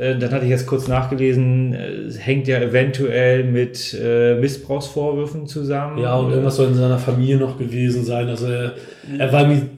Äh, 0.00 0.18
dann 0.18 0.30
hatte 0.30 0.44
ich 0.44 0.50
jetzt 0.50 0.66
kurz 0.66 0.88
nachgelesen, 0.88 1.74
es 1.74 2.18
hängt 2.18 2.48
ja 2.48 2.58
eventuell 2.58 3.44
mit 3.44 3.94
äh, 4.02 4.34
Missbrauchsvorwürfen 4.36 5.46
zusammen. 5.46 5.98
Ja, 5.98 6.16
und 6.16 6.30
irgendwas 6.30 6.56
soll 6.56 6.68
in 6.68 6.74
seiner 6.74 6.98
Familie 6.98 7.36
noch 7.36 7.58
gewesen 7.58 8.02
sein. 8.04 8.28
Also 8.28 8.46
er, 8.46 8.72
er 9.18 9.30
war 9.30 9.42
irgendwie 9.42 9.68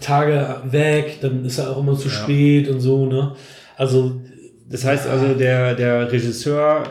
Tage 0.00 0.56
weg, 0.64 1.18
dann 1.20 1.44
ist 1.44 1.58
er 1.58 1.70
auch 1.70 1.78
immer 1.78 1.96
zu 1.96 2.08
ja. 2.08 2.14
spät 2.14 2.68
und 2.68 2.80
so, 2.80 3.06
ne? 3.06 3.34
Also. 3.76 4.20
Das 4.68 4.84
heißt 4.84 5.08
also, 5.08 5.34
der, 5.34 5.74
der 5.74 6.12
Regisseur 6.12 6.84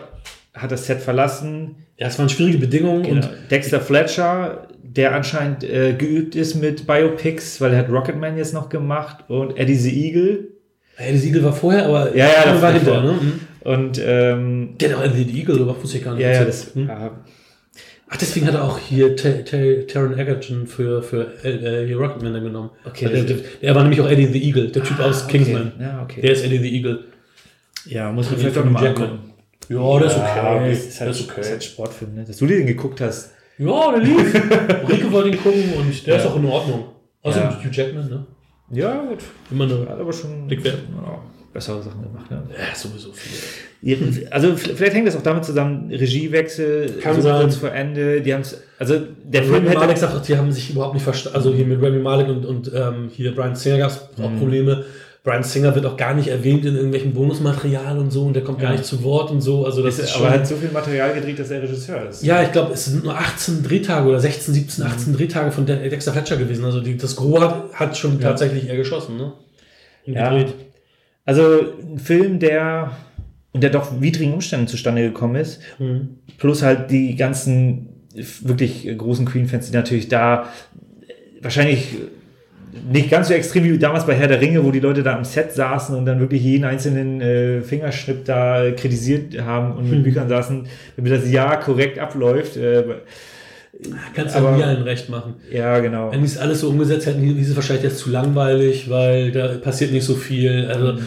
hat 0.53 0.69
das 0.69 0.85
Set 0.85 0.99
verlassen. 0.99 1.77
Ja, 1.97 2.07
es 2.07 2.19
waren 2.19 2.27
schwierige 2.27 2.57
Bedingungen. 2.57 3.03
Genau. 3.03 3.25
Und 3.25 3.29
Dexter 3.49 3.79
Fletcher, 3.79 4.67
der 4.83 5.15
anscheinend 5.15 5.63
äh, 5.63 5.93
geübt 5.93 6.35
ist 6.35 6.55
mit 6.55 6.85
Biopics, 6.85 7.61
weil 7.61 7.71
er 7.71 7.79
hat 7.79 7.89
Rocketman 7.89 8.37
jetzt 8.37 8.53
noch 8.53 8.67
gemacht 8.67 9.29
und 9.29 9.57
Eddie 9.57 9.75
the 9.75 10.07
Eagle. 10.07 10.58
Eddie 10.99 11.17
the 11.17 11.27
Eagle 11.29 11.43
war 11.43 11.53
vorher, 11.53 11.85
aber 11.85 12.15
ja, 12.15 12.27
ja, 12.27 12.53
war, 12.53 12.61
war 12.61 12.71
hinter, 12.73 13.01
ne? 13.01 13.13
Mhm. 13.13 13.39
Und 13.61 14.01
ähm, 14.03 14.75
genau, 14.77 15.01
Eddie 15.01 15.23
the 15.23 15.39
Eagle, 15.39 15.61
aber 15.61 15.81
wusste 15.81 15.97
ich 15.97 16.03
gar 16.03 16.13
nicht. 16.13 16.23
Ja, 16.23 16.31
ja, 16.31 16.45
das, 16.45 16.75
hm? 16.75 16.89
Ach, 18.11 18.17
deswegen 18.17 18.47
hat 18.47 18.55
er 18.55 18.63
auch 18.63 18.79
hier 18.79 19.15
Taron 19.15 20.17
Egerton 20.17 20.65
für, 20.65 21.03
für 21.03 21.27
äh, 21.43 21.85
hier 21.85 21.97
Rocketman 21.97 22.41
genommen. 22.43 22.71
Okay. 22.83 23.07
Der, 23.07 23.23
der, 23.23 23.37
der, 23.61 23.75
war 23.75 23.83
nämlich 23.83 24.01
auch 24.01 24.09
Eddie 24.09 24.25
the 24.25 24.43
Eagle, 24.43 24.69
der 24.69 24.83
Typ 24.83 24.99
ah, 24.99 25.05
aus 25.05 25.27
Kingsman. 25.27 25.73
Okay. 25.75 25.83
Ja, 25.83 26.01
okay. 26.01 26.21
Der 26.21 26.31
ist 26.31 26.43
Eddie 26.43 26.57
the 26.57 26.75
Eagle. 26.75 27.05
Ja, 27.85 28.11
muss 28.11 28.29
man 28.31 28.39
vielleicht 28.39 28.57
auch 28.57 28.65
nochmal 28.65 28.87
angucken. 28.87 29.19
Ja, 29.69 29.99
das 29.99 30.13
ist 30.13 30.19
okay. 30.19 30.37
Ja, 30.37 30.67
das 30.67 30.79
ist 30.79 30.99
halt, 30.99 31.09
das 31.11 31.19
ist 31.19 31.29
okay. 31.29 31.35
Das 31.37 31.45
ist 31.45 31.51
halt 31.51 31.63
Sportfilm, 31.63 32.15
ne? 32.15 32.23
Dass 32.25 32.37
du 32.37 32.47
den 32.47 32.65
geguckt 32.65 32.99
hast. 32.99 33.33
Ja, 33.59 33.91
der 33.91 34.01
lief. 34.01 34.33
Rico 34.89 35.11
wollte 35.11 35.29
ihn 35.29 35.37
gucken 35.37 35.73
und 35.77 36.07
der 36.07 36.15
ja. 36.15 36.19
ist 36.19 36.25
auch 36.25 36.35
in 36.35 36.45
Ordnung. 36.45 36.85
Außerdem 37.21 37.49
ja. 37.49 37.63
Hugh 37.63 37.69
Jackman, 37.71 38.09
ne? 38.09 38.25
Ja, 38.71 39.03
gut. 39.03 39.19
Immer 39.51 39.65
eine 39.65 39.89
Hat 39.89 39.99
aber 39.99 40.13
schon 40.13 40.47
bessere 41.53 41.81
Sachen 41.81 42.03
gemacht. 42.03 42.29
Ne? 42.29 42.43
Ja, 42.51 42.75
sowieso 42.75 43.11
viel. 43.11 44.27
Also 44.29 44.55
vielleicht 44.55 44.93
hängt 44.93 45.07
das 45.07 45.15
auch 45.15 45.23
damit 45.23 45.45
zusammen, 45.45 45.89
Regiewechsel, 45.89 46.99
Kann 47.01 47.15
so 47.15 47.21
sein. 47.21 47.41
kurz 47.41 47.55
vor 47.55 47.71
Ende, 47.71 48.21
die 48.21 48.33
haben 48.33 48.41
es, 48.41 48.61
also 48.77 48.99
der 49.23 49.41
also 49.41 49.53
Film 49.53 49.65
hätte... 49.65 49.79
Malek 49.79 49.97
sagt, 49.97 50.27
die 50.27 50.37
haben 50.37 50.51
sich 50.51 50.69
überhaupt 50.71 50.93
nicht 50.93 51.03
verstanden, 51.03 51.37
also 51.37 51.53
hier 51.53 51.65
mit 51.65 51.81
Remy 51.81 51.99
Malek 51.99 52.27
und, 52.27 52.45
und 52.45 52.71
ähm, 52.73 53.09
hier 53.11 53.33
Brian 53.33 53.55
Singer 53.55 53.77
gab 53.77 53.89
es 53.89 54.01
auch 54.21 54.29
mhm. 54.29 54.37
Probleme. 54.37 54.85
Brian 55.23 55.43
Singer 55.43 55.75
wird 55.75 55.85
auch 55.85 55.97
gar 55.97 56.13
nicht 56.13 56.29
erwähnt 56.29 56.65
in 56.65 56.75
irgendwelchen 56.75 57.13
Bonusmaterial 57.13 57.97
und 57.97 58.09
so 58.11 58.23
und 58.23 58.33
der 58.33 58.43
kommt 58.43 58.61
ja. 58.61 58.69
gar 58.69 58.71
nicht 58.71 58.85
zu 58.85 59.03
Wort 59.03 59.31
und 59.31 59.41
so. 59.41 59.65
Also 59.65 59.83
das 59.83 59.99
ist, 59.99 60.05
ist 60.05 60.15
aber 60.15 60.27
er 60.27 60.33
hat 60.35 60.47
so 60.47 60.55
viel 60.55 60.71
Material 60.71 61.13
gedreht, 61.13 61.39
dass 61.39 61.51
er 61.51 61.61
Regisseur 61.61 62.07
ist. 62.09 62.23
Ja, 62.23 62.41
ich 62.41 62.51
glaube, 62.53 62.73
es 62.73 62.85
sind 62.85 63.03
nur 63.03 63.17
18 63.17 63.61
Drehtage 63.63 64.07
oder 64.07 64.19
16, 64.19 64.53
17, 64.53 64.85
18 64.85 65.11
mhm. 65.11 65.17
Drehtage 65.17 65.51
von 65.51 65.65
Dexter 65.65 66.13
Fletcher 66.13 66.37
gewesen. 66.37 66.63
Also 66.63 66.79
die, 66.79 66.95
das 66.95 67.17
Gros 67.17 67.41
hat, 67.41 67.73
hat 67.73 67.97
schon 67.97 68.13
ja. 68.13 68.29
tatsächlich 68.29 68.69
er 68.69 68.77
geschossen, 68.77 69.17
ne? 69.17 69.33
ja. 70.05 70.29
Gedreht. 70.29 70.53
Also 71.25 71.43
ein 71.81 71.99
Film, 71.99 72.39
der 72.39 72.91
unter 73.51 73.69
doch 73.69 73.99
widrigen 73.99 74.33
Umständen 74.33 74.67
zustande 74.67 75.01
gekommen 75.01 75.35
ist, 75.35 75.59
mhm. 75.79 76.17
plus 76.37 76.61
halt 76.61 76.91
die 76.91 77.15
ganzen 77.15 77.89
wirklich 78.41 78.87
großen 78.97 79.25
Queen-Fans, 79.25 79.69
die 79.69 79.75
natürlich 79.75 80.07
da 80.07 80.47
wahrscheinlich 81.41 81.95
nicht 82.91 83.09
ganz 83.09 83.27
so 83.27 83.33
extrem 83.33 83.63
wie 83.63 83.77
damals 83.77 84.05
bei 84.05 84.13
Herr 84.13 84.27
der 84.27 84.41
Ringe, 84.41 84.63
wo 84.63 84.71
die 84.71 84.79
Leute 84.79 85.03
da 85.03 85.15
am 85.15 85.25
Set 85.25 85.53
saßen 85.53 85.95
und 85.95 86.05
dann 86.05 86.19
wirklich 86.19 86.41
jeden 86.43 86.65
einzelnen 86.65 87.21
äh, 87.21 87.61
Fingerschnipp 87.61 88.25
da 88.25 88.71
kritisiert 88.71 89.41
haben 89.41 89.75
und 89.75 89.89
mit 89.89 89.99
mhm. 89.99 90.03
Büchern 90.03 90.29
saßen, 90.29 90.67
damit 90.95 91.11
das 91.11 91.29
Jahr 91.29 91.59
korrekt 91.59 91.99
abläuft. 91.99 92.57
Äh, 92.57 92.83
Kannst 94.13 94.35
du 94.35 94.39
nie 94.39 94.63
allen 94.63 94.83
recht 94.83 95.09
machen. 95.09 95.35
Ja, 95.51 95.79
genau. 95.79 96.11
Wenn 96.11 96.19
die 96.19 96.25
es 96.25 96.37
alles 96.37 96.61
so 96.61 96.69
umgesetzt 96.69 97.05
hätten, 97.05 97.37
ist 97.37 97.49
es 97.49 97.55
wahrscheinlich 97.55 97.83
jetzt 97.83 97.99
zu 97.99 98.09
langweilig, 98.09 98.89
weil 98.89 99.31
da 99.31 99.47
passiert 99.47 99.91
nicht 99.91 100.03
so 100.03 100.15
viel. 100.15 100.65
Also, 100.65 100.93
mhm. 100.93 101.05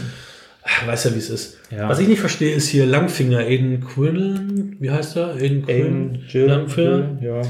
weiß 0.86 1.04
ja, 1.04 1.14
wie 1.14 1.18
es 1.18 1.28
ist. 1.28 1.58
Ja. 1.70 1.88
Was 1.88 1.98
ich 1.98 2.08
nicht 2.08 2.20
verstehe, 2.20 2.54
ist 2.54 2.68
hier 2.68 2.86
Langfinger, 2.86 3.40
Aiden 3.40 3.80
Quinlan, 3.80 4.76
wie 4.78 4.90
heißt 4.90 5.16
er? 5.16 5.34
Aiden 5.34 5.66
Quinlan, 5.66 6.18
Langfinger. 6.32 7.18
Ja. 7.20 7.42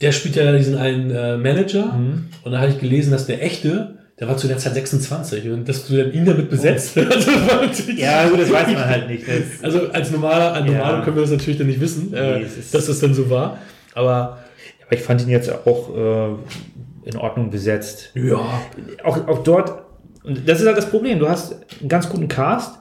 Der 0.00 0.12
spielt 0.12 0.36
ja 0.36 0.56
diesen 0.56 0.76
einen 0.76 1.10
äh, 1.10 1.36
Manager 1.36 1.92
mhm. 1.92 2.26
und 2.42 2.52
da 2.52 2.60
habe 2.60 2.70
ich 2.70 2.78
gelesen, 2.78 3.10
dass 3.10 3.26
der 3.26 3.42
echte, 3.42 3.98
der 4.18 4.28
war 4.28 4.36
zu 4.36 4.48
der 4.48 4.58
Zeit 4.58 4.74
26 4.74 5.48
und 5.50 5.68
dass 5.68 5.86
du 5.86 5.96
dann 5.96 6.12
ihn 6.12 6.24
damit 6.24 6.50
besetzt. 6.50 6.96
Oh. 6.96 7.00
also, 7.00 7.30
ja, 7.96 8.28
gut, 8.28 8.40
das 8.40 8.52
weiß 8.52 8.66
man 8.68 8.84
halt 8.84 9.08
nicht. 9.08 9.24
Das 9.26 9.62
also 9.62 9.90
als 9.90 10.10
normaler, 10.10 10.52
als 10.52 10.66
Normaler 10.66 10.98
ja. 10.98 11.04
können 11.04 11.16
wir 11.16 11.22
das 11.22 11.30
natürlich 11.30 11.58
dann 11.58 11.66
nicht 11.66 11.80
wissen, 11.80 12.12
äh, 12.12 12.40
nee, 12.40 12.46
dass 12.72 12.86
das 12.86 12.98
dann 13.00 13.14
so 13.14 13.30
war. 13.30 13.58
Aber, 13.94 14.38
aber 14.86 14.92
ich 14.92 15.00
fand 15.00 15.22
ihn 15.22 15.30
jetzt 15.30 15.50
auch 15.50 15.96
äh, 15.96 17.08
in 17.08 17.16
Ordnung 17.16 17.50
besetzt. 17.50 18.10
Ja. 18.14 18.62
Auch, 19.04 19.26
auch 19.26 19.42
dort, 19.42 19.84
und 20.22 20.48
das 20.48 20.60
ist 20.60 20.66
halt 20.66 20.76
das 20.76 20.90
Problem, 20.90 21.18
du 21.18 21.28
hast 21.28 21.56
einen 21.80 21.88
ganz 21.88 22.08
guten 22.08 22.28
Cast, 22.28 22.78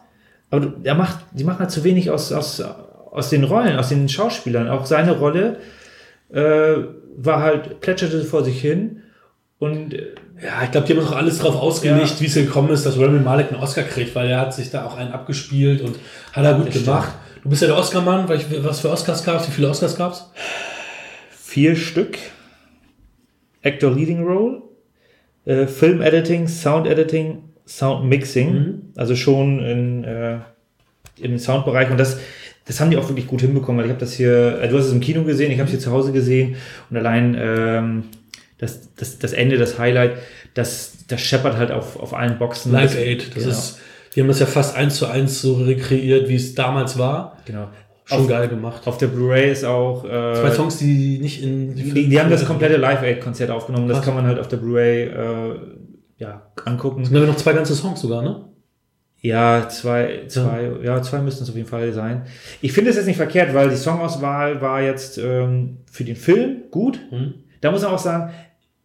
aber 0.51 0.65
du, 0.65 0.73
er 0.84 0.95
macht, 0.95 1.19
die 1.32 1.43
machen 1.43 1.60
halt 1.60 1.71
zu 1.71 1.84
wenig 1.84 2.10
aus, 2.10 2.32
aus, 2.32 2.62
aus 3.12 3.29
den 3.29 3.43
Rollen, 3.43 3.77
aus 3.77 3.89
den 3.89 4.10
Schauspielern. 4.10 4.67
Auch 4.67 4.86
seine 4.86 5.17
Rolle 5.17 5.58
äh, 6.34 6.75
war 7.21 7.41
halt, 7.41 7.82
plätscherte 7.82 8.23
vor 8.23 8.43
sich 8.43 8.62
hin 8.62 9.03
und 9.60 9.93
äh, 9.93 10.15
ja, 10.41 10.63
ich 10.63 10.71
glaube, 10.71 10.88
die 10.88 10.95
haben 10.95 11.05
auch 11.05 11.15
alles 11.15 11.39
darauf 11.39 11.55
ausgelegt, 11.55 12.12
ja. 12.12 12.19
wie 12.21 12.25
es 12.25 12.34
gekommen 12.34 12.69
ist, 12.69 12.86
dass 12.86 12.97
Rami 12.97 13.19
Malek 13.19 13.51
einen 13.51 13.62
Oscar 13.62 13.84
kriegt, 13.84 14.15
weil 14.15 14.29
er 14.29 14.39
hat 14.39 14.53
sich 14.53 14.71
da 14.71 14.86
auch 14.86 14.95
einen 14.95 15.12
abgespielt 15.12 15.82
und 15.82 15.99
hat 16.32 16.45
er 16.45 16.53
gut 16.53 16.67
das 16.67 16.84
gemacht. 16.84 17.10
Stimmt. 17.10 17.43
Du 17.43 17.49
bist 17.49 17.62
ja 17.62 17.67
der 17.67 17.77
Oscar-Mann, 17.77 18.27
was 18.29 18.79
für 18.79 18.89
Oscars 18.89 19.23
gab 19.23 19.41
es? 19.41 19.47
Wie 19.47 19.51
viele 19.51 19.69
Oscars 19.69 19.98
gab 19.98 20.13
es? 20.13 20.29
Vier 21.31 21.75
Stück. 21.75 22.17
Actor 23.62 23.91
Leading 23.91 24.23
Role, 24.23 24.62
äh, 25.46 25.67
Film 25.67 26.02
Editing, 26.02 26.48
Sound 26.48 26.87
Editing, 26.87 27.44
Sound 27.67 28.06
Mixing. 28.06 28.54
Mhm. 28.54 28.81
Also 28.96 29.15
schon 29.15 29.60
in, 29.60 30.04
äh, 30.06 30.39
im 31.17 31.37
Soundbereich. 31.37 31.91
Und 31.91 32.00
das, 32.00 32.19
das 32.70 32.80
haben 32.80 32.92
die 32.92 32.98
auch 32.98 33.10
wirklich 33.10 33.26
gut 33.26 33.42
hinbekommen, 33.42 33.80
weil 33.80 33.88
ich 33.88 33.92
habe 33.92 34.00
das 34.00 34.13
hier, 34.13 34.62
äh, 34.62 34.70
du 34.70 34.78
hast 34.78 34.86
es 34.86 34.94
im 34.94 35.00
Kino 35.00 35.24
gesehen, 35.24 35.52
ich 35.52 35.58
habe 35.58 35.65
es 35.65 35.72
hier 35.72 35.80
zu 35.80 35.92
Hause 35.92 36.12
gesehen 36.12 36.56
und 36.92 36.98
allein 36.98 37.36
ähm, 37.36 38.04
das, 38.60 38.94
das, 38.94 39.17
das 39.17 39.34
Ende, 39.34 39.58
das 39.58 39.80
Highlight, 39.80 40.17
das, 40.54 40.94
das 41.08 41.20
scheppert 41.20 41.58
halt 41.58 41.72
auf, 41.72 42.00
auf 42.00 42.13
allen 42.13 42.38
Boxen. 42.38 42.72
Live 42.72 42.96
Aid, 42.96 43.36
das 43.36 43.44
genau. 43.44 43.50
ist, 43.50 43.80
die 44.13 44.22
haben 44.22 44.28
das 44.28 44.40
ja 44.40 44.46
fast 44.46 44.76
eins 44.76 44.98
zu 44.98 45.08
eins 45.08 45.42
so 45.42 45.56
rekreiert, 45.56 46.30
wie 46.30 46.36
es 46.36 46.54
damals 46.54 47.00
war. 47.00 47.38
Genau. 47.46 47.70
Schon 48.06 48.20
auf, 48.20 48.28
geil 48.28 48.48
gemacht. 48.48 48.86
Auf 48.86 49.00
der 49.00 49.08
Blu-ray 49.08 49.52
ist 49.52 49.65
auch. 49.65 50.06
Äh, 50.06 50.36
Zwei 50.36 50.52
Songs, 50.52 50.78
die 50.78 51.17
nicht 51.20 51.42
in. 51.42 51.74
Die, 51.74 51.92
die, 51.92 52.10
die 52.10 52.20
haben 52.20 52.30
das 52.30 52.46
komplette 52.46 52.78
Live 52.78 53.02
Aid-Konzert 53.02 53.50
aufgenommen. 53.50 53.88
Das 53.88 54.04
kann 54.04 54.13
man 54.13 54.26
halt 54.26 54.40
auf 54.40 54.48
der 54.48 54.58
Blu-ray 54.58 55.06
äh, 55.06 55.56
ja, 56.17 56.52
angucken. 56.65 57.02
Es 57.02 57.10
sind 57.10 57.17
aber 57.17 57.28
noch 57.28 57.36
zwei 57.36 57.54
ganze 57.54 57.74
Songs 57.74 58.00
sogar, 58.00 58.22
ne? 58.22 58.46
Ja, 59.22 59.67
zwei, 59.67 60.22
zwei, 60.28 60.72
ja. 60.82 60.96
ja, 60.96 61.02
zwei 61.02 61.20
müssten 61.20 61.44
es 61.44 61.50
auf 61.50 61.56
jeden 61.56 61.67
Fall 61.67 61.92
sein. 61.92 62.22
Ich 62.62 62.72
finde 62.72 62.90
es 62.90 62.96
jetzt 62.96 63.06
nicht 63.06 63.17
verkehrt, 63.17 63.54
weil 63.54 63.70
die 63.70 63.76
Songauswahl 63.76 64.62
war 64.62 64.82
jetzt 64.82 65.17
ähm, 65.17 65.78
für 65.92 66.06
den 66.06 66.15
Film 66.15 66.63
gut. 66.72 67.00
Mhm. 67.12 67.34
Da 67.60 67.72
muss 67.72 67.82
man 67.82 67.92
auch 67.92 68.00
sagen, 68.00 68.32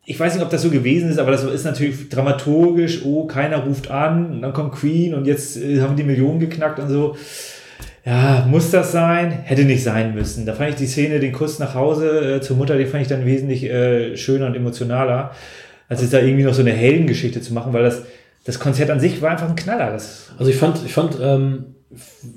ich 0.07 0.19
weiß 0.19 0.35
nicht, 0.35 0.43
ob 0.43 0.51
das 0.51 0.63
so 0.63 0.71
gewesen 0.71 1.09
ist, 1.11 1.19
aber 1.19 1.31
das 1.31 1.45
ist 1.45 1.65
natürlich 1.65 2.09
dramaturgisch, 2.09 3.05
oh, 3.05 3.27
keiner 3.27 3.59
ruft 3.59 3.91
an, 3.91 4.43
dann 4.43 4.53
kommt 4.53 4.73
Queen 4.73 5.15
und 5.15 5.27
jetzt 5.27 5.57
äh, 5.57 5.81
haben 5.81 5.97
die 5.97 6.03
Millionen 6.03 6.41
geknackt 6.41 6.81
und 6.81 6.89
so. 6.89 7.17
ja, 8.05 8.45
muss 8.51 8.73
das 8.73 8.91
sein? 8.91 9.31
Hätte 9.31 9.65
nicht 9.65 9.85
sein 9.85 10.15
müssen. 10.15 10.47
Da 10.47 10.53
fand 10.55 10.71
ich 10.71 10.77
die 10.77 10.87
Szene, 10.87 11.21
den 11.21 11.33
Kuss 11.33 11.61
nach 11.61 11.75
Hause 11.75 12.35
äh, 12.35 12.41
zur 12.41 12.57
Mutter, 12.57 12.77
die 12.77 12.87
fand 12.87 13.03
ich 13.03 13.09
dann 13.09 13.25
wesentlich 13.25 13.65
äh, 13.65 14.17
schöner 14.17 14.47
und 14.47 14.57
emotionaler, 14.57 15.31
als 15.89 16.03
jetzt 16.03 16.13
da 16.13 16.19
irgendwie 16.19 16.45
noch 16.45 16.55
so 16.55 16.63
eine 16.63 16.73
Heldengeschichte 16.73 17.41
zu 17.41 17.55
machen, 17.55 17.73
weil 17.73 17.85
das, 17.85 18.03
das 18.45 18.59
Konzert 18.59 18.91
an 18.91 19.01
sich 19.01 19.21
war 19.23 19.31
einfach 19.31 19.49
ein 19.49 19.57
Knaller. 19.57 19.91
Das 19.93 20.31
Also 20.39 20.51
ich 20.51 20.57
fand, 20.57 20.79
ich 20.85 20.93
fand, 20.93 21.17
ähm, 21.21 21.65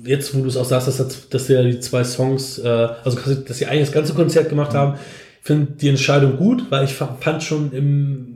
jetzt, 0.04 0.34
wo 0.34 0.40
du 0.42 0.48
es 0.48 0.56
auch 0.56 0.64
sagst, 0.64 0.88
dass, 0.88 0.96
das- 0.98 1.28
dass 1.28 1.46
sie 1.46 1.54
ja 1.54 1.62
die 1.62 1.80
zwei 1.80 2.04
Songs, 2.04 2.58
äh, 2.58 2.68
also 3.04 3.18
dass 3.46 3.58
sie 3.58 3.66
eigentlich 3.66 3.86
das 3.86 3.92
ganze 3.92 4.14
Konzert 4.14 4.48
gemacht 4.48 4.72
haben, 4.74 4.98
finde 5.42 5.72
die 5.72 5.88
Entscheidung 5.88 6.36
gut, 6.36 6.64
weil 6.70 6.84
ich 6.84 6.94
fa- 6.94 7.16
fand 7.20 7.42
schon 7.42 7.72
im, 7.72 8.34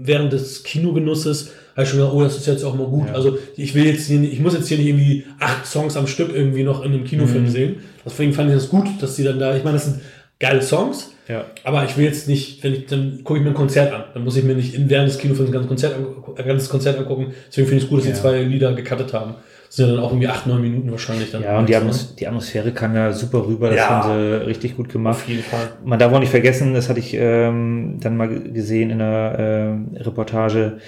während 0.00 0.32
des 0.32 0.62
Kinogenusses, 0.64 1.50
habe 1.74 1.82
ich 1.84 1.88
schon 1.88 1.98
gedacht, 1.98 2.14
oh, 2.14 2.22
das 2.22 2.36
ist 2.36 2.46
jetzt 2.46 2.62
auch 2.64 2.74
mal 2.74 2.86
gut. 2.86 3.08
Ja. 3.08 3.14
Also 3.14 3.38
ich 3.56 3.74
will 3.74 3.84
jetzt 3.86 4.06
hier, 4.06 4.20
ich 4.22 4.38
muss 4.40 4.54
jetzt 4.54 4.68
hier 4.68 4.78
nicht 4.78 4.86
irgendwie 4.88 5.24
acht 5.40 5.66
Songs 5.66 5.96
am 5.96 6.06
Stück 6.06 6.32
irgendwie 6.34 6.62
noch 6.62 6.84
in 6.84 6.92
einem 6.92 7.04
Kinofilm 7.04 7.44
Mhm. 7.44 7.48
sehen. 7.50 7.76
Deswegen 8.04 8.32
fand 8.32 8.50
ich 8.50 8.54
das 8.56 8.68
gut, 8.68 8.86
dass 9.00 9.16
die 9.16 9.24
dann 9.24 9.38
da, 9.38 9.56
ich 9.56 9.64
meine, 9.64 9.76
das 9.76 9.86
sind 9.86 10.00
geile 10.38 10.62
Songs, 10.62 11.10
ja. 11.28 11.44
aber 11.64 11.84
ich 11.84 11.96
will 11.96 12.04
jetzt 12.04 12.28
nicht, 12.28 12.62
wenn 12.64 12.74
ich, 12.74 12.86
dann 12.86 13.20
gucke 13.24 13.38
ich 13.38 13.44
mir 13.44 13.50
ein 13.50 13.54
Konzert 13.54 13.92
an. 13.92 14.04
Dann 14.14 14.24
muss 14.24 14.36
ich 14.36 14.44
mir 14.44 14.54
nicht 14.54 14.74
in, 14.74 14.88
während 14.90 15.08
des 15.08 15.18
Kinofilms 15.18 15.50
ein 15.50 15.52
ganzes 15.52 15.68
Konzert, 15.68 15.94
ein 16.36 16.46
ganzes 16.46 16.68
Konzert 16.68 16.98
angucken. 16.98 17.32
Deswegen 17.48 17.66
finde 17.68 17.78
ich 17.78 17.84
es 17.84 17.90
gut, 17.90 17.98
dass 18.00 18.06
Ja. 18.06 18.12
die 18.14 18.20
zwei 18.20 18.42
Lieder 18.42 18.72
gecuttet 18.74 19.12
haben. 19.12 19.34
Das 19.66 19.76
sind 19.76 19.88
ja 19.88 19.94
dann 19.96 20.04
auch 20.04 20.10
irgendwie 20.12 20.28
acht, 20.28 20.46
neun 20.46 20.60
Minuten 20.62 20.90
wahrscheinlich 20.90 21.30
dann. 21.32 21.42
Ja, 21.42 21.58
und 21.58 21.68
die, 21.68 21.72
ne? 21.72 21.78
Atmos 21.78 22.14
die 22.14 22.28
Atmosphäre 22.28 22.70
kam 22.72 22.94
ja 22.94 23.10
super 23.12 23.44
rüber, 23.46 23.70
das 23.70 23.78
Ja. 23.78 23.88
haben 23.88 24.08
sie 24.08 24.46
richtig 24.46 24.76
gut 24.76 24.88
gemacht. 24.88 25.16
Auf 25.22 25.28
jeden 25.28 25.42
Fall. 25.42 25.70
Man 25.84 25.98
darf 25.98 26.12
auch 26.12 26.20
nicht 26.20 26.30
vergessen, 26.30 26.74
das 26.74 26.88
hatte 26.88 27.00
ich 27.00 27.14
ähm, 27.14 27.96
dann 28.00 28.16
mal 28.16 28.28
gesehen 28.28 28.90
in 28.90 29.00
einer 29.00 29.34
ähm, 29.38 29.88
Reportage, 29.96 30.78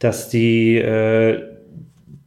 dass 0.00 0.28
die 0.28 0.76
äh, 0.78 1.40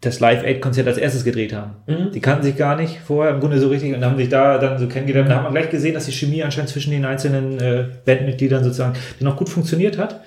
das 0.05 0.19
Live-Aid-Konzert 0.19 0.87
als 0.87 0.97
erstes 0.97 1.23
gedreht 1.23 1.53
haben. 1.53 1.71
Mhm. 1.87 2.11
Die 2.11 2.19
kannten 2.19 2.43
sich 2.43 2.55
gar 2.55 2.75
nicht 2.75 2.99
vorher 2.99 3.33
im 3.33 3.39
Grunde 3.39 3.59
so 3.59 3.69
richtig 3.69 3.93
und 3.93 4.03
haben 4.03 4.17
sich 4.17 4.29
da 4.29 4.57
dann 4.57 4.77
so 4.77 4.87
kennengelernt. 4.87 5.29
Da 5.29 5.35
hat 5.35 5.43
man 5.43 5.53
gleich 5.53 5.69
gesehen, 5.69 5.93
dass 5.93 6.05
die 6.05 6.11
Chemie 6.11 6.43
anscheinend 6.43 6.69
zwischen 6.69 6.91
den 6.91 7.05
einzelnen 7.05 7.59
äh, 7.59 7.85
Bandmitgliedern 8.05 8.63
sozusagen 8.63 8.95
noch 9.19 9.37
gut 9.37 9.49
funktioniert 9.49 9.97
hat. 9.97 10.21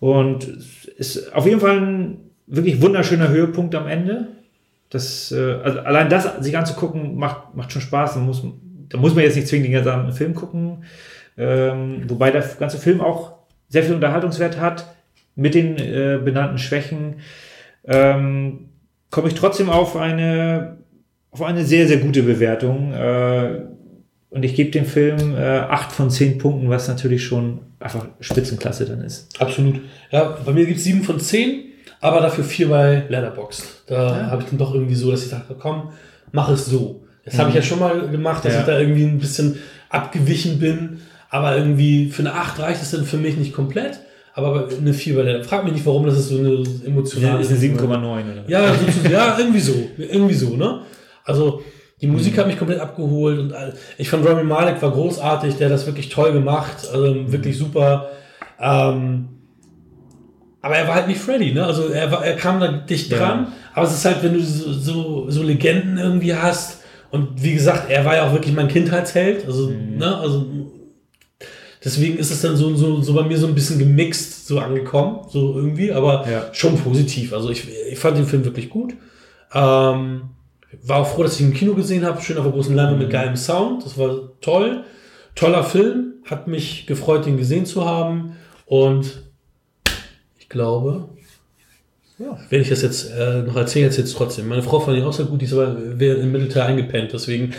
Und 0.00 0.46
es 0.98 1.16
ist 1.16 1.34
auf 1.34 1.46
jeden 1.46 1.60
Fall 1.60 1.78
ein 1.80 2.16
wirklich 2.46 2.80
wunderschöner 2.82 3.28
Höhepunkt 3.28 3.74
am 3.74 3.88
Ende. 3.88 4.28
Das, 4.90 5.32
äh, 5.32 5.54
also 5.62 5.80
allein 5.80 6.08
das 6.08 6.36
sich 6.40 6.56
anzugucken, 6.56 7.16
macht, 7.16 7.54
macht 7.54 7.72
schon 7.72 7.82
Spaß. 7.82 8.14
Da 8.14 8.20
muss, 8.20 8.42
da 8.88 8.98
muss 8.98 9.14
man 9.14 9.24
jetzt 9.24 9.36
nicht 9.36 9.48
zwingend 9.48 9.68
den 9.68 9.72
gesamten 9.72 10.12
Film 10.12 10.34
gucken. 10.34 10.84
Ähm, 11.36 12.02
wobei 12.06 12.30
der 12.30 12.44
ganze 12.58 12.78
Film 12.78 13.00
auch 13.00 13.32
sehr 13.68 13.82
viel 13.82 13.94
Unterhaltungswert 13.94 14.60
hat, 14.60 14.94
mit 15.34 15.54
den 15.54 15.78
äh, 15.78 16.20
benannten 16.22 16.58
Schwächen. 16.58 17.16
Ähm, 17.84 18.68
komme 19.14 19.28
ich 19.28 19.34
trotzdem 19.34 19.70
auf 19.70 19.96
eine, 19.96 20.78
auf 21.30 21.40
eine 21.42 21.64
sehr, 21.64 21.86
sehr 21.86 21.98
gute 21.98 22.24
Bewertung. 22.24 22.92
Äh, 22.92 23.60
und 24.30 24.42
ich 24.44 24.56
gebe 24.56 24.70
dem 24.72 24.84
Film 24.84 25.36
äh, 25.36 25.58
8 25.60 25.92
von 25.92 26.10
10 26.10 26.38
Punkten, 26.38 26.68
was 26.68 26.88
natürlich 26.88 27.24
schon 27.24 27.60
einfach 27.78 28.08
Spitzenklasse 28.18 28.84
dann 28.86 29.00
ist. 29.02 29.40
Absolut. 29.40 29.80
Ja, 30.10 30.36
bei 30.44 30.52
mir 30.52 30.66
gibt 30.66 30.78
es 30.78 30.84
sieben 30.84 31.04
von 31.04 31.20
zehn, 31.20 31.66
aber 32.00 32.20
dafür 32.20 32.42
vier 32.42 32.68
bei 32.68 33.04
Letterboxd. 33.08 33.84
Da 33.86 34.18
Ja. 34.22 34.26
habe 34.30 34.42
ich 34.42 34.48
dann 34.48 34.58
doch 34.58 34.74
irgendwie 34.74 34.96
so, 34.96 35.10
dass 35.12 35.22
ich 35.24 35.30
dachte, 35.30 35.54
komm, 35.56 35.90
mach 36.32 36.48
es 36.50 36.66
so. 36.66 37.04
Das 37.24 37.38
habe 37.38 37.50
ich 37.50 37.54
ja 37.54 37.62
schon 37.62 37.78
mal 37.78 38.08
gemacht, 38.08 38.44
dass 38.44 38.54
Ja. 38.54 38.60
ich 38.60 38.66
da 38.66 38.78
irgendwie 38.80 39.04
ein 39.04 39.18
bisschen 39.18 39.58
abgewichen 39.88 40.58
bin. 40.58 41.00
Aber 41.30 41.56
irgendwie 41.56 42.10
für 42.10 42.22
eine 42.22 42.34
8 42.34 42.58
reicht 42.58 42.82
es 42.82 42.90
dann 42.90 43.04
für 43.04 43.16
mich 43.18 43.36
nicht 43.36 43.52
komplett. 43.52 44.00
Aber 44.36 44.68
eine 44.68 44.92
4 44.92 45.14
bei 45.14 45.22
Letterboxd. 45.22 45.48
Frag 45.50 45.64
mich 45.64 45.72
nicht, 45.74 45.86
warum 45.86 46.06
das 46.06 46.18
ist 46.18 46.28
so 46.28 46.38
eine 46.38 46.64
emotionale. 46.84 47.40
ist 47.40 47.50
eine 47.50 47.60
7,9 47.60 48.02
oder? 48.02 48.44
Ja, 48.48 48.74
so, 48.74 49.08
ja, 49.08 49.36
irgendwie 49.38 49.60
so. 49.60 49.74
Irgendwie 49.96 50.34
so, 50.34 50.56
ne? 50.56 50.80
Also, 51.24 51.62
die 52.00 52.08
Musik 52.08 52.36
hat 52.36 52.46
mich 52.48 52.58
komplett 52.58 52.80
abgeholt 52.80 53.38
und 53.38 53.54
ich 53.96 54.10
fand 54.10 54.26
Rami 54.26 54.42
Malek 54.42 54.82
war 54.82 54.90
großartig, 54.90 55.54
der 55.56 55.68
hat 55.68 55.72
das 55.74 55.86
wirklich 55.86 56.08
toll 56.08 56.32
gemacht, 56.32 56.86
also 56.92 57.32
wirklich 57.32 57.56
super. 57.56 58.10
Ähm, 58.60 59.28
aber 60.60 60.76
er 60.76 60.88
war 60.88 60.94
halt 60.96 61.08
nicht 61.08 61.20
Freddy, 61.20 61.52
ne? 61.52 61.64
Also 61.64 61.88
er, 61.88 62.10
war, 62.10 62.24
er 62.24 62.36
kam 62.36 62.58
da 62.60 62.68
dicht 62.68 63.10
Ja. 63.10 63.18
dran, 63.18 63.52
aber 63.72 63.86
es 63.86 63.92
ist 63.94 64.04
halt, 64.04 64.22
wenn 64.22 64.34
du 64.34 64.40
so, 64.42 64.72
so, 64.72 65.30
so 65.30 65.42
Legenden 65.42 65.98
irgendwie 65.98 66.34
hast 66.34 66.82
und 67.10 67.42
wie 67.42 67.54
gesagt, 67.54 67.90
er 67.90 68.04
war 68.04 68.16
ja 68.16 68.26
auch 68.26 68.32
wirklich 68.32 68.54
mein 68.54 68.68
Kindheitsheld, 68.68 69.46
also, 69.46 69.70
ne? 69.70 70.16
Also 70.16 70.46
deswegen 71.84 72.16
ist 72.18 72.30
es 72.30 72.40
dann 72.40 72.56
so, 72.56 72.74
so, 72.74 73.00
so 73.02 73.14
bei 73.14 73.22
mir 73.22 73.38
so 73.38 73.46
ein 73.46 73.54
bisschen 73.54 73.78
gemixt 73.78 74.46
so 74.46 74.58
angekommen, 74.58 75.20
so 75.28 75.54
irgendwie, 75.56 75.92
aber 75.92 76.28
Ja. 76.30 76.46
schon 76.52 76.78
positiv. 76.78 77.32
Also 77.32 77.50
ich, 77.50 77.66
ich 77.90 77.98
fand 77.98 78.16
den 78.16 78.26
Film 78.26 78.44
wirklich 78.44 78.70
gut. 78.70 78.94
Ähm, 79.52 80.22
war 80.82 80.98
auch 81.00 81.06
froh, 81.06 81.22
dass 81.22 81.34
ich 81.34 81.40
ihn 81.40 81.48
im 81.48 81.54
Kino 81.54 81.74
gesehen 81.74 82.04
habe. 82.04 82.20
Schön 82.20 82.36
auf 82.36 82.44
der 82.44 82.52
großen 82.52 82.74
Leinwand 82.74 82.98
mit 82.98 83.10
geilem 83.10 83.36
Sound. 83.36 83.84
Das 83.84 83.96
war 83.96 84.30
toll. 84.40 84.84
Toller 85.34 85.62
Film. 85.64 86.14
Hat 86.24 86.48
mich 86.48 86.86
gefreut, 86.86 87.26
ihn 87.26 87.36
gesehen 87.36 87.66
zu 87.66 87.84
haben. 87.84 88.36
Und 88.66 89.22
ich 90.38 90.48
glaube, 90.48 91.08
ja, 92.18 92.38
wenn 92.48 92.60
ich 92.60 92.68
das 92.68 92.82
jetzt 92.82 93.10
äh, 93.10 93.42
noch 93.42 93.56
erzähle, 93.56 93.86
jetzt 93.86 93.96
jetzt 93.98 94.14
trotzdem. 94.16 94.46
Meine 94.48 94.62
Frau 94.62 94.78
fand 94.78 94.96
ihn 94.96 95.04
auch 95.04 95.12
sehr 95.12 95.26
gut, 95.26 95.40
die 95.40 95.46
ist 95.46 95.52
aber 95.52 95.76
wäre 95.98 96.18
im 96.18 96.30
Mittelteil 96.30 96.62
eingepennt. 96.62 97.12
Deswegen, 97.12 97.52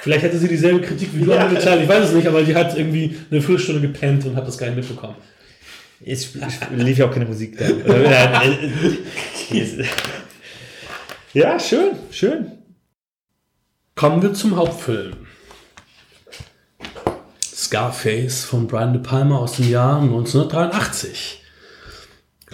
vielleicht 0.00 0.22
hätte 0.22 0.38
sie 0.38 0.48
dieselbe 0.48 0.80
Kritik 0.80 1.10
wie 1.14 1.24
du 1.24 1.30
Ja. 1.32 1.44
im 1.44 1.52
Mittelteil. 1.52 1.82
Ich 1.82 1.88
weiß 1.88 2.08
es 2.08 2.14
nicht, 2.14 2.26
aber 2.26 2.42
die 2.42 2.54
hat 2.54 2.76
irgendwie 2.76 3.16
eine 3.30 3.40
Viertelstunde 3.42 3.82
gepennt 3.82 4.24
und 4.24 4.34
hat 4.36 4.46
das 4.48 4.56
gar 4.56 4.66
nicht 4.68 4.76
mitbekommen. 4.76 5.16
Es 6.04 6.32
lief 6.76 6.96
ja 6.98 7.06
auch 7.06 7.12
keine 7.12 7.26
Musik 7.26 7.58
da. 7.58 7.66
Ja, 7.68 8.42
äh, 9.52 9.58
äh, 9.58 9.84
ja, 11.34 11.58
schön, 11.58 11.90
schön. 12.10 12.52
Kommen 13.94 14.22
wir 14.22 14.32
zum 14.32 14.56
Hauptfilm. 14.56 15.12
Scarface 17.42 18.44
von 18.44 18.66
Brian 18.68 18.92
De 18.92 19.02
Palma 19.02 19.38
aus 19.38 19.56
dem 19.56 19.68
Jahr 19.68 20.00
1983. 20.00 21.42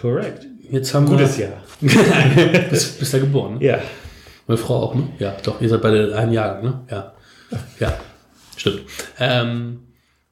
Korrekt. 0.00 0.46
Jetzt 0.70 0.94
haben 0.94 1.06
Gutes 1.06 1.38
wir. 1.38 1.46
Jahr. 1.46 1.62
bist, 2.70 2.98
bist 2.98 3.12
ja 3.12 3.18
geboren, 3.18 3.58
ne? 3.58 3.64
Ja. 3.66 3.78
Meine 4.46 4.58
Frau 4.58 4.82
auch, 4.82 4.94
ne? 4.94 5.08
Ja, 5.18 5.36
doch, 5.42 5.60
ihr 5.60 5.68
seid 5.68 5.82
beide 5.82 6.16
ein 6.16 6.32
Jahr, 6.32 6.62
ne? 6.62 6.80
Ja. 6.90 7.12
Ja, 7.80 7.98
stimmt. 8.56 8.82
Ähm, 9.18 9.80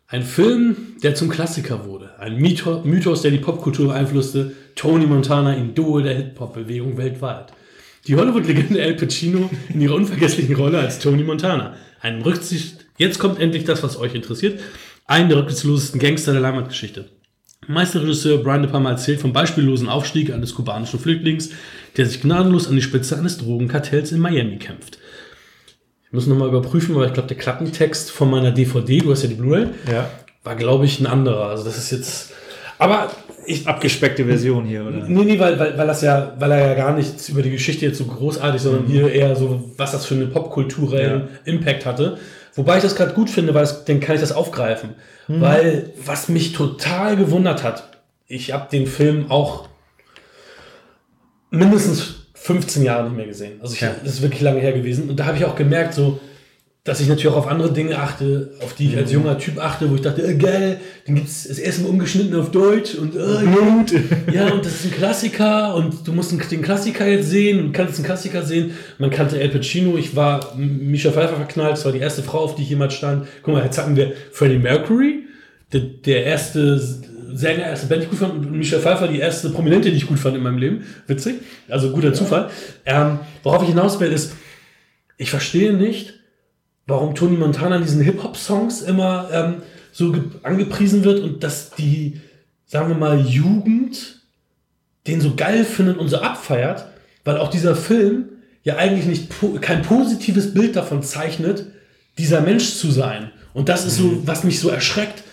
ein 0.08 0.22
Film, 0.22 0.76
der 1.02 1.14
zum 1.14 1.28
Klassiker 1.28 1.86
wurde. 1.86 2.10
Ein 2.18 2.36
Mytho- 2.38 2.82
Mythos, 2.84 3.22
der 3.22 3.30
die 3.30 3.38
Popkultur 3.38 3.88
beeinflusste. 3.88 4.52
Tony 4.74 5.06
Montana, 5.06 5.56
Idol 5.56 6.02
der 6.02 6.14
Hip-Hop-Bewegung 6.14 6.96
weltweit. 6.96 7.52
Die 8.06 8.16
Hollywood-Legende 8.16 8.82
Al 8.82 8.94
Pacino 8.94 9.48
in 9.72 9.80
ihrer 9.80 9.94
unvergesslichen 9.94 10.56
Rolle 10.56 10.80
als 10.80 10.98
Tony 10.98 11.22
Montana. 11.22 11.76
Ein 12.00 12.20
Rücksicht, 12.22 12.86
jetzt 12.98 13.18
kommt 13.18 13.38
endlich 13.38 13.64
das, 13.64 13.82
was 13.82 13.96
euch 13.98 14.14
interessiert. 14.14 14.60
Einen 15.06 15.28
der 15.28 15.38
rücksichtslosesten 15.38 16.00
Gangster 16.00 16.32
der 16.32 16.40
Leinwandgeschichte. 16.40 17.08
Meisterregisseur 17.68 18.42
Brian 18.42 18.62
De 18.62 18.70
Palma 18.70 18.90
erzählt 18.90 19.20
vom 19.20 19.32
beispiellosen 19.32 19.88
Aufstieg 19.88 20.32
eines 20.32 20.54
kubanischen 20.54 20.98
Flüchtlings, 20.98 21.50
der 21.96 22.06
sich 22.06 22.20
gnadenlos 22.20 22.68
an 22.68 22.74
die 22.74 22.82
Spitze 22.82 23.16
eines 23.16 23.38
Drogenkartells 23.38 24.12
in 24.12 24.18
Miami 24.18 24.56
kämpft. 24.56 24.98
Ich 26.06 26.12
muss 26.12 26.26
nochmal 26.26 26.48
überprüfen, 26.48 26.94
weil 26.94 27.06
ich 27.06 27.14
glaube, 27.14 27.28
der 27.28 27.38
Klappentext 27.38 28.10
von 28.10 28.30
meiner 28.30 28.50
DVD, 28.50 28.98
du 28.98 29.12
hast 29.12 29.22
ja 29.22 29.28
die 29.28 29.34
Blu-ray, 29.36 29.68
Ja. 29.90 30.10
war, 30.42 30.56
glaube 30.56 30.84
ich, 30.84 31.00
ein 31.00 31.06
anderer. 31.06 31.46
Also 31.50 31.64
das 31.64 31.78
ist 31.78 31.90
jetzt. 31.92 32.32
Aber 32.78 33.10
ich. 33.46 33.66
Abgespeckte 33.66 34.24
Version 34.24 34.64
hier, 34.64 34.84
oder? 34.84 35.06
Nee, 35.06 35.24
nee, 35.24 35.38
weil, 35.38 35.58
weil, 35.58 35.78
weil, 35.78 35.86
das 35.86 36.02
ja, 36.02 36.34
weil 36.38 36.50
er 36.50 36.66
ja 36.68 36.74
gar 36.74 36.94
nichts 36.94 37.28
über 37.28 37.42
die 37.42 37.50
Geschichte 37.50 37.86
jetzt 37.86 37.98
so 37.98 38.04
großartig, 38.04 38.60
sondern 38.60 38.86
hier 38.86 39.10
eher 39.10 39.34
so, 39.36 39.72
was 39.76 39.92
das 39.92 40.04
für 40.04 40.14
einen 40.14 40.30
popkulturellen 40.30 41.28
Impact 41.44 41.86
hatte. 41.86 42.18
Wobei 42.54 42.76
ich 42.76 42.82
das 42.82 42.96
gerade 42.96 43.14
gut 43.14 43.30
finde, 43.30 43.54
weil 43.54 43.62
das, 43.62 43.84
dann 43.84 44.00
kann 44.00 44.14
ich 44.14 44.20
das 44.20 44.32
aufgreifen. 44.32 44.90
Weil 45.28 45.90
was 46.04 46.28
mich 46.28 46.52
total 46.52 47.16
gewundert 47.16 47.62
hat, 47.62 47.88
ich 48.26 48.52
habe 48.52 48.68
den 48.70 48.86
Film 48.86 49.30
auch 49.30 49.68
mindestens 51.50 52.26
15 52.34 52.82
Jahre 52.82 53.04
nicht 53.04 53.16
mehr 53.16 53.26
gesehen. 53.26 53.60
Also 53.62 53.74
ich, 53.74 53.80
Ja. 53.80 53.94
das 54.02 54.14
ist 54.14 54.22
wirklich 54.22 54.40
lange 54.42 54.60
her 54.60 54.72
gewesen. 54.72 55.08
Und 55.08 55.16
da 55.16 55.26
habe 55.26 55.36
ich 55.38 55.44
auch 55.44 55.54
gemerkt, 55.56 55.94
so, 55.94 56.18
dass 56.84 57.00
ich 57.00 57.06
natürlich 57.08 57.28
auch 57.28 57.36
auf 57.36 57.46
andere 57.46 57.72
Dinge 57.72 57.96
achte, 57.96 58.54
auf 58.60 58.74
die 58.74 58.88
ich 58.88 58.96
als 58.96 59.12
junger 59.12 59.38
Typ 59.38 59.58
achte, 59.58 59.88
wo 59.88 59.94
ich 59.94 60.00
dachte, 60.00 60.22
äh, 60.22 60.34
geil, 60.34 60.80
den 61.06 61.14
gibt's 61.14 61.46
das 61.46 61.58
erste 61.58 61.82
Mal 61.82 61.90
umgeschnitten 61.90 62.34
auf 62.34 62.50
Deutsch 62.50 62.96
und 62.96 63.14
äh, 63.14 63.18
Blut. 63.18 63.92
ja, 64.32 64.48
und 64.48 64.64
das 64.64 64.80
ist 64.80 64.86
ein 64.86 64.90
Klassiker 64.90 65.76
und 65.76 66.06
du 66.06 66.12
musst 66.12 66.32
den 66.32 66.62
Klassiker 66.62 67.06
jetzt 67.06 67.30
sehen 67.30 67.64
und 67.64 67.72
kannst 67.72 67.96
einen 67.96 68.04
Klassiker 68.04 68.42
sehen. 68.42 68.72
Man 68.98 69.10
kannte 69.10 69.40
El 69.40 69.50
Pacino, 69.50 69.96
ich 69.96 70.16
war 70.16 70.56
Misha 70.56 71.12
Pfeiffer 71.12 71.36
verknallt, 71.36 71.74
das 71.74 71.84
war 71.84 71.92
die 71.92 72.00
erste 72.00 72.24
Frau, 72.24 72.40
auf 72.40 72.56
die 72.56 72.62
ich 72.62 72.70
jemals 72.70 72.94
stand. 72.94 73.28
Guck 73.44 73.54
mal, 73.54 73.64
jetzt 73.64 73.78
hatten 73.78 73.94
wir 73.94 74.14
Freddie 74.32 74.58
Mercury, 74.58 75.26
der, 75.72 75.82
der 76.04 76.24
erste 76.24 76.80
Sänger, 77.32 77.64
erste 77.64 77.86
Band, 77.86 78.02
die 78.02 78.06
ich 78.06 78.10
gut 78.10 78.18
fand, 78.18 78.34
und 78.34 78.50
Misha 78.50 78.80
Pfeiffer, 78.80 79.06
die 79.06 79.20
erste 79.20 79.50
Prominente, 79.50 79.88
die 79.88 79.98
ich 79.98 80.08
gut 80.08 80.18
fand 80.18 80.34
in 80.34 80.42
meinem 80.42 80.58
Leben. 80.58 80.84
Witzig, 81.06 81.36
also 81.68 81.92
guter 81.92 82.12
Zufall. 82.12 82.50
Ähm, 82.84 83.20
worauf 83.44 83.62
ich 83.62 83.68
hinaus 83.68 84.00
will, 84.00 84.10
ist, 84.10 84.32
ich 85.16 85.30
verstehe 85.30 85.72
nicht, 85.72 86.21
warum 86.92 87.16
Tony 87.16 87.36
Montana 87.36 87.76
in 87.76 87.82
diesen 87.82 88.02
Hip-Hop-Songs 88.02 88.82
immer 88.82 89.28
ähm, 89.32 89.54
so 89.90 90.12
ge- 90.12 90.22
angepriesen 90.44 91.02
wird 91.02 91.20
und 91.20 91.42
dass 91.42 91.70
die, 91.70 92.20
sagen 92.66 92.88
wir 92.88 92.96
mal, 92.96 93.18
Jugend 93.20 94.20
den 95.08 95.20
so 95.20 95.34
geil 95.34 95.64
findet 95.64 95.98
und 95.98 96.08
so 96.08 96.18
abfeiert, 96.18 96.86
weil 97.24 97.38
auch 97.38 97.50
dieser 97.50 97.74
Film 97.74 98.26
ja 98.62 98.76
eigentlich 98.76 99.06
nicht 99.06 99.60
kein 99.60 99.82
positives 99.82 100.54
Bild 100.54 100.76
davon 100.76 101.02
zeichnet, 101.02 101.66
dieser 102.18 102.40
Mensch 102.40 102.74
zu 102.74 102.92
sein. 102.92 103.32
Und 103.52 103.68
das 103.68 103.84
ist 103.84 103.96
so, 103.96 104.22
was 104.26 104.44
mich 104.44 104.60
so 104.60 104.68
erschreckt, 104.68 105.24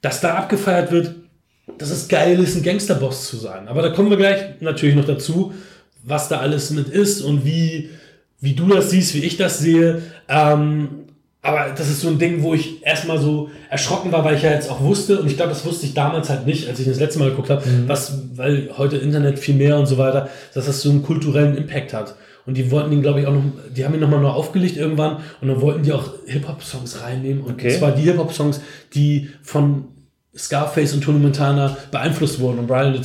dass 0.00 0.20
da 0.20 0.36
abgefeiert 0.36 0.92
wird, 0.92 1.16
dass 1.78 1.90
es 1.90 2.06
geil 2.08 2.38
ist, 2.38 2.56
ein 2.56 2.62
Gangsterboss 2.62 3.28
zu 3.28 3.36
sein. 3.36 3.66
Aber 3.66 3.82
da 3.82 3.90
kommen 3.90 4.10
wir 4.10 4.16
gleich 4.16 4.60
natürlich 4.60 4.94
noch 4.94 5.04
dazu, 5.04 5.52
was 6.04 6.28
da 6.28 6.38
alles 6.38 6.70
mit 6.70 6.88
ist 6.88 7.20
und 7.20 7.44
wie, 7.44 7.90
wie 8.40 8.54
du 8.54 8.66
das 8.68 8.90
siehst, 8.90 9.14
wie 9.14 9.20
ich 9.24 9.36
das 9.36 9.58
sehe. 9.58 10.02
Ähm, 10.28 10.88
aber 11.40 11.72
das 11.76 11.88
ist 11.88 12.00
so 12.00 12.08
ein 12.08 12.18
Ding, 12.18 12.42
wo 12.42 12.52
ich 12.54 12.84
erstmal 12.84 13.18
so 13.18 13.48
erschrocken 13.70 14.10
war, 14.12 14.24
weil 14.24 14.36
ich 14.36 14.42
ja 14.42 14.50
jetzt 14.50 14.68
auch 14.70 14.80
wusste, 14.82 15.20
und 15.20 15.28
ich 15.28 15.36
glaube, 15.36 15.50
das 15.50 15.64
wusste 15.64 15.86
ich 15.86 15.94
damals 15.94 16.28
halt 16.28 16.46
nicht, 16.46 16.68
als 16.68 16.78
ich 16.80 16.86
das 16.86 16.98
letzte 16.98 17.20
Mal 17.20 17.30
geguckt 17.30 17.48
habe, 17.50 17.62
was, 17.86 18.18
weil 18.34 18.70
heute 18.76 18.96
Internet 18.96 19.38
viel 19.38 19.54
mehr 19.54 19.78
und 19.78 19.86
so 19.86 19.98
weiter, 19.98 20.28
dass 20.54 20.66
das 20.66 20.82
so 20.82 20.90
einen 20.90 21.02
kulturellen 21.02 21.56
Impact 21.56 21.94
hat. 21.94 22.16
Und 22.44 22.56
die 22.56 22.70
wollten 22.70 22.92
ihn, 22.92 23.02
glaube 23.02 23.20
ich, 23.20 23.26
auch 23.26 23.32
noch, 23.32 23.42
die 23.74 23.84
haben 23.84 23.94
ihn 23.94 24.00
nochmal 24.00 24.20
neu 24.20 24.28
aufgelegt 24.30 24.76
irgendwann 24.76 25.18
und 25.40 25.48
dann 25.48 25.60
wollten 25.60 25.82
die 25.82 25.92
auch 25.92 26.12
Hip-Hop-Songs 26.26 27.02
reinnehmen. 27.02 27.42
Und 27.42 27.52
Okay. 27.54 27.76
zwar 27.78 27.92
die 27.92 28.02
Hip-Hop-Songs, 28.02 28.60
die 28.94 29.28
von 29.42 29.84
Scarface 30.38 30.94
und 30.94 31.02
Tony 31.02 31.18
Montana 31.18 31.76
beeinflusst 31.90 32.38
wurden. 32.40 32.60
Und 32.60 32.66
Brian, 32.68 32.98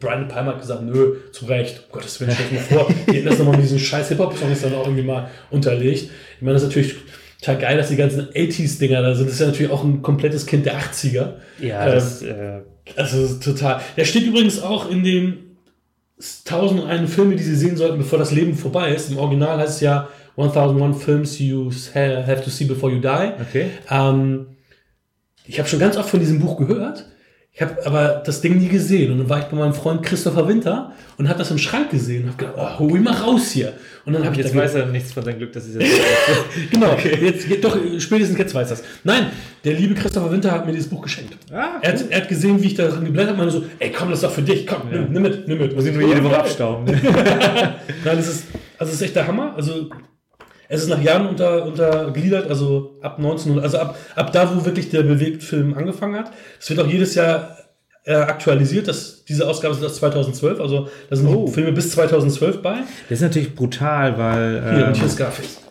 Brian 0.00 0.28
Palma 0.28 0.52
hat 0.52 0.60
gesagt, 0.60 0.82
nö, 0.82 1.14
zu 1.32 1.46
Recht. 1.46 1.84
Um 1.86 1.92
Gottes 1.92 2.20
Willen, 2.20 2.32
stell 2.34 2.46
dir 2.48 2.54
mal 2.56 2.60
vor, 2.84 2.94
die 3.08 3.16
hätten 3.16 3.26
das 3.26 3.38
nochmal 3.38 3.54
mit 3.56 3.64
diesen 3.64 3.78
scheiß 3.78 4.08
Hip-Hop-Songs 4.10 4.60
dann 4.62 4.74
auch 4.74 4.84
irgendwie 4.86 5.02
mal 5.04 5.28
unterlegt. 5.50 6.02
Ich 6.36 6.42
meine, 6.42 6.52
das 6.54 6.62
ist 6.62 6.68
natürlich 6.68 6.94
total 7.40 7.58
geil, 7.58 7.76
dass 7.78 7.88
die 7.88 7.96
ganzen 7.96 8.28
80s-Dinger 8.28 9.02
da 9.02 9.14
sind. 9.14 9.26
Das 9.26 9.34
ist 9.34 9.40
ja 9.40 9.46
natürlich 9.46 9.72
auch 9.72 9.82
ein 9.82 10.02
komplettes 10.02 10.44
Kind 10.46 10.66
der 10.66 10.78
80er. 10.78 11.32
Ja, 11.60 11.86
Ähm, 11.86 11.92
das, 11.94 12.22
äh, 12.22 12.60
Also 12.96 13.24
ist 13.24 13.42
total. 13.42 13.80
Der 13.96 14.04
steht 14.04 14.24
übrigens 14.26 14.62
auch 14.62 14.90
in 14.90 15.02
dem 15.04 15.38
1001 16.18 17.12
Filme, 17.12 17.34
die 17.36 17.42
Sie 17.42 17.56
sehen 17.56 17.76
sollten, 17.76 17.98
bevor 17.98 18.18
das 18.18 18.30
Leben 18.30 18.54
vorbei 18.54 18.94
ist. 18.94 19.10
Im 19.10 19.18
Original 19.18 19.58
heißt 19.58 19.76
es 19.76 19.80
ja 19.80 20.08
1001 20.36 21.02
Films 21.02 21.38
you 21.38 21.70
ha- 21.94 22.26
have 22.26 22.42
to 22.44 22.50
see 22.50 22.64
before 22.64 22.92
you 22.92 23.00
die. 23.00 23.08
okay. 23.40 23.66
Ähm, 23.90 24.46
ich 25.46 25.58
habe 25.58 25.68
schon 25.68 25.78
ganz 25.78 25.96
oft 25.96 26.10
von 26.10 26.20
diesem 26.20 26.40
Buch 26.40 26.56
gehört. 26.56 27.06
Ich 27.56 27.62
habe 27.62 27.86
aber 27.86 28.22
das 28.26 28.40
Ding 28.40 28.58
nie 28.58 28.66
gesehen. 28.66 29.12
Und 29.12 29.18
dann 29.18 29.28
war 29.28 29.38
ich 29.38 29.44
bei 29.44 29.56
meinem 29.56 29.74
Freund 29.74 30.02
Christopher 30.02 30.48
Winter 30.48 30.90
und 31.18 31.28
habe 31.28 31.38
das 31.38 31.52
im 31.52 31.58
Schrank 31.58 31.90
gesehen 31.90 32.24
und 32.24 32.30
habe 32.30 32.38
gedacht, 32.38 32.56
oh, 32.58 32.78
hol 32.80 32.98
mal 32.98 33.14
raus 33.14 33.52
hier. 33.52 33.74
Und 34.04 34.12
dann 34.12 34.24
habe 34.24 34.34
ich 34.34 34.42
Jetzt 34.42 34.56
weiß 34.56 34.74
er 34.74 34.86
nichts 34.86 35.12
von 35.12 35.22
seinem 35.22 35.38
Glück, 35.38 35.52
dass 35.52 35.64
es 35.66 35.76
jetzt 35.76 36.00
Genau, 36.72 36.96
jetzt, 36.96 37.48
jetzt, 37.48 37.62
doch, 37.62 37.78
spätestens 37.98 38.38
jetzt 38.38 38.54
weiß 38.56 38.70
das. 38.70 38.82
Nein, 39.04 39.26
der 39.62 39.74
liebe 39.74 39.94
Christopher 39.94 40.32
Winter 40.32 40.50
hat 40.50 40.66
mir 40.66 40.72
dieses 40.72 40.88
Buch 40.90 41.02
geschenkt. 41.02 41.34
Ah, 41.52 41.78
er, 41.80 41.92
hat, 41.92 42.10
er 42.10 42.22
hat 42.22 42.28
gesehen, 42.28 42.60
wie 42.60 42.66
ich 42.66 42.74
da 42.74 42.88
drin 42.88 43.04
geblättert 43.04 43.36
habe, 43.36 43.46
und 43.46 43.50
so, 43.52 43.64
ey, 43.78 43.92
komm, 43.92 44.10
das 44.10 44.18
ist 44.18 44.24
doch 44.24 44.32
für 44.32 44.42
dich, 44.42 44.66
komm, 44.66 44.90
nimm, 44.90 45.12
nimm 45.12 45.22
mit, 45.22 45.46
nimm 45.46 45.58
mit. 45.58 45.76
muss 45.76 45.86
ich 45.86 45.94
nur 45.94 46.08
jede 46.08 46.24
Woche 46.24 46.38
abstauben. 46.40 46.86
Ne? 46.86 47.00
Nein, 47.04 48.16
das 48.16 48.26
ist, 48.26 48.46
also 48.78 48.90
das 48.90 48.94
ist 48.94 49.02
echt 49.02 49.14
der 49.14 49.28
Hammer. 49.28 49.54
Also, 49.54 49.90
es 50.74 50.82
ist 50.82 50.88
nach 50.88 51.02
Jahren 51.02 51.26
unter, 51.26 51.64
untergliedert, 51.64 52.48
also 52.48 52.98
ab 53.00 53.16
1900, 53.18 53.64
also 53.64 53.78
ab, 53.78 53.96
ab 54.14 54.32
da, 54.32 54.54
wo 54.54 54.64
wirklich 54.64 54.90
der 54.90 55.02
Bewegtfilm 55.02 55.74
angefangen 55.74 56.16
hat. 56.16 56.32
Es 56.60 56.68
wird 56.70 56.80
auch 56.80 56.86
jedes 56.86 57.14
Jahr 57.14 57.56
äh, 58.04 58.14
aktualisiert. 58.14 58.88
Das, 58.88 59.24
diese 59.24 59.48
Ausgabe 59.48 59.74
ist 59.74 59.82
aus 59.82 59.96
2012, 59.96 60.60
also 60.60 60.88
da 61.08 61.16
sind 61.16 61.28
Oh. 61.28 61.46
Filme 61.46 61.72
bis 61.72 61.90
2012 61.90 62.62
bei. 62.62 62.76
Das 63.08 63.18
ist 63.18 63.22
natürlich 63.22 63.54
brutal, 63.54 64.18
weil. 64.18 64.62
Hier, 64.62 64.86
und 64.86 64.88
ähm, 64.88 64.94
hier 64.94 65.06
ist 65.06 65.12
Scarface. 65.14 65.63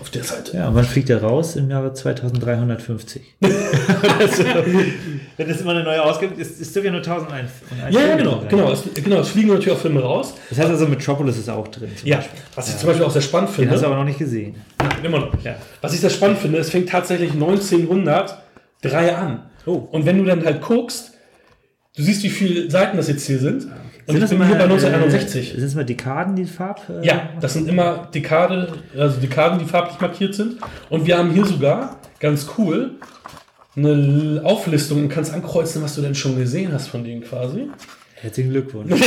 Auf 0.00 0.10
der 0.10 0.24
Seite. 0.24 0.56
Ja, 0.56 0.68
und 0.68 0.74
wann 0.74 0.84
fliegt 0.84 1.08
er 1.10 1.22
raus? 1.22 1.56
Im 1.56 1.70
Jahre 1.70 1.92
2350. 1.92 3.22
also, 3.40 4.44
wenn 5.36 5.48
das 5.48 5.60
immer 5.60 5.70
eine 5.70 5.84
neue 5.84 6.02
Ausgabe 6.02 6.34
ist, 6.40 6.60
ist 6.60 6.76
ja 6.76 6.82
nur 6.90 7.00
1001. 7.00 7.50
und 7.70 7.80
ein 7.82 7.92
Ja, 7.92 8.00
ja, 8.00 8.16
genau, 8.16 8.42
genau. 8.48 8.72
Es, 8.72 8.84
genau, 8.94 9.20
es 9.20 9.28
fliegen 9.28 9.48
natürlich 9.48 9.70
auch 9.72 9.80
Filme 9.80 10.00
raus. 10.00 10.34
Das 10.50 10.58
heißt 10.58 10.70
also, 10.70 10.86
Metropolis 10.86 11.38
ist 11.38 11.48
auch 11.48 11.68
drin. 11.68 11.90
Ja, 12.04 12.16
Beispiel. 12.18 12.40
was 12.54 12.68
ich 12.68 12.76
zum 12.76 12.86
Beispiel 12.88 13.06
auch 13.06 13.10
sehr 13.10 13.22
spannend 13.22 13.50
Den 13.50 13.54
finde. 13.54 13.70
hast 13.72 13.80
du 13.82 13.86
aber 13.86 13.96
noch 13.96 14.04
nicht 14.04 14.18
gesehen. 14.18 14.56
Nein, 14.78 14.90
immer 15.02 15.18
noch. 15.20 15.44
Ja. 15.44 15.56
Was 15.80 15.94
ich 15.94 16.00
sehr 16.00 16.10
spannend 16.10 16.38
finde, 16.38 16.58
es 16.58 16.70
fängt 16.70 16.88
tatsächlich 16.90 17.32
1903 17.32 19.16
an. 19.16 19.42
Oh. 19.64 19.72
Und 19.90 20.06
wenn 20.06 20.18
du 20.18 20.24
dann 20.24 20.44
halt 20.44 20.60
guckst, 20.60 21.12
du 21.96 22.02
siehst, 22.02 22.22
wie 22.22 22.30
viele 22.30 22.70
Seiten 22.70 22.96
das 22.96 23.08
jetzt 23.08 23.26
hier 23.26 23.38
sind. 23.38 23.66
Und 24.06 24.14
Sind 24.14 24.22
ich 24.22 24.38
bin 24.38 24.46
hier 24.46 24.56
bei 24.56 24.64
1961. 24.64 25.48
Äh, 25.48 25.54
sind 25.54 25.64
das 25.64 25.74
mal 25.74 25.84
Dekaden, 25.84 26.36
die 26.36 26.44
Farb? 26.44 26.80
Äh, 26.88 27.04
ja, 27.04 27.30
das 27.40 27.54
sind 27.54 27.68
immer 27.68 28.08
Dekade, 28.14 28.72
also 28.96 29.18
Dekaden, 29.20 29.58
die 29.58 29.64
farblich 29.64 30.00
markiert 30.00 30.34
sind. 30.34 30.58
Und 30.90 31.06
wir 31.06 31.18
haben 31.18 31.32
hier 31.32 31.44
sogar, 31.44 31.98
ganz 32.20 32.46
cool, 32.56 32.92
eine 33.76 34.40
Auflistung 34.44 35.02
und 35.02 35.08
kannst 35.08 35.34
ankreuzen, 35.34 35.82
was 35.82 35.96
du 35.96 36.02
denn 36.02 36.14
schon 36.14 36.38
gesehen 36.38 36.72
hast 36.72 36.88
von 36.88 37.02
denen 37.02 37.22
quasi. 37.22 37.68
Herzlichen 38.14 38.50
Glückwunsch. 38.50 38.92
Ja, 38.92 39.06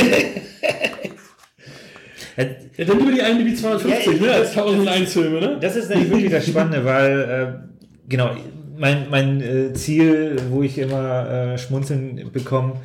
Ja, 2.76 2.84
dann 2.86 3.00
über 3.00 3.10
die 3.10 3.18
IMDb 3.18 3.54
250, 3.56 4.20
Ja, 4.20 4.26
ne? 4.26 4.32
Als 4.32 4.50
1001 4.50 5.12
Filme, 5.12 5.40
ne? 5.40 5.58
Das 5.60 5.76
ist 5.76 5.90
nämlich 5.90 6.10
wirklich 6.10 6.30
das 6.30 6.46
Spannende, 6.46 6.84
weil, 6.84 7.20
äh, 7.20 8.08
genau, 8.08 8.30
mein, 8.78 9.10
mein 9.10 9.42
äh, 9.42 9.72
Ziel, 9.74 10.36
wo 10.48 10.62
ich 10.62 10.78
immer 10.78 11.28
äh, 11.28 11.58
Schmunzeln 11.58 12.30
bekomme, 12.32 12.76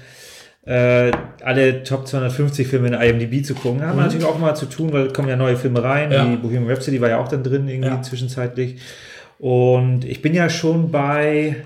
äh, 0.65 1.11
alle 1.43 1.83
Top 1.83 2.07
250 2.07 2.67
Filme 2.67 2.87
in 2.87 2.93
IMDb 2.93 3.45
zu 3.45 3.53
gucken, 3.53 3.81
haben 3.85 3.97
wir 3.97 4.03
natürlich 4.05 4.25
auch 4.25 4.39
mal 4.39 4.55
zu 4.55 4.65
tun, 4.65 4.91
weil 4.91 5.11
kommen 5.13 5.27
ja 5.29 5.35
neue 5.35 5.57
Filme 5.57 5.83
rein. 5.83 6.11
Ja. 6.11 6.25
Die 6.25 6.37
Bohemian 6.37 6.67
Rhapsody 6.69 6.99
war 7.01 7.09
ja 7.09 7.19
auch 7.19 7.27
dann 7.27 7.43
drin, 7.43 7.67
irgendwie 7.67 7.89
Ja. 7.89 8.01
zwischenzeitlich. 8.01 8.77
Und 9.37 10.05
ich 10.05 10.21
bin 10.21 10.33
ja 10.33 10.49
schon 10.49 10.91
bei 10.91 11.57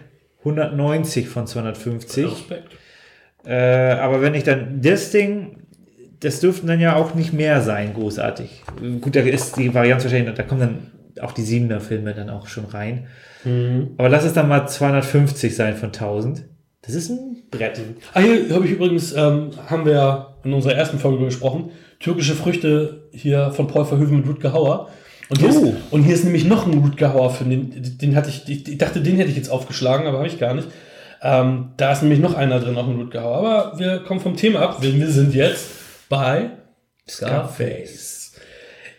190 0.43 1.27
von 1.29 1.47
250. 1.47 2.25
Respekt. 2.25 2.75
Äh, 3.45 3.91
aber 3.93 4.21
wenn 4.21 4.33
ich 4.33 4.43
dann 4.43 4.81
das 4.81 5.11
Ding, 5.11 5.57
das 6.19 6.41
dürften 6.41 6.67
dann 6.67 6.81
ja 6.81 6.95
auch 6.95 7.15
nicht 7.15 7.31
mehr 7.31 7.61
sein, 7.61 7.93
großartig. 7.93 8.63
Gut, 8.99 9.15
da 9.15 9.21
ist 9.21 9.55
die 9.57 9.73
Varianz 9.73 10.03
wahrscheinlich, 10.03 10.33
da 10.35 10.43
kommen 10.43 10.59
dann 10.61 10.77
auch 11.23 11.31
die 11.31 11.43
Siebener 11.43 11.79
Filme 11.79 12.13
dann 12.13 12.29
auch 12.29 12.47
schon 12.47 12.65
rein. 12.65 13.07
Aber 13.97 14.09
lass 14.09 14.25
es 14.25 14.33
dann 14.33 14.49
mal 14.49 14.67
250 14.67 15.55
sein 15.55 15.77
von 15.77 15.89
1000. 15.93 16.43
Das 16.81 16.95
ist 16.95 17.09
ein 17.09 17.43
Brett. 17.51 17.79
Ah, 18.13 18.21
hier 18.21 18.53
habe 18.53 18.65
ich 18.65 18.71
übrigens, 18.71 19.13
ähm, 19.13 19.51
haben 19.67 19.85
wir 19.85 20.35
in 20.43 20.53
unserer 20.53 20.75
ersten 20.75 20.97
Folge 20.99 21.25
gesprochen, 21.25 21.71
türkische 21.99 22.35
Früchte 22.35 23.03
hier 23.11 23.51
von 23.51 23.67
Paul 23.67 23.85
Verhoeven 23.85 24.17
mit 24.17 24.27
Rutger 24.27 24.53
Hauer. 24.53 24.89
Und 25.29 25.39
hier, 25.39 25.49
Oh. 25.49 25.65
ist, 25.65 25.73
und 25.91 26.03
hier 26.03 26.15
ist 26.15 26.23
nämlich 26.23 26.45
noch 26.45 26.65
ein 26.65 26.77
Rutger 26.79 27.13
Hauer 27.13 27.31
Film, 27.31 27.49
den, 27.49 27.97
den 27.97 28.15
hatte 28.15 28.29
ich, 28.29 28.47
ich, 28.49 28.77
dachte, 28.77 29.01
den 29.01 29.17
hätte 29.17 29.29
ich 29.29 29.35
jetzt 29.35 29.49
aufgeschlagen, 29.51 30.07
aber 30.07 30.19
habe 30.19 30.27
ich 30.27 30.39
gar 30.39 30.53
nicht. 30.55 30.69
Ähm, 31.21 31.71
da 31.77 31.91
ist 31.91 32.01
nämlich 32.01 32.19
noch 32.19 32.33
einer 32.33 32.59
drin, 32.61 32.77
auch 32.77 32.87
ein 32.87 32.95
Rutger 32.95 33.23
Hauer. 33.23 33.37
Aber 33.37 33.79
wir 33.79 33.99
kommen 33.99 34.21
vom 34.21 34.37
Thema 34.37 34.61
ab, 34.61 34.81
denn 34.81 34.99
wir 34.99 35.09
sind 35.09 35.35
jetzt 35.35 35.67
bei 36.07 36.51
Scarface. 37.07 38.33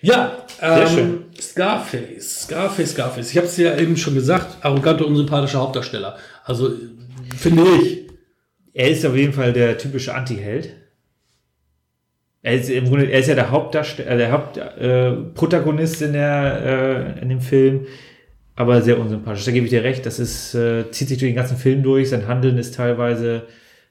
Ja, 0.02 0.32
ähm, 0.62 0.88
schön. 0.88 1.24
Scarface, 1.40 2.42
Scarface, 2.42 2.90
Scarface. 2.92 3.30
Ich 3.30 3.36
habe 3.36 3.46
es 3.46 3.56
ja 3.56 3.76
eben 3.76 3.96
schon 3.96 4.14
gesagt, 4.14 4.58
arroganter, 4.64 5.06
unsympathischer 5.06 5.60
Hauptdarsteller. 5.60 6.16
Also, 6.44 6.70
finde 7.40 7.64
ich. 7.82 8.00
Er 8.72 8.90
ist 8.90 9.04
auf 9.04 9.16
jeden 9.16 9.32
Fall 9.32 9.52
der 9.52 9.78
typische 9.78 10.14
Anti-Held. 10.14 10.70
Er 12.42 12.54
ist 12.54 12.70
im 12.70 12.86
Grunde, 12.86 13.10
er 13.10 13.20
ist 13.20 13.26
ja 13.28 13.34
der 13.34 13.50
Hauptdarsteller, 13.50 14.10
äh, 14.10 14.16
der 14.16 14.32
Hauptprotagonist 14.32 16.00
äh, 16.00 16.06
in 16.06 16.12
der, 16.14 17.16
äh, 17.18 17.22
in 17.22 17.28
dem 17.28 17.40
Film, 17.40 17.86
aber 18.56 18.80
sehr 18.80 18.98
unsympathisch. 18.98 19.44
Da 19.44 19.50
gebe 19.50 19.66
ich 19.66 19.70
dir 19.70 19.84
recht. 19.84 20.06
Das 20.06 20.18
ist, 20.18 20.54
äh, 20.54 20.90
zieht 20.90 21.08
sich 21.08 21.18
durch 21.18 21.30
den 21.30 21.36
ganzen 21.36 21.56
Film 21.56 21.82
durch. 21.82 22.08
Sein 22.08 22.28
Handeln 22.28 22.56
ist 22.56 22.74
teilweise 22.74 23.42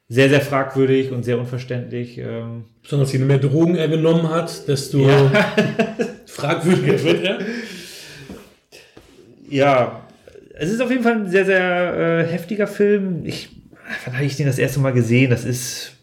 sehr, 0.08 0.30
sehr 0.30 0.42
fragwürdig 0.42 1.12
und 1.12 1.24
sehr 1.24 1.38
unverständlich. 1.38 2.18
Ähm, 2.18 2.66
Besonders 2.82 3.14
je 3.14 3.20
mehr 3.20 3.38
Drogen 3.38 3.76
er 3.76 3.88
genommen 3.88 4.30
hat, 4.30 4.68
desto 4.68 5.08
fragwürdiger 6.26 7.04
wird 7.04 7.24
er. 7.24 7.40
ja, 9.50 10.09
es 10.60 10.70
ist 10.72 10.82
auf 10.82 10.92
jeden 10.92 11.04
Fall 11.04 11.14
ein 11.14 11.30
sehr, 11.30 11.46
sehr 11.46 11.96
äh, 11.98 12.24
heftiger 12.32 12.68
Film. 12.68 13.22
Ich, 13.24 13.50
wann 14.06 14.16
habe 14.16 14.26
ich 14.26 14.36
den 14.36 14.46
das 14.46 14.60
erste 14.60 14.80
Mal 14.80 14.92
gesehen? 14.92 15.30
Das 15.30 15.46
ist, 15.46 15.94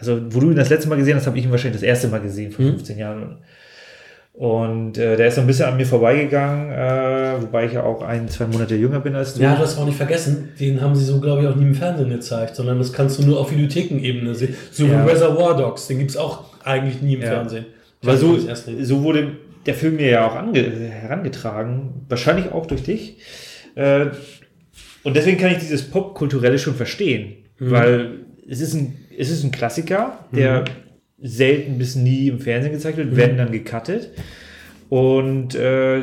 also 0.00 0.20
wo 0.30 0.40
du 0.40 0.50
ihn 0.50 0.56
das 0.56 0.70
letzte 0.70 0.88
Mal 0.88 0.96
gesehen 0.96 1.16
hast, 1.16 1.26
habe 1.26 1.38
ich 1.38 1.44
ihn 1.44 1.50
wahrscheinlich 1.50 1.80
das 1.80 1.86
erste 1.88 2.08
Mal 2.08 2.20
gesehen, 2.20 2.50
vor 2.50 2.64
15 2.64 2.98
Jahren. 2.98 3.38
Und 4.32 4.96
äh, 4.98 5.16
der 5.16 5.26
ist 5.26 5.34
so 5.34 5.40
ein 5.40 5.48
bisschen 5.48 5.64
an 5.66 5.76
mir 5.76 5.84
vorbeigegangen, 5.84 6.70
äh, 6.70 7.42
wobei 7.42 7.66
ich 7.66 7.72
ja 7.72 7.82
auch 7.82 8.02
ein, 8.02 8.28
zwei 8.28 8.46
Monate 8.46 8.76
jünger 8.76 9.00
bin 9.00 9.16
als 9.16 9.34
du. 9.34 9.42
Ja, 9.42 9.56
das 9.56 9.76
auch 9.76 9.84
nicht 9.84 9.96
vergessen. 9.96 10.50
Den 10.60 10.80
haben 10.80 10.94
sie 10.94 11.04
so, 11.04 11.20
glaube 11.20 11.42
ich, 11.42 11.48
auch 11.48 11.56
nie 11.56 11.64
im 11.64 11.74
Fernsehen 11.74 12.08
gezeigt, 12.08 12.54
sondern 12.54 12.78
das 12.78 12.92
kannst 12.92 13.18
du 13.18 13.24
nur 13.26 13.40
auf 13.40 13.50
Videothekenebene 13.50 14.34
sehen. 14.36 14.54
So 14.70 14.86
Ja. 14.86 15.04
wie 15.04 15.10
Reservoir 15.10 15.56
Dogs, 15.56 15.88
den 15.88 15.98
gibt 15.98 16.10
es 16.12 16.16
auch 16.16 16.44
eigentlich 16.64 17.02
nie 17.02 17.14
im 17.14 17.22
Ja. 17.22 17.28
Fernsehen. 17.30 17.66
Weil 18.00 18.16
so, 18.16 18.38
so 18.82 19.02
wurde 19.02 19.32
der 19.66 19.74
Film 19.74 19.96
mir 19.96 20.08
ja 20.08 20.28
auch 20.28 20.36
ange 20.36 20.62
herangetragen, 20.62 22.04
wahrscheinlich 22.08 22.52
auch 22.52 22.66
durch 22.66 22.84
dich. 22.84 23.16
Äh, 23.74 24.06
und 25.02 25.16
deswegen 25.16 25.38
kann 25.38 25.52
ich 25.52 25.58
dieses 25.58 25.90
Popkulturelle 25.90 26.58
schon 26.58 26.74
verstehen, 26.74 27.36
weil 27.58 28.20
es 28.48 28.60
ist 28.60 28.74
ein, 28.74 28.96
es 29.16 29.30
ist 29.30 29.44
ein 29.44 29.50
Klassiker, 29.50 30.24
der 30.32 30.64
selten 31.20 31.78
bis 31.78 31.96
nie 31.96 32.28
im 32.28 32.40
Fernsehen 32.40 32.72
gezeigt 32.72 32.98
wird, 32.98 33.16
werden 33.16 33.36
dann 33.36 33.52
gecuttet. 33.52 34.10
Und 34.88 35.54
äh, 35.54 36.02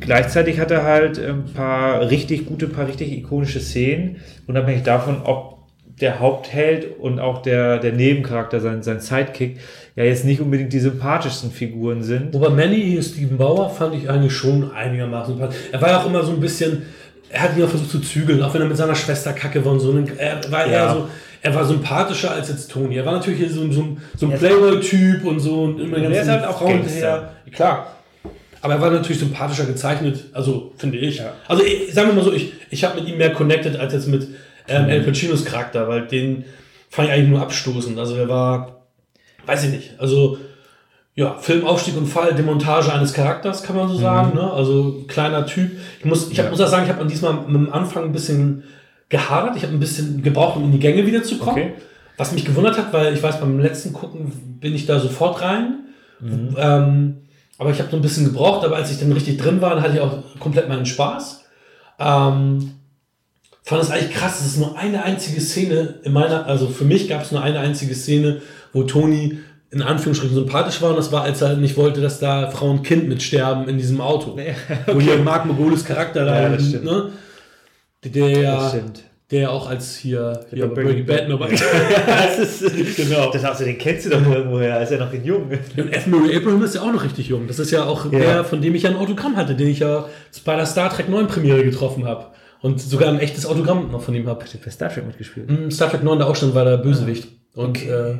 gleichzeitig 0.00 0.60
hat 0.60 0.70
er 0.70 0.84
halt 0.84 1.18
ein 1.18 1.44
paar 1.52 2.08
richtig 2.08 2.46
gute, 2.46 2.68
paar 2.68 2.88
richtig 2.88 3.12
ikonische 3.12 3.60
Szenen, 3.60 4.16
unabhängig 4.46 4.84
davon, 4.84 5.22
ob 5.22 5.58
der 6.00 6.20
Hauptheld 6.20 6.98
und 6.98 7.18
auch 7.18 7.42
der, 7.42 7.78
der 7.78 7.92
Nebencharakter, 7.92 8.60
sein, 8.60 8.82
sein 8.82 9.00
Sidekick, 9.00 9.58
ja 9.98 10.04
jetzt 10.04 10.24
nicht 10.24 10.40
unbedingt 10.40 10.72
die 10.72 10.78
sympathischsten 10.80 11.50
Figuren 11.50 12.02
sind. 12.02 12.32
Wobei 12.34 12.50
Manny, 12.50 12.80
hier 12.82 13.02
Steven 13.02 13.36
Bauer, 13.36 13.68
fand 13.70 13.94
ich 13.96 14.08
eigentlich 14.08 14.32
schon 14.32 14.70
einigermaßen 14.72 15.34
sympathisch. 15.34 15.58
Er 15.72 15.80
war 15.82 15.88
ja 15.88 16.00
auch 16.00 16.06
immer 16.06 16.22
so 16.22 16.32
ein 16.32 16.40
bisschen, 16.40 16.82
er 17.30 17.42
hat 17.42 17.56
ihn 17.56 17.64
auch 17.64 17.68
versucht 17.68 17.90
zu 17.90 18.00
zügeln, 18.00 18.42
auch 18.42 18.54
wenn 18.54 18.62
er 18.62 18.68
mit 18.68 18.76
seiner 18.76 18.94
Schwester 18.94 19.32
kacke 19.32 19.64
war 19.64 19.72
und 19.72 19.80
so. 19.80 19.92
Er 20.16 20.40
war 20.50 20.64
eher 20.66 20.72
Ja. 20.72 20.94
so, 20.94 21.08
er 21.42 21.54
war 21.54 21.64
sympathischer 21.64 22.30
als 22.30 22.48
jetzt 22.48 22.70
Tony. 22.70 22.96
Er 22.96 23.04
war 23.06 23.12
natürlich 23.14 23.40
hier 23.40 23.50
so, 23.50 23.62
ein- 23.62 23.72
so, 23.72 23.80
ein- 23.82 23.98
so 24.16 24.26
ein 24.26 24.38
Playboy-Typ 24.38 25.24
und 25.24 25.40
so 25.40 25.62
und 25.64 25.80
immer 25.80 25.96
Er 25.98 26.10
ist 26.22 26.28
halt 26.28 26.44
auch 26.44 26.58
Frauen 26.58 26.78
Gangster. 26.78 26.92
hinterher. 26.94 27.32
Klar. 27.52 27.86
Aber 28.60 28.74
er 28.74 28.80
war 28.80 28.90
natürlich 28.90 29.18
sympathischer 29.20 29.64
gezeichnet, 29.66 30.24
also 30.32 30.72
finde 30.76 30.98
ich. 30.98 31.18
Ja. 31.18 31.32
Also 31.46 31.62
ich, 31.64 31.92
sagen 31.94 32.08
wir 32.08 32.14
mal 32.14 32.24
so, 32.24 32.32
ich, 32.32 32.52
ich 32.70 32.84
habe 32.84 33.00
mit 33.00 33.08
ihm 33.08 33.16
mehr 33.18 33.32
connected 33.32 33.76
als 33.78 33.92
jetzt 33.92 34.08
mit 34.08 34.26
ähm, 34.68 34.88
El 34.88 35.02
Pacinos 35.02 35.44
Charakter, 35.44 35.88
weil 35.88 36.06
den 36.08 36.44
fand 36.90 37.08
ich 37.08 37.14
eigentlich 37.14 37.28
nur 37.30 37.40
abstoßend. 37.40 37.98
Also 37.98 38.16
er 38.16 38.28
war, 38.28 38.77
weiß 39.48 39.64
ich 39.64 39.70
nicht, 39.70 39.90
also 39.98 40.38
ja, 41.14 41.34
Film 41.34 41.66
Aufstieg 41.66 41.96
und 41.96 42.06
Fall, 42.06 42.34
Demontage 42.34 42.92
eines 42.92 43.12
Charakters, 43.12 43.64
kann 43.64 43.74
man 43.74 43.88
so 43.88 43.96
sagen. 43.96 44.36
Ne? 44.36 44.52
Also 44.52 45.04
kleiner 45.08 45.46
Typ. 45.46 45.72
Ich 45.98 46.04
muss, 46.04 46.30
ich 46.30 46.38
hab, 46.38 46.48
muss 46.50 46.60
auch 46.60 46.68
sagen, 46.68 46.84
ich 46.84 46.92
habe 46.92 47.00
an 47.00 47.08
diesmal 47.08 47.34
dem 47.44 47.72
Anfang 47.72 48.04
ein 48.04 48.12
bisschen 48.12 48.62
gehadert. 49.08 49.56
Ich 49.56 49.64
habe 49.64 49.72
ein 49.72 49.80
bisschen 49.80 50.22
gebraucht, 50.22 50.56
um 50.56 50.64
in 50.64 50.70
die 50.70 50.78
Gänge 50.78 51.04
wieder 51.06 51.24
zu 51.24 51.38
kommen. 51.38 51.58
Okay. 51.58 51.72
Was 52.16 52.30
mich 52.30 52.44
gewundert 52.44 52.78
hat, 52.78 52.92
weil 52.92 53.14
ich 53.14 53.20
weiß, 53.20 53.40
beim 53.40 53.58
letzten 53.58 53.92
Gucken 53.92 54.30
bin 54.60 54.76
ich 54.76 54.86
da 54.86 55.00
sofort 55.00 55.42
rein. 55.42 55.86
Ähm, 56.56 57.16
aber 57.58 57.70
ich 57.70 57.80
habe 57.80 57.90
so 57.90 57.96
ein 57.96 58.02
bisschen 58.02 58.24
gebraucht, 58.24 58.64
aber 58.64 58.76
als 58.76 58.92
ich 58.92 59.00
dann 59.00 59.10
richtig 59.10 59.38
drin 59.38 59.60
war, 59.60 59.80
hatte 59.82 59.94
ich 59.94 60.00
auch 60.00 60.18
komplett 60.38 60.68
meinen 60.68 60.86
Spaß. 60.86 61.44
Ähm, 61.98 62.74
fand 63.64 63.82
es 63.82 63.90
eigentlich 63.90 64.12
krass, 64.12 64.40
es 64.40 64.46
ist 64.46 64.58
nur 64.58 64.78
eine 64.78 65.02
einzige 65.02 65.40
Szene 65.40 65.96
in 66.04 66.12
meiner, 66.12 66.46
also 66.46 66.68
für 66.68 66.84
mich 66.84 67.08
gab 67.08 67.22
es 67.22 67.32
nur 67.32 67.42
eine 67.42 67.58
einzige 67.58 67.94
Szene, 67.94 68.40
wo 68.78 68.84
Toni 68.84 69.38
in 69.70 69.82
Anführungsstrichen 69.82 70.34
sympathisch 70.34 70.80
war 70.80 70.90
und 70.90 70.96
das 70.96 71.12
war, 71.12 71.22
als 71.24 71.42
er 71.42 71.56
nicht 71.56 71.76
wollte, 71.76 72.00
dass 72.00 72.18
da 72.20 72.50
Frau 72.50 72.70
und 72.70 72.82
Kind 72.84 73.06
mitsterben 73.08 73.68
in 73.68 73.76
diesem 73.76 74.00
Auto. 74.00 74.38
Wo 74.86 75.00
hier 75.00 75.18
Marc 75.18 75.44
Mogolis 75.44 75.84
Charakter 75.84 76.24
da, 76.24 76.40
Ja, 76.42 76.48
das 76.48 76.68
stimmt. 76.68 76.84
ne? 76.84 77.10
Der, 78.04 78.72
der 79.30 79.50
auch 79.50 79.68
als 79.68 79.96
hier, 79.96 80.40
hier 80.50 80.66
bei 80.68 80.82
Breaking 80.84 81.04
Bad 81.04 81.28
dabei 81.28 81.50
das 82.06 82.62
ist, 82.62 82.96
Genau. 82.96 83.30
Das 83.30 83.44
hast 83.44 83.60
du, 83.60 83.64
den 83.64 83.76
kennst 83.76 84.06
du 84.06 84.10
doch 84.10 84.24
irgendwoher, 84.24 84.76
als 84.76 84.90
er 84.90 85.00
noch 85.00 85.12
ein 85.12 85.22
Jung. 85.24 85.50
Und 85.76 85.92
F. 85.92 86.06
Murray 86.06 86.34
Abraham 86.36 86.62
ist 86.62 86.76
ja 86.76 86.80
auch 86.82 86.92
noch 86.92 87.04
richtig 87.04 87.28
jung. 87.28 87.46
Das 87.46 87.58
ist 87.58 87.70
ja 87.70 87.84
auch 87.84 88.10
Ja. 88.10 88.18
der, 88.18 88.44
von 88.44 88.62
dem 88.62 88.74
ich 88.74 88.84
ja 88.84 88.90
ein 88.90 88.96
Autogramm 88.96 89.36
hatte, 89.36 89.54
den 89.54 89.68
ich 89.68 89.80
ja 89.80 90.06
bei 90.46 90.56
der 90.56 90.64
Star 90.64 90.88
Trek 90.90 91.08
9 91.10 91.26
Premiere 91.26 91.62
getroffen 91.64 92.06
habe. 92.06 92.26
Und 92.62 92.80
sogar 92.80 93.10
ein 93.10 93.18
echtes 93.20 93.44
Autogramm 93.44 93.90
noch 93.92 94.00
von 94.02 94.14
ihm 94.14 94.26
habe. 94.28 94.44
Bei 94.64 94.70
Star 94.70 94.88
Trek 94.88 95.06
mitgespielt. 95.06 95.50
Mm, 95.50 95.70
Star 95.70 95.90
Trek 95.90 96.02
9 96.02 96.18
da 96.20 96.24
auch 96.26 96.36
schon 96.36 96.54
war 96.54 96.64
der 96.64 96.78
Bösewicht. 96.78 97.28
Und, 97.54 97.76
Okay. 97.78 97.90
äh, 97.90 98.14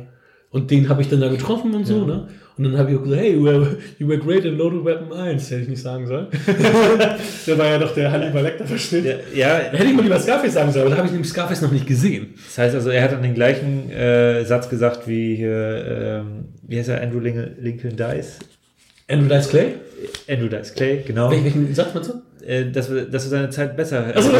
und 0.51 0.71
den 0.71 0.89
habe 0.89 1.01
ich 1.01 1.09
dann 1.09 1.21
da 1.21 1.27
getroffen 1.29 1.73
und 1.75 1.85
so, 1.85 2.05
ne? 2.05 2.27
Und 2.57 2.65
dann 2.65 2.77
habe 2.77 2.91
ich 2.91 2.97
auch 2.97 3.03
gesagt, 3.03 3.21
hey, 3.21 3.33
you 3.35 3.43
were, 3.45 3.77
you 3.99 4.07
were 4.09 4.17
great 4.17 4.43
in 4.43 4.57
Loaded 4.57 4.83
Weapon 4.83 5.13
1. 5.17 5.49
Hätte 5.49 5.61
ich 5.61 5.69
nicht 5.69 5.81
sagen 5.81 6.05
sollen. 6.07 6.27
der 7.47 7.57
war 7.57 7.67
ja 7.67 7.77
doch 7.77 7.93
der 7.93 8.11
Hannibal 8.11 8.43
Lecter-Verschnitt. 8.43 9.05
Ja, 9.05 9.13
ja, 9.33 9.71
Hätte 9.71 9.85
ich 9.85 9.93
mal 9.93 10.01
lieber 10.03 10.19
Scarface 10.19 10.55
sagen 10.55 10.69
sollen, 10.73 10.87
aber 10.87 10.91
da 10.91 10.97
habe 10.97 11.07
ich 11.07 11.13
nämlich 11.13 11.29
Scarface 11.31 11.61
noch 11.61 11.71
nicht 11.71 11.87
gesehen. 11.87 12.33
das 12.35 12.57
heißt 12.57 12.75
also, 12.75 12.89
er 12.89 13.03
hat 13.03 13.13
dann 13.13 13.21
den 13.23 13.33
gleichen 13.33 13.89
äh, 13.91 14.43
Satz 14.43 14.67
gesagt 14.69 15.07
wie 15.07 15.41
ähm, 15.41 16.49
wie 16.67 16.77
heißt 16.77 16.89
er, 16.89 17.01
Andrew 17.01 17.19
Lincoln, 17.19 17.95
Dice? 17.95 18.39
Andrew 19.07 19.29
Dice 19.33 19.49
Clay? 19.49 19.75
Andrew 20.29 20.49
Dice 20.49 20.73
Clay, 20.73 21.03
genau. 21.07 21.29
Wel- 21.31 21.43
Welchen 21.45 21.73
Satz 21.73 21.93
meinst 21.93 22.09
du? 22.09 22.45
Äh, 22.45 22.69
dass, 22.71 22.93
wir, 22.93 23.05
dass 23.05 23.23
du 23.23 23.29
seine 23.29 23.49
Zeit 23.51 23.77
besser 23.77 24.05
Also, 24.13 24.31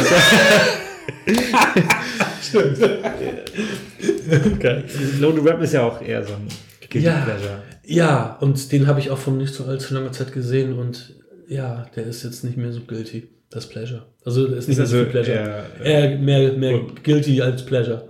Stimmt. 2.42 2.78
Geil. 4.60 4.84
Loaded 5.20 5.44
Rap 5.44 5.60
ist 5.62 5.72
ja 5.74 5.82
auch 5.82 6.00
eher 6.02 6.24
so 6.24 6.34
ein 6.34 6.46
Guilty 6.88 7.06
Ja. 7.06 7.20
Pleasure. 7.24 7.62
Ja, 7.84 8.36
und 8.40 8.70
den 8.72 8.86
habe 8.86 9.00
ich 9.00 9.10
auch 9.10 9.18
vor 9.18 9.32
nicht 9.32 9.52
so 9.54 9.64
allzu 9.64 9.94
langer 9.94 10.12
Zeit 10.12 10.32
gesehen 10.32 10.74
und 10.78 11.14
ja, 11.48 11.86
der 11.96 12.04
ist 12.06 12.22
jetzt 12.22 12.44
nicht 12.44 12.56
mehr 12.56 12.72
so 12.72 12.80
guilty. 12.82 13.28
Das 13.50 13.68
Pleasure. 13.68 14.06
Also 14.24 14.46
ist 14.46 14.68
nicht 14.68 14.76
mehr 14.78 14.86
so 14.86 14.96
viel 14.98 15.06
Pleasure. 15.06 15.36
eher, 15.36 15.64
Eher 15.84 16.18
mehr, 16.18 16.52
mehr 16.52 16.80
guilty 17.02 17.42
als 17.42 17.64
Pleasure. 17.66 18.08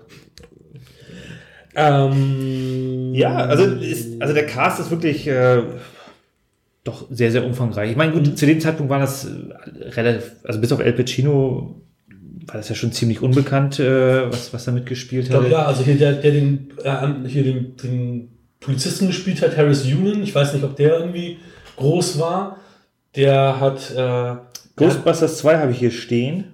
Ähm, 1.74 3.14
Ja, 3.14 3.36
also, 3.36 3.64
ist, 3.64 4.20
also 4.20 4.34
der 4.34 4.46
Cast 4.46 4.80
ist 4.80 4.90
wirklich 4.90 5.26
äh, 5.26 5.62
doch 6.84 7.06
sehr, 7.10 7.30
sehr 7.30 7.44
umfangreich. 7.44 7.90
Ich 7.90 7.96
meine, 7.96 8.12
gut, 8.12 8.36
zu 8.38 8.46
dem 8.46 8.60
Zeitpunkt 8.60 8.90
war 8.90 8.98
das 8.98 9.24
äh, 9.26 9.88
relativ, 9.90 10.32
also 10.44 10.60
bis 10.60 10.72
auf 10.72 10.80
El 10.80 10.92
Pacino 10.92 11.80
war 12.50 12.58
das 12.58 12.68
ja 12.68 12.74
schon 12.74 12.92
ziemlich 12.92 13.22
unbekannt, 13.22 13.78
äh, 13.78 14.30
was, 14.30 14.52
was 14.52 14.64
da 14.64 14.72
mitgespielt 14.72 15.30
hat. 15.30 15.48
ja, 15.50 15.64
also 15.66 15.84
hier 15.84 15.96
der, 15.96 16.14
der 16.14 16.32
den, 16.32 16.72
äh, 16.82 17.28
hier 17.28 17.44
den, 17.44 17.76
den 17.76 18.28
Polizisten 18.60 19.06
gespielt 19.06 19.40
hat, 19.42 19.56
Harris 19.56 19.84
Union, 19.84 20.22
ich 20.22 20.34
weiß 20.34 20.54
nicht, 20.54 20.64
ob 20.64 20.76
der 20.76 20.98
irgendwie 20.98 21.38
groß 21.76 22.18
war. 22.18 22.58
Der 23.16 23.58
hat 23.60 23.90
äh, 23.96 24.36
Ghostbusters 24.76 25.38
2 25.38 25.58
habe 25.58 25.72
ich 25.72 25.78
hier 25.78 25.90
stehen. 25.90 26.44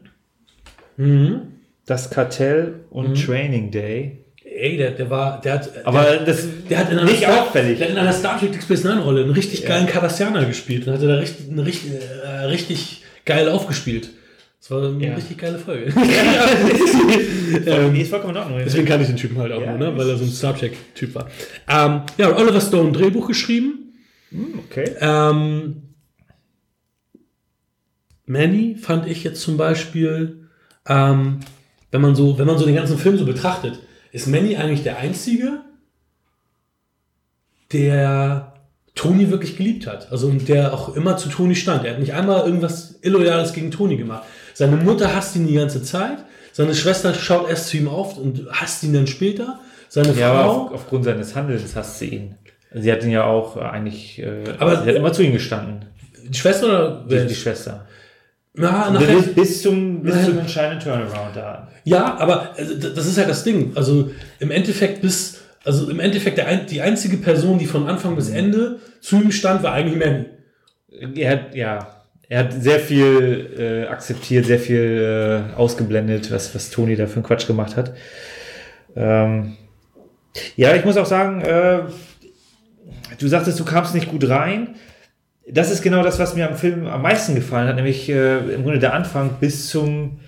mhm. 0.96 1.52
Das 1.84 2.10
Kartell 2.10 2.80
und 2.90 3.14
Training 3.14 3.70
Day. 3.70 4.24
Ey, 4.44 4.76
der, 4.76 4.92
der 4.92 5.08
war, 5.10 5.40
der 5.40 5.54
hat, 5.54 5.70
Aber 5.84 6.02
der, 6.02 6.24
das 6.24 6.46
der 6.68 6.78
hat 6.78 6.90
in 6.90 6.98
einer 6.98 7.08
nicht 7.08 7.18
Star, 7.22 7.42
auffällig. 7.42 7.78
Der 7.78 7.86
hat 7.88 7.92
in 7.94 8.00
einer 8.00 8.12
Star 8.12 8.40
Trek 8.40 8.60
Space 8.60 8.84
Nine 8.84 9.02
Rolle 9.02 9.22
einen 9.22 9.32
richtig 9.32 9.64
geilen 9.66 9.86
Cardassianer 9.86 10.46
gespielt 10.46 10.86
und 10.86 10.94
hatte 10.94 11.06
da 11.06 11.16
richtig, 11.16 11.46
richtig, 11.56 11.92
äh, 12.24 12.28
richtig 12.46 13.02
geil 13.24 13.48
aufgespielt. 13.48 14.10
Das 14.60 14.70
war 14.70 14.82
eine 14.88 15.06
Ja. 15.06 15.14
richtig 15.14 15.38
geile 15.38 15.58
Folge. 15.58 15.86
ähm, 17.66 17.94
ist 17.94 18.10
vollkommen 18.10 18.34
in 18.34 18.42
Ordnung. 18.42 18.58
Deswegen 18.64 18.86
kann 18.86 19.00
ich 19.00 19.06
den 19.06 19.16
Typen 19.16 19.38
halt 19.38 19.52
auch 19.52 19.60
Ja, 19.60 19.76
nur, 19.76 19.78
ne? 19.90 19.96
weil 19.96 20.08
er 20.08 20.16
so 20.16 20.24
ein 20.24 20.30
Star 20.30 20.56
Trek-Typ 20.56 21.14
war. 21.14 21.26
Ähm, 21.68 22.02
ja, 22.18 22.28
und 22.28 22.36
Oliver 22.36 22.60
Stone 22.60 22.92
Drehbuch 22.92 23.28
geschrieben. 23.28 23.94
Okay. 24.68 24.90
Ähm, 25.00 25.82
Manny 28.26 28.74
fand 28.76 29.06
ich 29.06 29.22
jetzt 29.22 29.40
zum 29.40 29.56
Beispiel, 29.56 30.48
ähm, 30.88 31.40
wenn 31.92 32.00
man 32.00 32.16
so, 32.16 32.38
wenn 32.38 32.46
man 32.46 32.58
so 32.58 32.66
den 32.66 32.74
ganzen 32.74 32.98
Film 32.98 33.16
so 33.18 33.24
betrachtet, 33.24 33.78
ist 34.10 34.26
Manny 34.26 34.56
eigentlich 34.56 34.82
der 34.82 34.98
einzige, 34.98 35.60
der 37.72 38.54
Tony 38.94 39.30
wirklich 39.30 39.56
geliebt 39.56 39.86
hat. 39.86 40.10
Also 40.10 40.26
und 40.28 40.48
der 40.48 40.72
auch 40.72 40.96
immer 40.96 41.16
zu 41.16 41.28
Tony 41.28 41.54
stand. 41.54 41.84
Er 41.84 41.92
hat 41.92 42.00
nicht 42.00 42.14
einmal 42.14 42.46
irgendwas 42.46 42.98
Illoyales 43.02 43.52
gegen 43.52 43.70
Tony 43.70 43.96
gemacht. 43.96 44.24
Seine 44.56 44.76
Mutter 44.76 45.14
hasst 45.14 45.36
ihn 45.36 45.46
die 45.46 45.54
ganze 45.54 45.82
Zeit. 45.82 46.18
Seine 46.52 46.74
Schwester 46.74 47.12
schaut 47.12 47.50
erst 47.50 47.68
zu 47.68 47.76
ihm 47.76 47.88
auf 47.88 48.16
und 48.16 48.46
hasst 48.50 48.82
ihn 48.84 48.94
dann 48.94 49.06
später. 49.06 49.60
Seine 49.90 50.12
Ja, 50.14 50.32
aber 50.32 50.42
Frau. 50.44 50.62
auf, 50.66 50.72
aufgrund 50.72 51.04
seines 51.04 51.36
Handelns 51.36 51.76
hasst 51.76 51.98
sie 51.98 52.06
ihn. 52.08 52.34
Sie 52.74 52.90
hat 52.90 53.02
ihn 53.04 53.10
ja 53.10 53.24
auch 53.24 53.58
äh, 53.58 53.60
eigentlich, 53.60 54.18
äh, 54.18 54.44
Aber- 54.58 54.82
sie 54.82 54.88
hat 54.88 54.96
immer 54.96 55.12
zu 55.12 55.22
ihm 55.22 55.32
gestanden, 55.32 55.84
die 56.26 56.36
Schwester 56.38 56.66
oder 56.66 57.04
die, 57.22 57.28
die 57.28 57.34
Schwester. 57.34 57.86
Ja, 58.58 58.88
Und 58.88 58.94
nachher, 58.94 59.16
bis, 59.16 59.34
bis 59.34 59.62
zum, 59.62 60.02
bis 60.02 60.24
zum 60.24 60.38
entscheidenden 60.38 60.82
Turnaround 60.82 61.36
da. 61.36 61.68
Ja, 61.84 62.16
aber 62.18 62.54
also, 62.56 62.74
das 62.74 63.06
ist 63.06 63.18
halt 63.18 63.28
das 63.28 63.44
Ding. 63.44 63.72
Also 63.76 64.10
im 64.40 64.50
Endeffekt 64.50 65.02
bis, 65.02 65.42
also 65.64 65.90
im 65.90 66.00
Endeffekt 66.00 66.38
der, 66.38 66.56
die 66.64 66.80
einzige 66.80 67.18
Person, 67.18 67.58
die 67.58 67.66
von 67.66 67.86
Anfang 67.86 68.16
bis 68.16 68.30
Ende 68.30 68.78
zu 69.02 69.16
ihm 69.16 69.30
stand, 69.30 69.62
war 69.62 69.72
eigentlich 69.74 69.98
Manny. 70.02 70.24
Er 71.16 71.30
hat, 71.32 71.54
ja, 71.54 71.95
er 72.28 72.40
hat 72.40 72.52
sehr 72.52 72.80
viel 72.80 73.54
äh, 73.58 73.86
akzeptiert, 73.88 74.46
sehr 74.46 74.58
viel 74.58 75.52
äh, 75.54 75.56
ausgeblendet, 75.56 76.30
was, 76.30 76.54
was 76.54 76.70
Toni 76.70 76.96
da 76.96 77.06
für 77.06 77.16
einen 77.16 77.22
Quatsch 77.22 77.46
gemacht 77.46 77.76
hat. 77.76 77.94
Ähm, 78.96 79.56
ja, 80.56 80.74
ich 80.74 80.84
muss 80.84 80.96
auch 80.96 81.06
sagen, 81.06 81.40
äh, 81.42 81.82
du 83.18 83.28
sagtest, 83.28 83.60
du 83.60 83.64
kamst 83.64 83.94
nicht 83.94 84.10
gut 84.10 84.28
rein. 84.28 84.74
Das 85.48 85.70
ist 85.70 85.82
genau 85.82 86.02
das, 86.02 86.18
was 86.18 86.34
mir 86.34 86.48
am 86.48 86.56
Film 86.56 86.86
am 86.86 87.02
meisten 87.02 87.36
gefallen 87.36 87.68
hat, 87.68 87.76
nämlich 87.76 88.08
äh, 88.08 88.38
im 88.38 88.64
Grunde 88.64 88.80
der 88.80 88.94
Anfang 88.94 89.36
bis 89.40 89.68
zum 89.68 90.18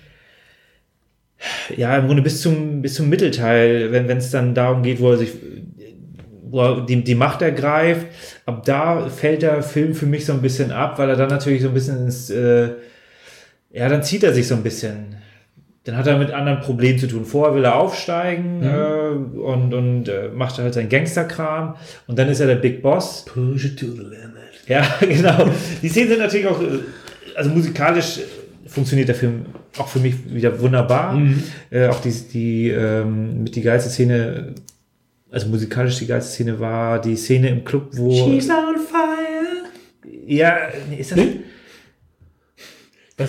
ja, 1.75 1.97
im 1.97 2.07
Grunde 2.07 2.21
bis 2.21 2.41
zum, 2.41 2.81
bis 2.81 2.95
zum 2.95 3.09
Mittelteil, 3.09 3.91
wenn 3.91 4.09
es 4.09 4.31
dann 4.31 4.53
darum 4.53 4.83
geht, 4.83 4.99
wo 4.99 5.11
er 5.11 5.17
sich 5.17 5.31
die, 6.87 7.03
die 7.03 7.15
Macht 7.15 7.41
ergreift. 7.41 8.07
Ab 8.45 8.63
da 8.65 9.07
fällt 9.09 9.41
der 9.41 9.61
Film 9.63 9.93
für 9.93 10.05
mich 10.05 10.25
so 10.25 10.33
ein 10.33 10.41
bisschen 10.41 10.71
ab, 10.71 10.97
weil 10.97 11.09
er 11.09 11.15
dann 11.15 11.29
natürlich 11.29 11.61
so 11.61 11.69
ein 11.69 11.73
bisschen 11.73 12.05
ins, 12.05 12.29
äh, 12.29 12.69
ja, 13.71 13.87
dann 13.87 14.03
zieht 14.03 14.23
er 14.23 14.33
sich 14.33 14.47
so 14.47 14.55
ein 14.55 14.63
bisschen. 14.63 15.15
Dann 15.83 15.95
hat 15.95 16.07
er 16.07 16.17
mit 16.17 16.31
anderen 16.31 16.59
Problemen 16.59 16.99
zu 16.99 17.07
tun. 17.07 17.25
Vorher 17.25 17.55
will 17.55 17.63
er 17.63 17.75
aufsteigen 17.75 18.63
äh, 18.63 19.39
und, 19.39 19.73
und 19.73 20.09
äh, 20.09 20.29
macht 20.33 20.57
halt 20.57 20.73
seinen 20.73 20.89
Gangsterkram 20.89 21.75
und 22.07 22.19
dann 22.19 22.27
ist 22.29 22.39
er 22.39 22.47
der 22.47 22.55
Big 22.55 22.81
Boss. 22.81 23.25
Push 23.25 23.65
it 23.65 23.79
to 23.79 23.87
the 23.87 24.03
limit. 24.03 24.39
Ja, 24.67 24.85
genau. 24.99 25.49
Die 25.81 25.89
Szenen 25.89 26.09
sind 26.09 26.19
natürlich 26.19 26.45
auch, 26.45 26.61
äh, 26.61 26.79
also 27.35 27.49
musikalisch 27.49 28.19
äh, 28.19 28.69
funktioniert 28.69 29.07
der 29.07 29.15
Film 29.15 29.47
auch 29.79 29.87
für 29.87 29.97
mich 29.97 30.13
wieder 30.31 30.59
wunderbar. 30.59 31.19
Äh, 31.71 31.87
auch 31.87 31.99
die, 32.01 32.11
die 32.11 32.69
ähm, 32.69 33.43
mit 33.43 33.55
die 33.55 33.61
geilste 33.61 33.89
Szene, 33.89 34.53
also 35.31 35.47
musikalisch 35.47 35.97
die 35.99 36.07
geilste 36.07 36.31
Szene 36.33 36.59
war 36.59 36.99
die 37.01 37.15
Szene 37.15 37.49
im 37.49 37.63
Club, 37.63 37.89
wo. 37.93 38.09
on 38.09 38.39
fire. 38.41 39.65
Ja, 40.25 40.57
nee, 40.89 40.97
ist 40.97 41.11
das. 41.11 41.17
Nee? 41.17 41.41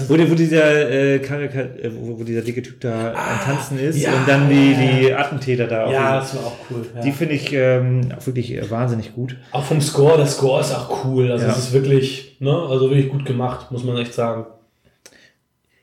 Wo, 0.07 0.17
der- 0.17 0.31
wo 0.31 0.37
dieser 0.37 0.89
äh, 0.89 1.19
Karika, 1.19 1.61
äh, 1.63 1.91
wo, 1.93 2.21
wo 2.21 2.23
dieser 2.23 2.43
dicke 2.43 2.63
Typ 2.63 2.81
da 2.81 3.13
am 3.13 3.41
Tanzen 3.45 3.77
ist 3.81 3.99
ja, 4.01 4.13
und 4.13 4.29
dann 4.29 4.49
die, 4.49 4.73
die 4.75 5.13
Attentäter 5.13 5.67
da 5.67 5.85
auf 5.87 5.93
Ja, 5.93 6.21
das 6.21 6.37
war 6.37 6.47
auch 6.47 6.57
cool. 6.71 6.87
Ja. 6.95 7.01
Die 7.03 7.11
finde 7.11 7.35
ich 7.35 7.53
ähm, 7.53 8.03
auch 8.17 8.25
wirklich 8.25 8.53
äh, 8.53 8.71
wahnsinnig 8.71 9.15
gut. 9.15 9.37
auch 9.51 9.65
vom 9.65 9.81
Score, 9.81 10.17
der 10.17 10.27
Score 10.27 10.61
ist 10.61 10.73
auch 10.73 11.05
cool. 11.05 11.33
Also 11.33 11.45
Ja. 11.47 11.51
es 11.51 11.59
ist 11.59 11.73
wirklich, 11.73 12.37
ne, 12.39 12.53
also 12.53 12.89
wirklich 12.89 13.09
gut 13.09 13.27
gemacht, 13.27 13.73
muss 13.73 13.83
man 13.83 13.97
echt 13.99 14.15
sagen. 14.15 14.47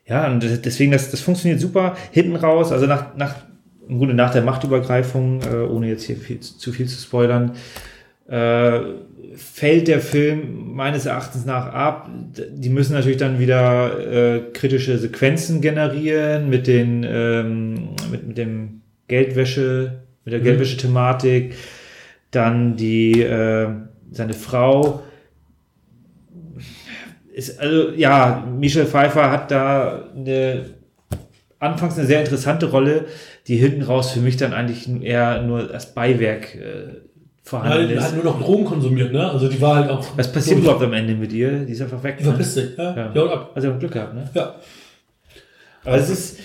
Ja, 0.06 0.28
und 0.32 0.42
deswegen, 0.42 0.94
das, 0.94 1.12
das 1.12 1.20
funktioniert 1.20 1.60
super. 1.60 1.98
Hinten 2.12 2.38
raus, 2.38 2.72
also 2.72 2.86
nach, 2.86 3.14
nach, 3.18 3.36
im 3.88 3.98
Grunde 3.98 4.14
nach 4.14 4.32
der 4.32 4.42
Machtübergreifung, 4.42 5.42
äh, 5.42 5.56
ohne 5.66 5.88
jetzt 5.88 6.04
hier 6.04 6.18
viel, 6.18 6.40
zu 6.40 6.72
viel 6.72 6.88
zu 6.88 7.00
spoilern, 7.00 7.54
äh, 8.28 8.80
fällt 9.36 9.88
der 9.88 10.00
Film 10.00 10.74
meines 10.74 11.06
Erachtens 11.06 11.46
nach 11.46 11.68
ab. 11.74 12.10
Die 12.52 12.70
müssen 12.70 12.94
natürlich 12.94 13.18
dann 13.18 13.40
wieder 13.40 14.36
äh, 14.36 14.42
kritische 14.52 14.98
Sequenzen 14.98 15.62
generieren 15.62 16.50
mit 16.50 16.68
den 16.68 17.06
ähm, 17.08 17.90
mit, 18.12 18.28
mit 18.28 18.38
dem 18.38 18.82
Geldwäsche, 19.08 20.00
mit 20.26 20.34
der 20.34 20.42
Geldwäsche-Thematik. 20.42 21.56
Dann 22.32 22.76
die 22.76 23.22
äh, 23.22 23.70
seine 24.12 24.34
Frau 24.34 25.04
ist 27.34 27.60
also 27.60 27.92
ja, 27.92 28.46
Michelle 28.58 28.88
Pfeiffer 28.88 29.30
hat 29.30 29.52
da 29.52 30.10
eine 30.16 30.66
anfangs 31.60 31.98
eine 31.98 32.08
sehr 32.08 32.20
interessante 32.20 32.68
Rolle, 32.68 33.06
die 33.48 33.58
hinten 33.58 33.82
raus 33.84 34.12
für 34.12 34.20
mich 34.20 34.38
dann 34.38 34.54
eigentlich 34.54 34.88
eher 35.02 35.42
nur 35.42 35.72
als 35.74 35.94
Beiwerk 35.94 36.56
äh, 36.56 37.02
vorhanden 37.44 37.82
Ja, 37.82 37.88
die 37.88 37.94
ist. 37.94 38.04
hat 38.04 38.16
nur 38.16 38.24
noch 38.26 38.42
Drogen 38.42 38.66
konsumiert, 38.66 39.14
ne? 39.14 39.30
Also 39.32 39.48
die 39.48 39.62
war 39.62 39.76
halt 39.78 39.90
auch. 39.90 40.06
Was 40.18 40.32
passiert 40.32 40.60
überhaupt 40.60 40.84
am 40.84 40.94
Ende 40.94 41.16
mit 41.16 41.32
ihr? 41.32 41.60
Die 41.60 41.72
ist 41.72 41.82
einfach 41.82 42.04
weg. 42.04 42.18
Die 42.20 42.24
verpisst 42.26 42.56
sich, 42.56 42.78
ja. 42.78 42.96
Ja. 42.96 43.08
Die 43.10 43.20
haut 43.20 43.32
ab. 43.32 43.52
Also 43.56 43.74
Glück 43.78 43.92
gehabt, 43.94 44.14
ne? 44.16 44.30
Ja. 44.34 44.56
Aber 45.86 45.96
es 45.98 46.10
ist. 46.10 46.40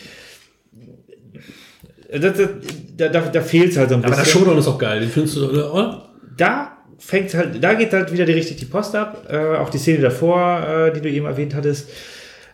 Das, 2.13 2.37
das, 2.37 2.49
da, 2.97 3.09
da, 3.09 3.21
da 3.21 3.41
fehlt 3.41 3.71
es 3.73 3.79
halt 3.79 3.89
so 3.89 3.95
ein 3.97 4.05
Aber 4.05 4.15
der 4.15 4.23
bisschen. 4.23 4.41
Showdown 4.41 4.59
ist 4.59 4.69
auch 4.69 4.79
geil. 4.79 5.01
Den 5.01 5.09
findest 5.09 5.37
du, 5.37 5.49
oder? 5.51 6.11
da 6.37 6.77
fängt 6.99 7.35
halt, 7.35 7.63
da 7.65 7.75
geht 7.75 7.93
halt 7.93 8.13
wieder 8.13 8.25
die, 8.27 8.33
richtig 8.33 8.59
die 8.59 8.67
Post 8.67 8.95
ab. 8.95 9.27
Äh, 9.29 9.57
auch 9.57 9.71
die 9.71 9.79
Szene 9.79 10.01
davor, 10.03 10.63
äh, 10.69 10.93
die 10.93 11.01
du 11.01 11.09
eben 11.11 11.27
erwähnt 11.27 11.55
hattest, 11.55 11.89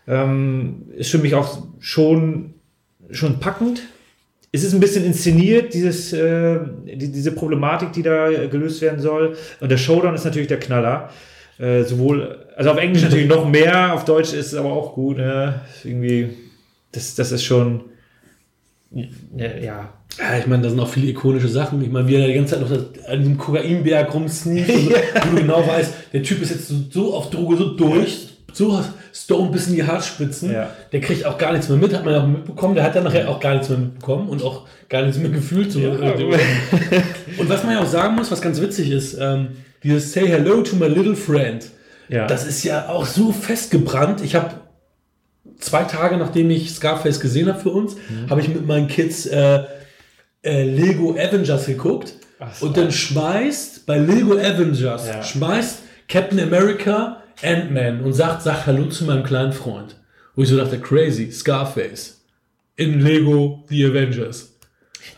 ähm, 0.06 0.86
ist 0.96 1.10
für 1.10 1.18
mich 1.18 1.34
auch 1.34 1.58
schon, 1.80 2.54
schon 3.10 3.40
packend. 3.40 3.82
Es 4.50 4.64
ist 4.64 4.72
ein 4.72 4.80
bisschen 4.80 5.04
inszeniert, 5.04 5.74
dieses, 5.74 6.12
äh, 6.12 6.58
die, 6.84 7.12
diese 7.12 7.32
Problematik, 7.32 7.92
die 7.92 8.02
da 8.02 8.28
gelöst 8.46 8.80
werden 8.80 9.00
soll. 9.00 9.36
Und 9.60 9.70
der 9.70 9.76
Showdown 9.76 10.14
ist 10.14 10.24
natürlich 10.24 10.48
der 10.48 10.58
Knaller. 10.58 11.10
Äh, 11.58 11.82
sowohl, 11.82 12.46
also 12.56 12.70
auf 12.70 12.78
Englisch 12.78 13.02
natürlich 13.02 13.28
noch 13.28 13.48
mehr, 13.48 13.92
auf 13.92 14.04
Deutsch 14.04 14.32
ist 14.32 14.52
es 14.52 14.54
aber 14.54 14.72
auch 14.72 14.94
gut. 14.94 15.18
Ne? 15.18 15.60
Irgendwie, 15.84 16.30
das, 16.92 17.14
das 17.14 17.32
ist 17.32 17.44
schon, 17.44 17.82
ja, 19.36 19.90
Ja, 20.18 20.38
ich 20.38 20.46
meine, 20.46 20.62
da 20.62 20.70
sind 20.70 20.80
auch 20.80 20.88
viele 20.88 21.08
ikonische 21.08 21.48
Sachen. 21.48 21.82
Ich 21.82 21.90
meine, 21.90 22.08
wie 22.08 22.16
er 22.16 22.26
die 22.26 22.34
ganze 22.34 22.54
Zeit 22.54 22.62
noch 22.62 23.08
an 23.08 23.18
diesem 23.18 23.36
Kokainberg 23.36 24.12
rumsneakt, 24.12 24.70
so, 24.70 24.90
wo 25.30 25.36
du 25.36 25.42
genau 25.42 25.66
weißt, 25.66 25.94
der 26.12 26.22
Typ 26.22 26.42
ist 26.42 26.50
jetzt 26.50 26.68
so, 26.68 26.74
so 26.90 27.14
auf 27.14 27.30
Droge, 27.30 27.56
so 27.56 27.76
durch, 27.76 28.28
so 28.52 28.82
stone 29.12 29.50
bis 29.50 29.68
in 29.68 29.74
die 29.74 29.84
Haarspitzen. 29.86 30.52
Ja. 30.52 30.70
Der 30.92 31.00
kriegt 31.00 31.24
auch 31.26 31.38
gar 31.38 31.52
nichts 31.52 31.68
mehr 31.68 31.78
mit, 31.78 31.94
hat 31.94 32.04
man 32.04 32.14
auch 32.14 32.26
mitbekommen. 32.26 32.74
Der 32.74 32.84
hat 32.84 32.96
dann 32.96 33.04
nachher 33.04 33.28
auch 33.28 33.40
gar 33.40 33.52
nichts 33.54 33.68
mehr 33.68 33.78
mitbekommen 33.78 34.28
und 34.28 34.42
auch 34.42 34.66
gar 34.88 35.02
nichts 35.02 35.18
mehr 35.18 35.30
gefühlt. 35.30 35.70
So. 35.70 35.80
und 37.38 37.48
was 37.48 37.62
man 37.64 37.74
ja 37.74 37.80
auch 37.82 37.86
sagen 37.86 38.14
muss, 38.16 38.30
was 38.30 38.40
ganz 38.40 38.60
witzig 38.60 38.90
ist, 38.90 39.16
ähm, 39.20 39.48
dieses 39.82 40.12
Say 40.12 40.26
Hello 40.26 40.62
to 40.62 40.76
my 40.76 40.86
little 40.86 41.14
friend. 41.14 41.66
ja. 42.08 42.26
Das 42.26 42.46
ist 42.46 42.64
ja 42.64 42.88
auch 42.88 43.06
so 43.06 43.32
festgebrannt. 43.32 44.22
Ich 44.22 44.34
habe 44.34 44.54
zwei 45.60 45.84
Tage 45.84 46.16
nachdem 46.16 46.50
ich 46.50 46.70
Scarface 46.74 47.20
gesehen 47.20 47.48
habe 47.48 47.60
für 47.60 47.70
uns, 47.70 47.94
Mhm. 47.94 48.30
habe 48.30 48.40
ich 48.40 48.48
mit 48.48 48.66
meinen 48.66 48.88
Kids 48.88 49.26
äh, 49.26 49.62
äh, 50.42 50.62
Lego 50.64 51.12
Avengers 51.12 51.66
geguckt. 51.66 52.14
So. 52.58 52.66
Und 52.66 52.76
dann 52.76 52.90
schmeißt 52.92 53.84
bei 53.86 53.98
Lego 53.98 54.34
Avengers, 54.34 55.06
Ja. 55.08 55.22
schmeißt 55.22 55.80
Captain 56.08 56.40
America 56.40 57.17
Ant-Man 57.42 58.00
und 58.00 58.12
sagt, 58.12 58.42
sag 58.42 58.66
Hallo 58.66 58.86
zu 58.86 59.04
meinem 59.04 59.22
kleinen 59.22 59.52
Freund. 59.52 59.96
Wo 60.34 60.42
ich 60.42 60.48
so 60.48 60.56
dachte, 60.56 60.78
crazy, 60.78 61.30
Scarface. 61.32 62.24
In 62.76 63.00
Lego 63.00 63.64
The 63.68 63.86
Avengers. 63.86 64.56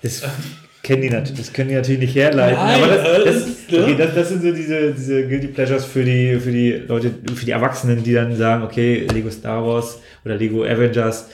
Das 0.02 0.22
kennen 0.82 1.02
die 1.02 1.10
natürlich, 1.10 1.38
das 1.38 1.52
können 1.52 1.68
die 1.68 1.74
natürlich 1.74 2.00
nicht 2.00 2.14
herleiten. 2.14 2.58
Nein, 2.58 2.82
aber 2.82 2.94
das, 2.94 3.06
äh, 3.06 3.24
das, 3.24 3.46
okay, 3.68 3.94
das, 3.98 4.14
das 4.14 4.28
sind 4.30 4.42
so 4.42 4.52
diese, 4.52 4.92
diese 4.92 5.28
Guilty 5.28 5.48
Pleasures 5.48 5.84
für 5.84 6.04
die, 6.04 6.38
für 6.40 6.50
die 6.50 6.72
Leute, 6.72 7.10
für 7.34 7.44
die 7.44 7.50
Erwachsenen, 7.50 8.02
die 8.02 8.14
dann 8.14 8.34
sagen, 8.34 8.64
okay, 8.64 9.06
Lego 9.12 9.30
Star 9.30 9.64
Wars 9.64 10.00
oder 10.24 10.36
Lego 10.36 10.64
Avengers, 10.64 11.28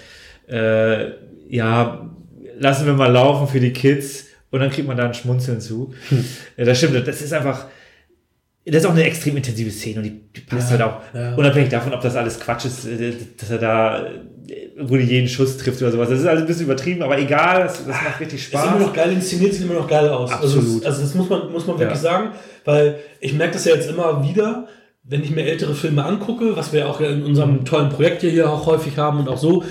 äh, 0.49 1.11
ja, 1.49 2.11
lassen 2.59 2.87
wir 2.87 2.95
mal 2.95 3.12
laufen 3.12 3.47
für 3.47 3.61
die 3.61 3.72
Kids 3.72 4.26
und 4.51 4.61
dann 4.61 4.70
kriegt 4.70 4.89
man 4.89 4.97
da 4.97 5.07
ein 5.07 5.14
Schmunzeln 5.14 5.61
zu. 5.61 5.95
Hm. 6.09 6.24
Ja, 6.57 6.64
das 6.64 6.78
stimmt, 6.78 7.07
das 7.07 7.22
ist 7.22 7.32
einfach, 7.32 7.66
das 8.66 8.82
ist 8.82 8.86
auch 8.86 8.92
eine 8.92 9.04
extrem 9.04 9.36
intensive 9.36 9.70
Szene 9.70 9.98
und 9.98 10.02
die, 10.04 10.20
die 10.36 10.40
passt 10.40 10.70
Ja, 10.72 10.78
halt 10.78 10.82
auch, 10.82 11.00
ja. 11.14 11.34
unabhängig 11.36 11.70
davon, 11.70 11.94
ob 11.94 12.00
das 12.00 12.16
alles 12.16 12.40
Quatsch 12.40 12.64
ist, 12.66 12.86
äh, 12.86 13.12
dass 13.38 13.50
er 13.50 13.58
da 13.58 14.06
äh, 14.06 14.12
wo 14.80 14.96
die 14.96 15.04
jeden 15.04 15.28
Schuss 15.28 15.56
trifft 15.56 15.80
oder 15.82 15.90
sowas. 15.92 16.08
Das 16.10 16.20
ist 16.20 16.26
alles 16.26 16.42
ein 16.42 16.46
bisschen 16.46 16.66
übertrieben, 16.66 17.02
aber 17.02 17.18
egal, 17.18 17.62
das, 17.64 17.78
das 17.78 17.86
macht 17.86 18.20
richtig 18.20 18.40
Ist 18.40 18.52
immer 18.52 18.62
Spaß. 18.64 18.80
noch 18.80 18.92
geil 18.92 19.12
inszeniert, 19.12 19.54
sieht 19.54 19.64
immer 19.64 19.74
noch 19.74 19.88
geil 19.88 20.08
aus. 20.08 20.30
Also, 20.32 20.58
Absolut. 20.58 20.80
es- 20.82 20.86
also 20.86 21.02
das 21.02 21.14
muss 21.14 21.28
man, 21.30 21.50
muss 21.52 21.66
man 21.66 21.78
wirklich 21.78 21.96
Ja. 22.02 22.02
sagen, 22.10 22.30
weil 22.64 22.96
ich 23.20 23.32
merke 23.34 23.54
das 23.54 23.64
ja 23.64 23.74
jetzt 23.74 23.88
immer 23.88 24.22
wieder, 24.24 24.66
wenn 25.04 25.22
ich 25.22 25.30
mir 25.30 25.44
ältere 25.44 25.74
Filme 25.74 26.04
angucke, 26.04 26.56
was 26.56 26.72
wir 26.72 26.88
auch 26.88 27.00
in 27.00 27.22
unserem 27.24 27.64
tollen 27.64 27.88
Projekt 27.90 28.22
hier, 28.22 28.30
hier 28.30 28.50
auch 28.50 28.66
häufig 28.66 28.98
haben 28.98 29.20
und 29.20 29.28
auch 29.28 29.38
so, 29.38 29.62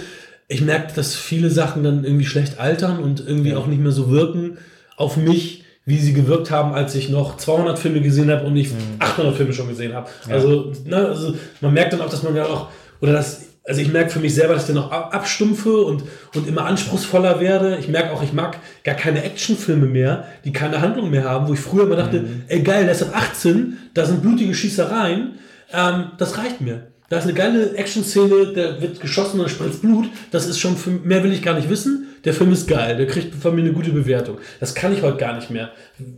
ich 0.47 0.61
merke, 0.61 0.93
dass 0.95 1.13
viele 1.15 1.49
Sachen 1.49 1.83
dann 1.83 2.03
irgendwie 2.05 2.25
schlecht 2.25 2.59
altern 2.59 2.99
und 2.99 3.19
irgendwie 3.27 3.53
auch 3.55 3.67
nicht 3.67 3.81
mehr 3.81 3.91
so 3.91 4.09
wirken 4.09 4.57
auf 4.95 5.17
mich, 5.17 5.64
wie 5.85 5.99
sie 5.99 6.13
gewirkt 6.13 6.49
haben, 6.51 6.73
als 6.73 6.95
ich 6.95 7.09
noch 7.09 7.37
200 7.37 7.77
Filme 7.77 8.01
gesehen 8.01 8.31
habe 8.31 8.45
und 8.45 8.53
nicht 8.53 8.73
800 8.99 9.35
Filme 9.35 9.53
schon 9.53 9.67
gesehen 9.67 9.93
habe. 9.93 10.07
Also, 10.29 10.73
ne, 10.85 10.95
also 11.09 11.35
man 11.61 11.73
merkt 11.73 11.93
dann 11.93 12.01
auch, 12.01 12.09
dass 12.09 12.23
man 12.23 12.35
ja 12.35 12.45
auch, 12.45 12.69
oder 13.01 13.13
das, 13.13 13.41
also 13.67 13.81
ich 13.81 13.91
merke 13.91 14.09
für 14.09 14.19
mich 14.19 14.33
selber, 14.33 14.53
dass 14.53 14.63
ich 14.63 14.67
dann 14.73 14.83
noch 14.83 14.91
ab- 14.91 15.13
abstumpfe 15.13 15.77
und, 15.81 16.03
und 16.35 16.47
immer 16.47 16.65
anspruchsvoller 16.65 17.39
werde. 17.39 17.77
Ich 17.79 17.87
merke 17.87 18.11
auch, 18.13 18.23
ich 18.23 18.33
mag 18.33 18.57
gar 18.83 18.95
keine 18.95 19.23
Actionfilme 19.23 19.85
mehr, 19.85 20.25
die 20.43 20.51
keine 20.53 20.81
Handlung 20.81 21.09
mehr 21.11 21.23
haben, 21.25 21.47
wo 21.47 21.53
ich 21.53 21.59
früher 21.59 21.83
immer 21.83 21.95
dachte, 21.95 22.25
ey 22.47 22.61
geil, 22.61 22.83
der 22.83 22.93
ist 22.93 23.03
ab 23.03 23.11
18, 23.15 23.77
da 23.93 24.05
sind 24.05 24.21
blutige 24.21 24.53
Schießereien, 24.53 25.35
ähm, 25.73 26.05
das 26.17 26.37
reicht 26.37 26.61
mir. 26.61 26.87
Da 27.09 27.19
ist 27.19 27.25
eine 27.25 27.33
geile 27.33 27.75
Action-Szene, 27.75 28.53
da 28.55 28.81
wird 28.81 28.99
geschossen 28.99 29.39
und 29.39 29.49
spritzt 29.49 29.81
Blut. 29.81 30.09
Das 30.31 30.47
ist 30.47 30.59
schon, 30.59 30.75
für, 30.75 30.89
mehr 30.89 31.23
will 31.23 31.33
ich 31.33 31.43
gar 31.43 31.53
nicht 31.53 31.69
wissen. 31.69 32.07
Der 32.25 32.33
Film 32.33 32.51
ist 32.51 32.67
geil, 32.67 32.97
der 32.97 33.05
kriegt 33.05 33.35
von 33.35 33.53
mir 33.53 33.61
eine 33.61 33.73
gute 33.73 33.91
Bewertung. 33.91 34.39
Das 34.59 34.73
kann 34.73 34.91
ich 34.91 35.03
heute 35.03 35.17
gar 35.17 35.35
nicht 35.35 35.51
mehr. 35.51 35.69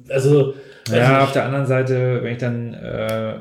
Also, 0.10 0.54
weiß 0.88 0.98
Ja, 0.98 1.24
auf 1.24 1.34
der 1.34 1.46
anderen 1.46 1.66
Seite, 1.66 2.20
wenn 2.24 2.32
ich 2.32 2.38
dann 2.38 2.74
äh, 2.74 3.40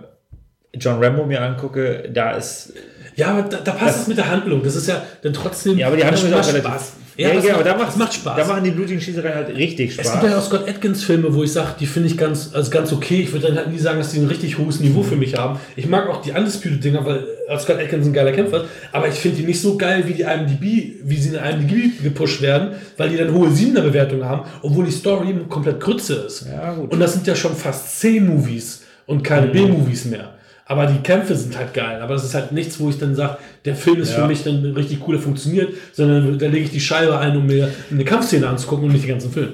John 0.74 1.03
Rambo 1.03 1.24
mir 1.24 1.40
angucke, 1.40 2.11
da 2.12 2.32
ist. 2.32 2.72
Ja, 3.14 3.28
aber 3.28 3.42
da, 3.42 3.59
da 3.59 3.72
passt 3.72 4.03
es 4.03 4.09
mit 4.09 4.18
der 4.18 4.28
Handlung. 4.28 4.62
Das 4.64 4.74
ist 4.74 4.88
ja 4.88 5.03
dann 5.22 5.32
trotzdem. 5.32 5.78
Ja, 5.78 5.86
aber 5.86 5.97
die 5.97 6.05
Handlung 6.05 6.26
ist 6.32 6.34
auch 6.34 6.49
relativ. 6.49 6.68
Spaß. 6.68 6.92
Ja, 7.19 7.29
ja, 7.31 7.35
macht, 7.37 7.51
aber 7.51 7.64
da 7.64 7.73
das 7.75 7.83
macht, 7.87 7.99
macht 7.99 8.14
Spaß. 8.14 8.37
Da 8.37 8.47
machen 8.47 8.64
die 8.64 8.71
blutigen 8.71 9.01
Schießereien 9.01 9.35
halt 9.35 9.49
richtig 9.57 9.91
es 9.93 9.97
gibt 9.97 10.09
Spaß. 10.09 10.25
ja 10.31 10.39
auch 10.39 10.43
Scott 10.45 10.69
Atkins 10.69 11.03
Filme, 11.03 11.33
wo 11.35 11.43
ich 11.43 11.53
sage, 11.53 11.71
die 11.81 11.87
finde 11.87 12.09
ich 12.09 12.17
ganz, 12.19 12.51
also 12.53 12.71
ganz 12.71 12.93
okay. 12.93 13.23
Ich 13.23 13.33
würde 13.33 13.47
dann 13.49 13.57
halt 13.57 13.71
nie 13.73 13.79
sagen, 13.79 13.99
dass 13.99 14.12
die 14.12 14.19
ein 14.19 14.27
richtig 14.27 14.59
hohes 14.59 14.81
Niveau 14.81 15.03
für 15.03 15.17
mich 15.17 15.35
haben. 15.37 15.59
Ich 15.77 15.87
mag 15.89 16.09
auch 16.09 16.21
die 16.21 16.33
Undisputed 16.33 16.85
Dinger, 16.85 17.05
weil 17.07 17.25
Scott 17.59 17.79
Atkins 17.79 18.07
ein 18.07 18.12
geiler 18.12 18.33
Kämpfer 18.33 18.64
ist. 18.64 18.71
Aber 18.93 19.09
ich 19.09 19.14
finde 19.14 19.39
die 19.39 19.45
nicht 19.45 19.61
so 19.61 19.77
geil 19.79 20.05
wie 20.07 20.12
die 20.12 20.23
IMDb, 20.23 20.95
wie 21.05 21.17
sie 21.17 21.31
in 21.31 21.37
IMDb 21.37 22.03
gepusht 22.03 22.43
werden, 22.43 22.73
weil 22.97 23.09
die 23.09 23.17
dann 23.17 23.33
hohe 23.33 23.49
7er 23.49 23.81
Bewertungen 23.81 24.25
haben, 24.27 24.43
obwohl 24.62 24.85
die 24.85 24.93
Story 24.93 25.35
komplett 25.49 25.81
Grütze 25.81 26.25
ist. 26.27 26.47
Ja, 26.53 26.75
gut. 26.75 26.93
Und 26.93 27.01
das 27.01 27.14
sind 27.14 27.27
ja 27.27 27.35
schon 27.35 27.55
fast 27.57 27.99
C-Movies 28.01 28.83
und 29.07 29.19
Mhm. 29.19 29.23
keine 29.23 29.47
B-Movies 29.49 30.05
mehr. 30.07 30.35
Aber 30.69 30.87
die 30.87 30.99
Kämpfe 30.99 31.35
sind 31.37 31.57
halt 31.57 31.73
geil. 31.75 32.01
Aber 32.03 32.14
das 32.14 32.25
ist 32.25 32.35
halt 32.35 32.51
nichts, 32.53 32.79
wo 32.81 32.91
ich 32.91 32.99
dann 32.99 33.14
sage, 33.14 33.39
der 33.64 33.77
Film 33.77 34.01
ist 34.01 34.11
Ja. 34.12 34.23
für 34.23 34.27
mich 34.27 34.43
dann 34.43 34.64
richtig 34.75 34.99
cool, 35.07 35.14
der 35.14 35.23
funktioniert, 35.23 35.73
sondern 35.93 36.39
da 36.39 36.47
lege 36.49 36.64
ich 36.64 36.71
die 36.73 36.81
Scheibe 36.81 37.17
ein, 37.19 37.37
um 37.37 37.47
mir 37.47 37.71
eine 37.91 38.05
Kampfszene 38.05 38.49
anzugucken 38.49 38.87
und 38.87 38.93
nicht 38.93 39.05
den 39.05 39.11
ganzen 39.12 39.31
Film. 39.33 39.53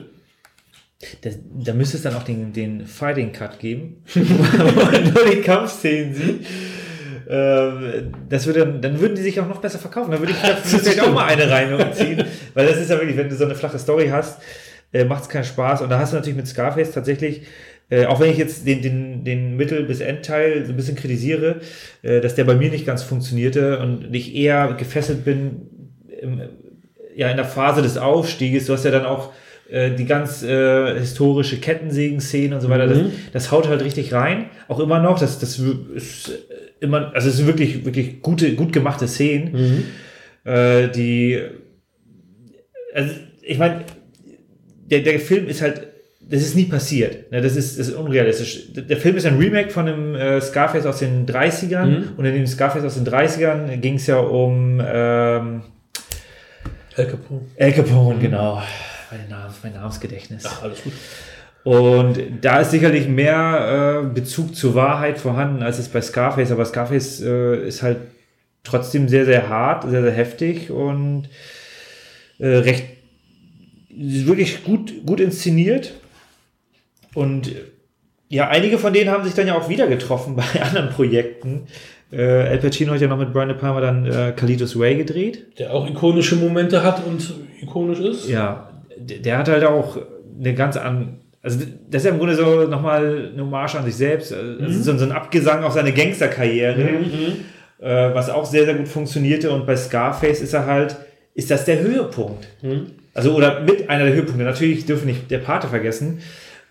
Da, 1.23 1.31
da 1.65 1.75
müsste 1.75 1.97
es 1.99 2.03
dann 2.05 2.15
auch 2.15 2.23
den, 2.23 2.53
den 2.53 2.87
Fighting 2.87 3.33
Cut 3.33 3.59
geben, 3.59 4.03
wo 4.15 4.83
man 4.85 5.13
nur 5.13 5.25
die 5.31 5.41
Kampfszenen 5.43 6.15
sieht. 6.15 6.47
Ähm, 7.29 8.13
Das 8.29 8.47
würde, 8.47 8.61
dann 8.61 8.81
dann 8.81 9.01
würden 9.01 9.15
die 9.15 9.23
sich 9.23 9.39
auch 9.41 9.49
noch 9.49 9.61
besser 9.61 9.79
verkaufen. 9.79 10.11
Dann 10.13 10.21
würde 10.21 10.33
ich 10.33 10.39
vielleicht 10.39 11.01
auch 11.03 11.13
mal 11.13 11.27
eine 11.27 11.51
reinziehen. 11.51 12.25
Weil 12.55 12.67
das 12.67 12.77
ist 12.79 12.91
ja 12.91 12.97
wirklich, 12.99 13.17
wenn 13.17 13.29
du 13.29 13.37
so 13.37 13.45
eine 13.45 13.55
flache 13.55 13.79
Story 13.79 14.09
hast, 14.09 14.39
äh, 14.93 15.05
macht 15.05 15.23
es 15.25 15.29
keinen 15.29 15.45
Spaß. 15.45 15.83
Und 15.83 15.91
da 15.91 15.99
hast 15.99 16.13
du 16.13 16.17
natürlich 16.17 16.37
mit 16.37 16.47
Scarface 16.49 16.91
tatsächlich, 16.93 17.43
äh, 17.93 18.07
auch 18.07 18.21
wenn 18.21 18.31
ich 18.31 18.39
jetzt 18.39 18.67
den, 18.67 18.81
den, 18.81 19.23
den 19.25 19.57
Mittel- 19.57 19.85
bis 19.85 20.01
Endteil 20.01 20.65
so 20.65 20.73
ein 20.73 20.77
bisschen 20.77 20.97
kritisiere, 20.97 21.61
äh, 22.03 22.21
dass 22.23 22.35
der 22.35 22.45
bei 22.45 22.55
mir 22.55 22.71
nicht 22.71 22.87
ganz 22.87 23.03
funktionierte 23.03 23.79
und 23.81 24.15
ich 24.15 24.35
eher 24.35 24.73
gefesselt 24.79 25.25
bin 25.25 25.63
im, 26.23 26.41
ja, 27.15 27.29
in 27.31 27.37
der 27.37 27.45
Phase 27.45 27.83
des 27.83 27.99
Aufstieges. 27.99 28.67
Du 28.67 28.73
hast 28.73 28.85
ja 28.87 28.91
dann 28.91 29.05
auch 29.05 29.33
äh, 29.71 29.91
die 29.95 30.07
ganz 30.07 30.43
äh, 30.43 30.99
historische 30.99 31.59
Kettensägen-Szene 31.59 32.55
und 32.55 32.61
so 32.63 32.71
weiter. 32.71 32.87
Das, 32.87 32.99
Mhm. 32.99 33.13
das 33.35 33.51
haut 33.53 33.69
halt 33.69 33.83
richtig 33.85 34.13
rein. 34.15 34.47
Auch 34.69 34.81
immer 34.81 34.99
noch. 34.99 35.19
Das, 35.19 35.39
das 35.39 35.59
ist 35.95 36.31
immer, 36.81 37.13
also 37.15 37.29
es 37.29 37.37
sind 37.37 37.47
wirklich, 37.47 37.85
wirklich 37.85 38.23
gute, 38.23 38.55
gut 38.55 38.73
gemachte 38.73 39.07
Szenen, 39.07 39.85
äh, 40.45 40.89
die, 40.89 41.41
also 42.95 43.13
ich 43.43 43.59
meine, 43.59 43.85
der, 44.91 45.01
der 45.01 45.21
Film 45.21 45.47
ist 45.49 45.61
halt, 45.63 45.89
das 46.33 46.41
ist 46.41 46.57
nie 46.57 46.65
passiert. 46.65 47.31
Ne? 47.31 47.43
Das, 47.43 47.57
ist, 47.57 47.79
das 47.79 47.89
ist 47.89 47.95
unrealistisch. 47.95 48.73
Der 48.73 48.97
Film 48.97 49.17
ist 49.17 49.27
ein 49.27 49.37
Remake 49.37 49.69
von 49.69 49.87
einem 49.87 50.15
äh, 50.15 50.41
Scarface 50.41 50.87
aus 50.87 50.99
den 51.01 51.27
30ern 51.27 51.85
Mhm. 51.85 52.05
und 52.17 52.25
in 52.25 52.35
dem 52.35 52.47
Scarface 52.47 52.85
aus 52.85 52.95
den 52.95 53.07
30ern 53.07 53.77
ging 53.77 53.97
es 53.97 54.07
ja 54.07 54.17
um 54.19 54.81
ähm, 54.83 55.63
El 56.97 57.07
Capone. 57.07 57.41
Al 57.61 57.73
Capone, 57.73 58.19
genau. 58.19 58.63
Mein, 59.11 59.29
Name, 59.29 59.53
mein 59.63 59.73
Namensgedächtnis. 59.75 60.45
Ach, 60.47 60.63
alles 60.63 60.83
gut. 60.83 60.95
Und 61.65 62.19
da 62.41 62.61
ist 62.61 62.71
sicherlich 62.71 63.09
mehr 63.09 64.03
äh, 64.03 64.07
Bezug 64.15 64.57
zur 64.57 64.75
Wahrheit 64.75 65.19
vorhanden, 65.19 65.63
als 65.63 65.79
es 65.79 65.89
bei 65.89 66.01
Scarface. 66.01 66.51
Aber 66.51 66.65
Scarface 66.65 67.21
äh, 67.21 67.69
ist 67.69 67.83
halt 67.83 67.99
trotzdem 68.65 69.09
sehr, 69.09 69.27
sehr 69.27 69.49
hart, 69.51 69.85
sehr, 69.89 70.03
sehr 70.03 70.13
heftig 70.13 70.71
und 70.71 71.29
äh, 72.39 72.47
recht 72.49 72.85
wirklich 73.95 74.65
gut, 74.65 75.05
gut 75.05 75.21
inszeniert. 75.21 75.93
Und 77.15 77.49
äh, 77.49 77.55
ja, 78.29 78.49
einige 78.49 78.79
von 78.79 78.93
denen 78.93 79.11
haben 79.11 79.25
sich 79.25 79.35
dann 79.35 79.47
ja 79.47 79.55
auch 79.55 79.69
wieder 79.69 79.87
getroffen 79.87 80.37
bei 80.55 80.63
anderen 80.63 80.91
Projekten. 80.91 81.67
Äh, 82.11 82.23
Al 82.23 82.59
Pacino 82.59 82.93
hat 82.93 83.01
ja 83.01 83.09
noch 83.09 83.19
mit 83.19 83.33
Brian 83.33 83.49
De 83.49 83.57
Palma 83.57 83.81
dann 83.81 84.07
äh, 84.07 84.33
Carlitos 84.37 84.79
Way 84.79 84.97
gedreht. 84.97 85.59
Der 85.59 85.73
auch 85.73 85.89
ikonische 85.89 86.37
Momente 86.37 86.83
hat 86.83 87.05
und 87.07 87.35
ikonisch 87.61 88.01
ist. 88.01 88.29
Ja, 88.29 88.71
der, 88.97 89.19
der 89.19 89.39
hat 89.39 89.49
halt 89.49 89.65
auch 89.65 89.99
eine 90.39 90.55
ganz 90.55 90.77
an. 90.77 91.19
Also, 91.43 91.61
das 91.91 92.03
ist 92.03 92.07
ja 92.07 92.13
im 92.13 92.19
Grunde 92.19 92.37
so 92.37 92.65
nochmal 92.69 93.31
eine 93.33 93.43
Hommage 93.43 93.75
an 93.75 93.85
sich 93.85 93.97
selbst. 93.97 94.33
Also 94.33 94.83
so, 94.83 94.97
so 94.97 95.05
ein 95.05 95.13
Abgesang 95.13 95.65
auf 95.65 95.73
seine 95.73 95.93
Gangsterkarriere, 95.93 96.89
äh, 97.81 98.15
was 98.15 98.31
auch 98.31 98.45
sehr, 98.45 98.65
sehr 98.65 98.75
gut 98.75 98.87
funktionierte. 98.87 99.51
Und 99.51 99.67
bei 99.67 99.75
Scarface 99.75 100.41
ist 100.41 100.53
er 100.53 100.67
halt, 100.67 100.97
ist 101.35 101.51
das 101.51 101.65
der 101.65 101.81
Höhepunkt. 101.81 102.47
Also, 103.15 103.35
oder 103.35 103.61
mit 103.61 103.91
einer 103.91 104.05
der 104.05 104.15
Höhepunkte. 104.15 104.45
Natürlich 104.45 104.87
dürfen 104.87 105.07
wir 105.07 105.15
nicht 105.15 105.31
der 105.31 105.39
Pate 105.39 105.67
vergessen. 105.67 106.21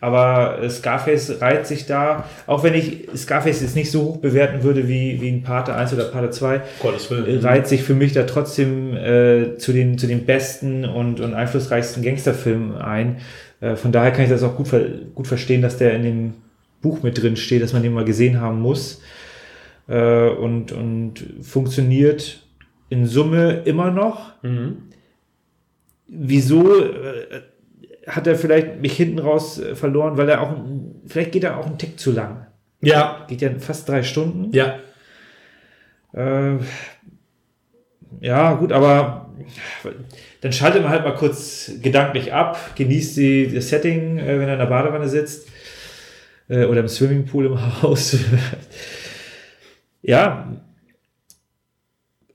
Aber 0.02 0.62
äh, 0.62 0.70
Scarface 0.70 1.42
reiht 1.42 1.68
sich 1.68 1.86
da, 1.86 2.26
auch 2.48 2.64
wenn 2.64 2.74
ich 2.74 3.08
Scarface 3.16 3.62
jetzt 3.62 3.76
nicht 3.76 3.92
so 3.92 4.02
hoch 4.02 4.18
bewerten 4.18 4.64
würde 4.64 4.88
wie, 4.88 5.22
wie 5.22 5.30
ein 5.30 5.44
Pate 5.44 5.76
1 5.76 5.94
oder 5.94 6.06
Pate 6.06 6.32
2, 6.32 6.62
Gottes 6.82 7.10
Willen. 7.12 7.40
reiht 7.40 7.68
sich 7.68 7.84
für 7.84 7.94
mich 7.94 8.12
da 8.12 8.24
trotzdem 8.24 8.98
äh, 8.98 9.58
zu, 9.58 9.72
den, 9.72 10.00
zu 10.00 10.08
den 10.08 10.26
besten 10.26 10.86
und, 10.86 11.20
und 11.20 11.36
einflussreichsten 11.36 12.04
Gangsterfilmen 12.04 12.78
ein. 12.78 13.18
Äh, 13.62 13.76
von 13.76 13.92
daher 13.92 14.12
kann 14.12 14.24
ich 14.24 14.32
das 14.32 14.42
auch 14.42 14.56
gut, 14.56 14.70
gut 15.14 15.28
verstehen, 15.28 15.62
dass 15.62 15.78
der 15.78 15.94
in 15.94 16.04
dem 16.04 16.34
Buch 16.82 17.04
mit 17.04 17.22
drin 17.22 17.36
steht, 17.36 17.62
dass 17.62 17.74
man 17.74 17.84
den 17.84 17.94
mal 17.94 18.04
gesehen 18.04 18.42
haben 18.42 18.60
muss. 18.60 19.02
Äh, 19.88 20.30
und, 20.30 20.72
und 20.72 21.24
funktioniert 21.44 22.42
in 22.90 23.06
Summe 23.06 23.62
immer 23.66 23.92
noch. 23.92 24.32
Mhm. 24.42 24.78
Wieso 26.08 26.82
äh, 26.84 27.42
hat 28.08 28.28
er 28.28 28.36
vielleicht 28.36 28.80
mich 28.82 28.94
hinten 28.98 29.20
raus 29.20 29.60
äh, 29.60 29.76
verloren, 29.76 30.18
weil 30.18 30.30
er 30.30 30.42
auch, 30.42 30.54
vielleicht 31.08 31.32
geht 31.32 31.44
er 31.44 31.58
auch 31.58 31.66
einen 31.66 31.78
Tick 31.78 32.00
zu 32.00 32.12
lang. 32.12 32.48
Ja, 32.82 33.26
Geht 33.28 33.42
ja 33.42 33.52
fast 33.60 33.88
drei 33.88 34.04
Stunden. 34.04 34.52
ja. 34.56 34.80
Äh, 36.14 36.58
ja, 38.20 38.54
gut, 38.54 38.72
aber 38.72 39.30
dann 40.42 40.52
schaltet 40.54 40.84
man 40.84 40.92
halt 40.92 41.04
mal 41.04 41.16
kurz 41.16 41.72
gedanklich 41.82 42.34
ab, 42.34 42.76
genießt 42.76 43.18
die, 43.18 43.54
das 43.54 43.70
Setting, 43.70 44.18
äh, 44.20 44.38
wenn 44.40 44.48
er 44.48 44.54
in 44.54 44.60
der 44.60 44.66
Badewanne 44.66 45.08
sitzt 45.08 45.48
äh, 46.50 46.66
oder 46.66 46.82
im 46.82 46.88
Swimmingpool 46.88 47.46
im 47.46 47.82
Haus. 47.82 48.18
ja, 50.02 50.52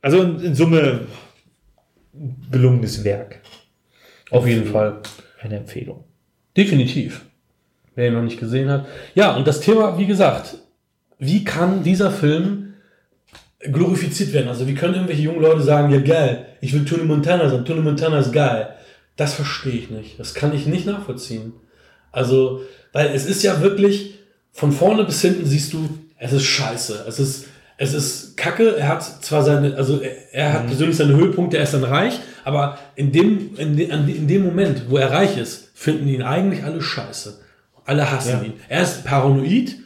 also 0.00 0.22
in, 0.22 0.40
in 0.40 0.54
Summe 0.54 1.00
gelungenes 2.50 3.04
Werk. 3.04 3.40
Auf 4.30 4.46
jeden 4.46 4.66
Fall. 4.66 5.00
Eine 5.46 5.58
Empfehlung. 5.58 6.04
Definitiv. 6.56 7.24
Wer 7.94 8.08
ihn 8.08 8.14
noch 8.14 8.22
nicht 8.22 8.40
gesehen 8.40 8.68
hat. 8.68 8.86
Ja, 9.14 9.36
und 9.36 9.46
das 9.46 9.60
Thema, 9.60 9.96
wie 9.96 10.06
gesagt, 10.06 10.56
wie 11.18 11.44
kann 11.44 11.84
dieser 11.84 12.10
Film 12.10 12.74
glorifiziert 13.60 14.32
werden? 14.32 14.48
Also 14.48 14.66
wie 14.66 14.74
können 14.74 14.94
irgendwelche 14.94 15.22
jungen 15.22 15.40
Leute 15.40 15.62
sagen, 15.62 15.92
ja 15.92 16.00
geil, 16.00 16.46
ich 16.60 16.72
will 16.72 16.84
Tony 16.84 17.04
Montana 17.04 17.48
sein, 17.48 17.64
Tony 17.64 17.80
Montana 17.80 18.18
ist 18.18 18.32
geil. 18.32 18.74
Das 19.14 19.34
verstehe 19.34 19.72
ich 19.72 19.88
nicht. 19.88 20.18
Das 20.18 20.34
kann 20.34 20.52
ich 20.52 20.66
nicht 20.66 20.84
nachvollziehen. 20.84 21.52
Also, 22.10 22.62
weil 22.92 23.14
es 23.14 23.24
ist 23.24 23.42
ja 23.44 23.60
wirklich, 23.62 24.18
von 24.50 24.72
vorne 24.72 25.04
bis 25.04 25.22
hinten 25.22 25.46
siehst 25.46 25.72
du, 25.72 25.88
es 26.18 26.32
ist 26.32 26.44
scheiße. 26.44 27.04
Es 27.06 27.20
ist, 27.20 27.46
es 27.78 27.92
ist 27.94 28.36
kacke. 28.36 28.76
Er 28.76 28.88
hat 28.88 29.02
zwar 29.24 29.42
seine, 29.44 29.76
also 29.76 30.00
er, 30.00 30.12
er 30.32 30.52
hat 30.54 30.66
persönlich 30.66 30.96
seine 30.96 31.14
Höhepunkte, 31.16 31.56
er 31.58 31.64
ist 31.64 31.74
dann 31.74 31.84
reich, 31.84 32.18
aber 32.44 32.78
in 32.94 33.12
dem, 33.12 33.56
in, 33.56 33.76
de, 33.76 33.90
an- 33.90 34.08
in 34.08 34.26
dem 34.28 34.44
Moment, 34.44 34.84
wo 34.88 34.96
er 34.96 35.10
reich 35.10 35.36
ist, 35.36 35.70
finden 35.74 36.08
ihn 36.08 36.22
eigentlich 36.22 36.62
alle 36.64 36.80
scheiße. 36.80 37.38
Alle 37.84 38.10
hassen 38.10 38.30
Ja. 38.30 38.42
ihn. 38.42 38.52
Er 38.68 38.82
ist 38.82 39.04
paranoid, 39.04 39.76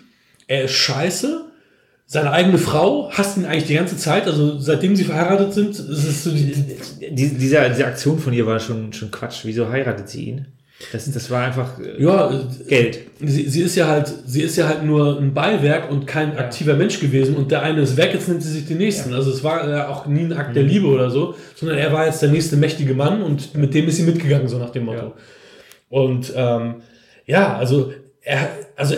er 0.47 0.65
ist 0.65 0.73
scheiße. 0.73 1.47
Seine 2.07 2.33
eigene 2.33 2.59
Frau 2.59 3.11
hasst 3.13 3.37
ihn 3.37 3.45
eigentlich 3.45 3.67
die 3.67 3.75
ganze 3.75 3.97
Zeit. 3.97 4.27
Also 4.27 4.59
seitdem 4.59 4.97
sie 4.97 5.05
verheiratet 5.05 5.53
sind, 5.53 5.71
ist 5.79 5.81
es 5.81 6.25
so 6.25 6.31
die, 6.33 6.53
Die, 7.11 7.35
diese, 7.37 7.69
diese 7.71 7.87
Aktion 7.87 8.19
von 8.19 8.33
ihr 8.33 8.47
war 8.47 8.59
schon, 8.59 8.93
schon 8.93 9.11
Quatsch. 9.13 9.41
Wieso 9.45 9.69
heiratet 9.69 10.09
sie 10.09 10.25
ihn? 10.31 10.47
Das, 10.93 11.11
das 11.13 11.31
war 11.31 11.45
einfach 11.45 11.79
äh, 11.79 12.03
ja, 12.03 12.31
Geld. 12.67 13.01
sie, 13.21 13.49
sie 13.49 13.61
ist 13.61 13.77
ja 13.77 13.87
halt, 13.87 14.13
sie 14.27 14.43
ist 14.43 14.57
ja 14.57 14.67
halt 14.67 14.83
nur 14.83 15.19
ein 15.19 15.35
Beiwerk 15.35 15.91
und 15.91 16.07
kein 16.07 16.39
aktiver 16.39 16.75
Mensch 16.75 17.01
gewesen 17.01 17.37
und 17.37 17.51
der 17.51 17.63
eine 17.63 17.83
ist 17.83 17.97
weg, 17.99 18.11
jetzt 18.15 18.29
nimmt 18.29 18.43
sie 18.43 18.51
sich 18.51 18.67
den 18.67 18.79
nächsten. 18.79 19.13
Also 19.13 19.31
es 19.31 19.45
war 19.45 19.69
ja 19.69 19.89
auch 19.89 20.07
nie 20.07 20.23
ein 20.23 20.33
Akt 20.33 20.51
Mhm. 20.51 20.55
der 20.55 20.63
Liebe 20.63 20.87
oder 20.87 21.11
so, 21.11 21.35
sondern 21.55 21.77
er 21.79 21.93
war 21.93 22.07
jetzt 22.07 22.23
der 22.23 22.31
nächste 22.31 22.57
mächtige 22.57 22.95
Mann 22.95 23.23
und 23.23 23.55
mit 23.55 23.75
dem 23.75 23.89
ist 23.89 23.97
sie 23.97 24.05
mitgegangen, 24.05 24.49
so 24.49 24.59
nach 24.59 24.71
dem 24.71 24.85
Motto. 24.87 24.99
Ja. 25.07 25.13
Und 25.91 26.33
ähm, 26.35 26.77
ja, 27.27 27.57
also 27.57 27.93
er, 28.23 28.49
also 28.77 28.95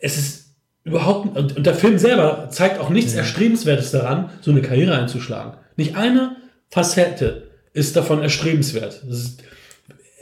es 0.00 0.16
ist 0.16 0.46
überhaupt 0.84 1.36
und, 1.36 1.56
und 1.58 1.66
der 1.66 1.74
Film 1.74 1.98
selber 1.98 2.48
zeigt 2.50 2.80
auch 2.80 2.88
nichts 2.88 3.14
Erstrebenswertes 3.14 3.90
daran, 3.90 4.30
so 4.40 4.50
eine 4.50 4.62
Karriere 4.62 4.96
einzuschlagen. 4.96 5.52
Nicht 5.76 5.96
eine 5.96 6.36
Facette 6.70 7.48
ist 7.74 7.94
davon 7.96 8.22
erstrebenswert. 8.22 9.02
Das 9.06 9.18
ist, 9.18 9.42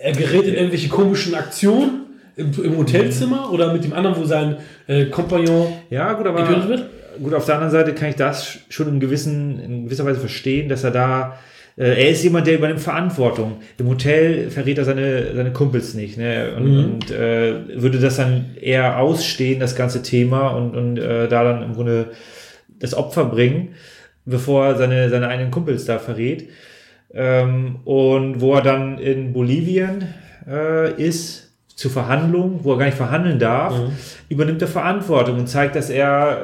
er 0.01 0.12
gerät 0.12 0.44
in 0.44 0.55
irgendwelche 0.55 0.88
komischen 0.88 1.34
Aktionen 1.34 2.07
im, 2.36 2.53
im 2.62 2.76
Hotelzimmer 2.78 3.53
oder 3.53 3.72
mit 3.72 3.84
dem 3.84 3.92
anderen, 3.92 4.16
wo 4.16 4.24
sein 4.24 4.57
äh, 4.86 5.07
Kompagnon 5.07 5.72
Ja, 5.90 6.12
gut, 6.12 6.24
getötet 6.24 6.49
aber 6.55 6.68
wird. 6.68 6.84
gut, 7.22 7.34
auf 7.34 7.46
der 7.46 7.57
anderen 7.57 7.72
Seite 7.72 7.94
kann 7.94 8.11
ich 8.11 8.14
das 8.16 8.59
schon 8.68 8.88
in, 8.88 9.01
gewissen, 9.01 9.59
in 9.61 9.84
gewisser 9.84 10.05
Weise 10.05 10.20
verstehen, 10.20 10.68
dass 10.68 10.84
er 10.84 10.92
da, 10.92 11.36
äh, 11.76 12.01
er 12.05 12.11
ist 12.11 12.22
jemand, 12.22 12.46
der 12.46 12.55
übernimmt 12.55 12.80
Verantwortung. 12.80 13.57
Im 13.78 13.88
Hotel 13.88 14.51
verrät 14.51 14.78
er 14.78 14.84
seine, 14.84 15.34
seine 15.34 15.53
Kumpels 15.53 15.94
nicht, 15.94 16.16
ne? 16.16 16.53
Und, 16.57 16.64
Mhm. 16.64 16.84
und 16.84 17.11
äh, 17.11 17.55
würde 17.82 17.99
das 17.99 18.16
dann 18.16 18.51
eher 18.61 18.99
ausstehen, 19.01 19.59
das 19.59 19.74
ganze 19.74 20.03
Thema, 20.03 20.51
und, 20.51 20.76
und 20.76 20.99
äh, 20.99 21.26
da 21.28 21.42
dann 21.42 21.62
im 21.64 21.74
Grunde 21.74 22.12
das 22.78 22.94
Opfer 22.94 23.24
bringen, 23.24 23.70
bevor 24.24 24.66
er 24.66 24.76
seine, 24.76 25.11
seine 25.11 25.26
eigenen 25.26 25.51
Kumpels 25.51 25.86
da 25.86 25.99
verrät. 25.99 26.49
Ähm, 27.12 27.76
und 27.84 28.40
wo 28.40 28.54
er 28.54 28.62
dann 28.62 28.98
in 28.98 29.32
Bolivien 29.32 30.14
äh, 30.46 30.92
ist, 31.02 31.48
zur 31.74 31.92
Verhandlung, 31.92 32.61
wo 32.64 32.72
er 32.72 32.78
gar 32.78 32.86
nicht 32.86 32.96
verhandeln 32.96 33.38
darf, 33.38 33.72
übernimmt 34.28 34.61
er 34.61 34.68
Verantwortung 34.68 35.38
und 35.38 35.46
zeigt, 35.46 35.76
dass 35.76 35.90
er 35.90 36.42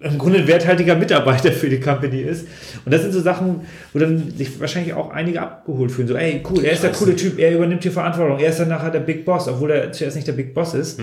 äh, 0.00 0.06
im 0.06 0.16
Grunde 0.16 0.38
ein 0.38 0.46
werthaltiger 0.46 0.94
Mitarbeiter 0.94 1.50
für 1.50 1.68
die 1.68 1.80
Company 1.80 2.20
ist. 2.20 2.46
Und 2.84 2.94
das 2.94 3.02
sind 3.02 3.12
so 3.12 3.20
Sachen, 3.20 3.62
wo 3.92 3.98
dann 3.98 4.30
sich 4.30 4.60
wahrscheinlich 4.60 4.94
auch 4.94 5.10
einige 5.10 5.42
abgeholt 5.42 5.90
fühlen. 5.90 6.06
So, 6.06 6.14
ey, 6.14 6.40
cool, 6.48 6.64
er 6.64 6.72
ist 6.72 6.84
der 6.84 6.92
coole 6.92 7.16
Typ, 7.16 7.38
er 7.40 7.52
übernimmt 7.56 7.82
hier 7.82 7.90
Verantwortung, 7.90 8.38
er 8.38 8.50
ist 8.50 8.60
dann 8.60 8.68
nachher 8.68 8.90
der 8.90 9.00
Big 9.00 9.24
Boss, 9.24 9.48
obwohl 9.48 9.72
er 9.72 9.90
zuerst 9.90 10.14
nicht 10.14 10.28
der 10.28 10.34
Big 10.34 10.54
Boss 10.54 10.74
ist. 10.74 11.00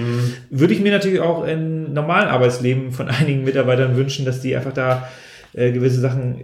Würde 0.49 0.73
ich 0.73 0.79
mir 0.79 0.93
natürlich 0.93 1.19
auch 1.19 1.45
im 1.45 1.91
normalen 1.93 2.29
Arbeitsleben 2.29 2.91
von 2.93 3.09
einigen 3.09 3.43
Mitarbeitern 3.43 3.97
wünschen, 3.97 4.25
dass 4.25 4.39
die 4.39 4.55
einfach 4.55 4.73
da 4.73 5.09
äh, 5.53 5.73
gewisse 5.73 5.99
Sachen, 5.99 6.43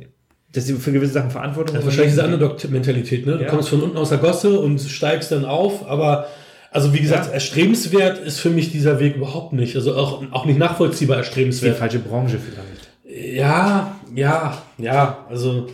dass 0.54 0.66
sie 0.66 0.74
für 0.76 0.91
gewisse 0.91 1.14
Sachen 1.14 1.32
Verantwortung 1.32 1.76
Das 1.76 1.84
ist 1.84 1.89
wahrscheinlich 1.89 2.14
diese. 2.14 2.26
Underdog-Mentalität, 2.26 3.26
ne? 3.26 3.38
Du 3.38 3.43
Ja. 3.43 3.49
kommst 3.49 3.70
von 3.70 3.82
unten 3.82 3.97
aus 3.97 4.10
der 4.10 4.20
Gosse 4.20 4.60
und 4.60 4.80
steigst 4.80 5.32
dann 5.32 5.45
auf, 5.45 5.88
aber 5.89 6.28
also 6.72 6.93
wie 6.93 6.99
gesagt, 6.99 7.28
Ja. 7.28 7.34
erstrebenswert 7.34 8.20
ist 8.20 8.39
für 8.39 8.49
mich 8.49 8.72
dieser 8.72 8.99
Weg 8.99 9.16
überhaupt 9.16 9.54
nicht. 9.54 9.76
Also 9.76 9.95
auch, 9.95 10.24
auch 10.32 10.45
nicht 10.45 10.58
nachvollziehbar 10.60 11.18
ist 11.18 11.26
die 11.26 11.28
erstrebenswert. 11.30 11.78
falsche 11.78 11.99
Branche 11.99 12.38
vielleicht. 12.39 13.36
Ja, 13.36 13.95
ja, 14.16 14.62
ja, 14.78 15.26
also 15.30 15.68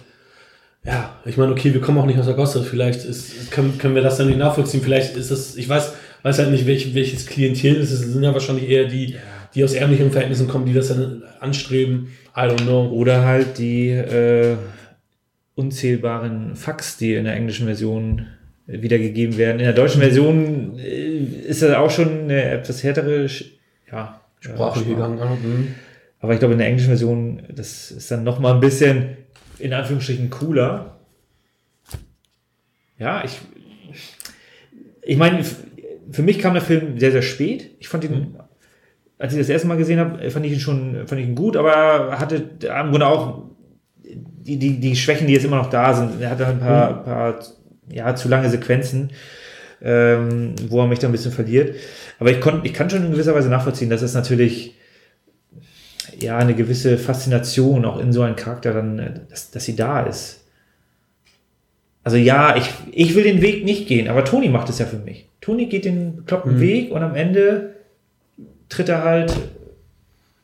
ja, 0.86 1.14
ich 1.26 1.38
meine, 1.38 1.52
okay, 1.52 1.74
wir 1.74 1.82
kommen 1.82 1.98
auch 1.98 2.06
nicht 2.06 2.20
aus 2.20 2.26
der 2.26 2.36
Gosse, 2.36 2.64
vielleicht 2.64 3.04
ist, 3.06 3.52
können, 3.52 3.78
können 3.78 3.96
wir 3.96 4.02
das 4.02 4.18
dann 4.18 4.28
nicht 4.28 4.40
nachvollziehen, 4.40 4.82
vielleicht 4.82 5.16
ist 5.18 5.30
das, 5.30 5.56
ich 5.56 5.68
weiß, 5.68 5.94
weiß 6.24 6.40
halt 6.40 6.52
nicht, 6.52 6.66
welch, 6.68 6.96
welches 6.96 7.26
Klientel 7.28 7.76
es 7.78 7.92
ist, 7.92 8.02
es 8.06 8.14
sind 8.14 8.24
ja 8.24 8.34
wahrscheinlich 8.34 8.68
eher 8.70 8.86
die, 8.86 9.16
die 9.56 9.64
aus 9.64 9.74
ärmlichen 9.74 10.12
Verhältnissen 10.12 10.48
kommen, 10.48 10.66
die 10.66 10.74
das 10.74 10.88
dann 10.90 11.24
anstreben, 11.42 12.10
I 12.40 12.48
don't 12.48 12.64
know. 12.64 12.90
Oder 12.90 13.26
halt 13.26 13.58
die 13.58 13.90
äh, 13.90 14.56
unzählbaren 15.56 16.56
Fax, 16.56 16.98
die 16.98 17.16
in 17.16 17.26
der 17.26 17.34
englischen 17.34 17.66
Version 17.66 18.28
äh, 18.66 18.82
wiedergegeben 18.82 19.38
werden. 19.38 19.60
In 19.60 19.66
der 19.66 19.74
deutschen 19.74 20.00
Version 20.00 20.80
äh, 20.80 21.18
ist 21.18 21.62
das 21.62 21.76
auch 21.76 21.92
schon 21.92 22.24
eine 22.24 22.44
etwas 22.44 22.82
härtere 22.84 23.28
Sch 23.28 23.58
ja, 23.92 24.22
Sprache 24.40 24.82
äh, 24.82 24.84
gegangen. 24.86 25.18
Mhm. 25.18 25.76
Aber 26.22 26.34
ich 26.34 26.40
glaube, 26.40 26.54
in 26.54 26.60
der 26.60 26.68
englischen 26.68 26.90
Version, 26.90 27.44
das 27.50 27.92
ist 27.92 28.10
dann 28.10 28.24
nochmal 28.24 28.54
ein 28.54 28.60
bisschen, 28.62 29.18
in 29.58 29.74
Anführungsstrichen, 29.74 30.30
cooler. 30.30 31.00
Ja, 32.98 33.24
ich, 33.24 33.40
ich 35.02 35.18
meine, 35.18 35.44
für 36.12 36.22
mich 36.22 36.40
kam 36.40 36.54
der 36.54 36.62
Film 36.62 37.00
sehr, 37.00 37.12
sehr 37.12 37.22
spät. 37.22 37.72
Ich 37.80 37.88
fand 37.88 38.04
ihn, 38.06 38.12
mhm. 38.12 38.40
Als 39.20 39.34
ich 39.34 39.40
das 39.40 39.50
erste 39.50 39.68
Mal 39.68 39.78
gesehen 39.78 40.00
habe, 40.00 40.32
fand 40.32 40.46
ich 40.46 40.54
ihn 40.54 40.60
schon, 40.62 41.06
fand 41.06 41.22
ich 41.22 41.28
ihn 41.28 41.36
gut, 41.36 41.58
aber 41.58 42.18
hatte 42.18 42.36
im 42.62 42.90
Grunde 42.90 43.06
auch 43.06 43.44
die, 44.02 44.58
die, 44.58 44.80
die 44.80 44.96
Schwächen, 44.96 45.28
die 45.28 45.34
jetzt 45.34 45.46
immer 45.46 45.58
noch 45.58 45.70
da 45.70 45.94
sind. 45.94 46.22
Er 46.22 46.30
hatte 46.30 46.48
ein 46.48 46.60
paar, 46.60 47.02
mhm. 47.02 47.04
paar 47.04 47.40
ja, 47.92 48.16
zu 48.16 48.30
lange 48.30 48.50
Sequenzen, 48.50 49.12
ähm, 49.82 50.56
wo 50.70 50.80
er 50.80 50.88
mich 50.88 51.00
da 51.00 51.10
ein 51.10 51.12
bisschen 51.12 51.34
verliert. 51.34 51.76
Aber 52.18 52.32
ich, 52.32 52.40
kon, 52.40 52.62
ich 52.64 52.74
kann 52.74 52.90
schon 52.90 53.06
in 53.06 53.12
gewisser 53.12 53.36
Weise 53.36 53.50
nachvollziehen, 53.50 53.90
dass 53.90 54.02
es 54.02 54.14
natürlich 54.14 54.76
ja 56.18 56.38
eine 56.38 56.56
gewisse 56.56 56.98
Faszination 56.98 57.84
auch 57.86 58.00
in 58.00 58.14
so 58.14 58.22
einem 58.22 58.38
Charakter 58.38 58.74
dann, 58.74 59.26
dass, 59.30 59.52
dass 59.52 59.66
sie 59.66 59.76
da 59.76 60.02
ist. 60.02 60.46
Also 62.06 62.16
ja, 62.16 62.56
ich, 62.56 62.70
ich 62.92 63.16
will 63.16 63.24
den 63.24 63.42
Weg 63.42 63.66
nicht 63.66 63.88
gehen, 63.88 64.08
aber 64.08 64.24
Toni 64.24 64.48
macht 64.48 64.70
es 64.70 64.80
ja 64.80 64.86
für 64.86 64.98
mich. 64.98 65.28
Toni 65.42 65.66
geht 65.66 65.84
den 65.84 66.16
bekloppten 66.16 66.56
mhm. 66.56 66.62
Weg 66.62 66.92
und 66.92 67.04
am 67.04 67.16
Ende 67.16 67.76
tritt 68.70 68.90
er 68.90 69.04
halt 69.04 69.34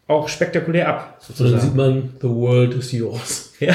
auch 0.07 0.28
spektakulär 0.28 0.88
ab. 0.88 1.17
Sozusagen. 1.19 1.51
dann 1.53 1.61
sieht 1.61 1.76
man, 1.76 2.09
the 2.21 2.28
world 2.28 2.73
is 2.76 2.91
yours. 2.91 3.53
Ja. 3.61 3.73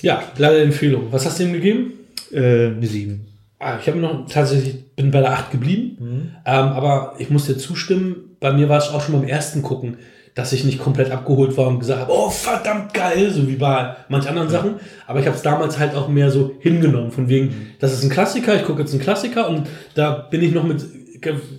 ja, 0.00 0.22
leider 0.38 0.62
Empfehlung. 0.62 1.12
Was 1.12 1.26
hast 1.26 1.38
du 1.38 1.44
ihm 1.44 1.52
gegeben? 1.52 1.92
Äh, 2.32 2.68
eine 2.68 2.86
7. 2.86 3.26
Ah, 3.58 3.78
ich 3.78 3.86
habe 3.86 3.98
noch 3.98 4.26
tatsächlich, 4.26 4.84
bin 4.96 5.10
bei 5.10 5.20
der 5.20 5.32
8 5.32 5.50
geblieben. 5.50 5.96
Mhm. 6.00 6.30
Ähm, 6.46 6.68
aber 6.72 7.14
ich 7.18 7.28
muss 7.28 7.44
dir 7.46 7.58
zustimmen, 7.58 8.36
bei 8.40 8.52
mir 8.52 8.70
war 8.70 8.78
es 8.78 8.88
auch 8.88 9.02
schon 9.02 9.14
beim 9.14 9.28
ersten 9.28 9.60
Gucken, 9.62 9.98
dass 10.34 10.52
ich 10.52 10.64
nicht 10.64 10.80
komplett 10.80 11.12
abgeholt 11.12 11.56
war 11.56 11.68
und 11.68 11.78
gesagt 11.78 12.02
habe, 12.02 12.12
oh 12.12 12.28
verdammt 12.28 12.92
geil, 12.92 13.30
so 13.30 13.46
wie 13.46 13.54
bei 13.54 13.94
manch 14.08 14.28
anderen 14.28 14.48
ja. 14.48 14.54
Sachen. 14.54 14.74
Aber 15.06 15.20
ich 15.20 15.26
habe 15.26 15.36
es 15.36 15.42
damals 15.42 15.78
halt 15.78 15.94
auch 15.94 16.08
mehr 16.08 16.30
so 16.30 16.52
hingenommen, 16.58 17.12
von 17.12 17.28
wegen, 17.28 17.46
mhm. 17.46 17.66
das 17.78 17.92
ist 17.92 18.02
ein 18.02 18.10
Klassiker, 18.10 18.56
ich 18.56 18.64
gucke 18.64 18.80
jetzt 18.80 18.92
einen 18.92 19.02
Klassiker 19.02 19.48
und 19.48 19.68
da 19.94 20.10
bin 20.10 20.42
ich 20.42 20.52
noch 20.52 20.64
mit 20.64 20.84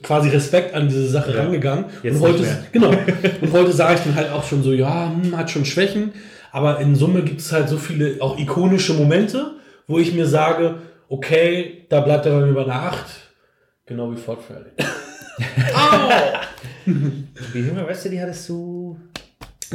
quasi 0.03 0.29
Respekt 0.29 0.75
an 0.75 0.87
diese 0.87 1.07
Sache 1.07 1.33
ja. 1.33 1.41
rangegangen. 1.41 1.85
Jetzt 2.03 2.15
und 2.15 2.21
heute, 2.21 2.45
genau. 2.71 2.89
und 3.41 3.53
heute 3.53 3.71
sage 3.71 3.95
ich 3.95 4.01
dann 4.01 4.15
halt 4.15 4.31
auch 4.31 4.43
schon 4.43 4.61
so, 4.61 4.73
ja, 4.73 5.09
hm, 5.09 5.35
hat 5.37 5.49
schon 5.49 5.65
Schwächen, 5.65 6.11
aber 6.51 6.79
in 6.79 6.95
Summe 6.95 7.23
gibt 7.23 7.41
es 7.41 7.51
halt 7.51 7.69
so 7.69 7.77
viele 7.77 8.21
auch 8.21 8.37
ikonische 8.37 8.93
Momente, 8.93 9.53
wo 9.87 9.99
ich 9.99 10.13
mir 10.13 10.25
sage, 10.25 10.75
okay, 11.09 11.85
da 11.89 12.01
bleibt 12.01 12.25
er 12.25 12.39
bei 12.39 12.45
mir 12.45 12.53
bei 12.53 12.63
einer 12.63 12.83
8, 12.83 13.05
genau 13.85 14.11
wie 14.11 14.17
Ford 14.17 14.39
Fairley. 15.37 16.39
Wie 17.53 17.59
junge 17.59 17.85
weißt 17.85 18.05
du, 18.05 18.09
die 18.09 18.21
hattest 18.21 18.47
du. 18.49 18.99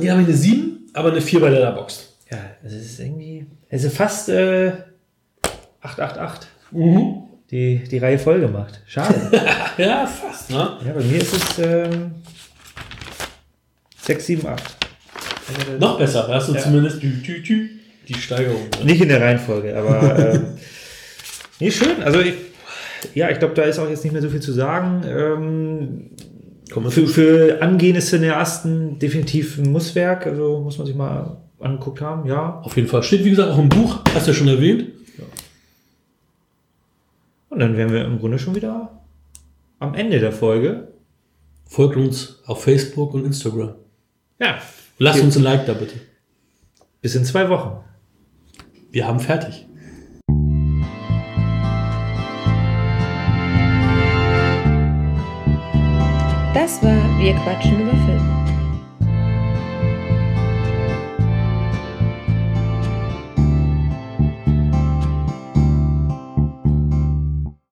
Die 0.00 0.11
habe 0.11 0.22
ich 0.22 0.28
eine 0.28 0.36
7, 0.36 0.90
aber 0.94 1.11
eine 1.11 1.20
4 1.20 1.40
bei 1.40 1.50
der 1.50 1.72
Box. 1.72 2.16
Ja, 2.30 2.38
das 2.62 2.72
ist 2.72 3.00
irgendwie. 3.00 3.46
Also 3.70 3.90
fast 3.90 4.28
äh, 4.28 4.72
888. 5.80 6.48
Mhm. 6.70 7.22
Die, 7.50 7.82
die 7.82 7.98
Reihe 7.98 8.18
voll 8.18 8.40
gemacht. 8.40 8.80
Schade. 8.86 9.14
ja, 9.76 10.06
fast, 10.06 10.50
ne? 10.50 10.78
Ja, 10.86 10.92
bei 10.92 11.02
mir 11.02 11.20
ist 11.20 11.34
es 11.34 11.58
ähm, 11.58 12.12
6, 14.02 14.26
7, 14.26 14.46
8. 14.46 14.76
Noch 15.80 15.98
besser, 15.98 16.28
hast 16.28 16.48
du 16.48 16.54
ja. 16.54 16.61
zumindest 16.61 17.02
die, 17.02 17.11
die, 17.22 17.80
die 18.06 18.14
Steigerung. 18.14 18.68
Ne? 18.78 18.84
Nicht 18.84 19.00
in 19.00 19.08
der 19.08 19.20
Reihenfolge, 19.20 19.76
aber 19.76 20.34
ähm, 20.34 20.46
nee, 21.58 21.72
schön. 21.72 22.00
Also 22.04 22.20
ich, 22.20 22.34
ja, 23.14 23.30
ich 23.30 23.38
glaube, 23.38 23.55
da 23.55 23.62
ist 23.62 23.78
auch 23.78 23.88
jetzt 23.88 24.05
nicht 24.05 24.12
mehr 24.12 24.22
so 24.22 24.30
viel 24.30 24.40
zu 24.40 24.53
sagen. 24.53 25.03
Ähm, 25.07 26.11
für, 26.90 27.07
für 27.07 27.62
angehende 27.62 28.01
Cineasten 28.01 28.98
definitiv 28.98 29.59
ein 29.59 29.72
Musswerk, 29.72 30.26
also 30.26 30.61
muss 30.61 30.78
man 30.78 30.86
sich 30.86 30.94
mal 30.94 31.38
angeguckt 31.59 32.01
haben, 32.01 32.28
ja. 32.28 32.61
Auf 32.61 32.76
jeden 32.76 32.88
Fall. 32.88 33.03
Steht, 33.03 33.24
wie 33.24 33.30
gesagt, 33.30 33.51
auch 33.51 33.59
im 33.59 33.68
Buch, 33.68 34.01
hast 34.14 34.26
du 34.26 34.30
ja 34.30 34.36
schon 34.36 34.48
erwähnt. 34.48 34.88
Ja. 35.18 35.24
Und 37.51 37.59
dann 37.59 37.76
wären 37.76 37.92
wir 37.92 38.05
im 38.05 38.18
Grunde 38.18 38.38
schon 38.38 38.55
wieder 38.55 39.01
am 39.78 39.94
Ende 39.94 40.20
der 40.20 40.32
Folge. 40.32 40.88
Folgt 41.66 41.96
uns 41.96 42.40
auf 42.46 42.62
Facebook 42.62 43.14
und 43.14 43.24
Instagram. 43.24 43.74
Ja. 44.38 44.59
Lasst 44.98 45.22
uns 45.22 45.36
ein 45.36 45.42
Like 45.42 45.66
da 45.66 45.72
bitte. 45.72 45.94
Bis 47.01 47.14
in 47.14 47.24
zwei 47.24 47.48
Wochen. 47.48 47.84
Wir 48.90 49.07
haben 49.07 49.20
fertig. 49.20 49.66
Das 56.61 56.82
war 56.82 57.18
Wir 57.18 57.32
quatschen 57.36 57.80
über 57.80 57.96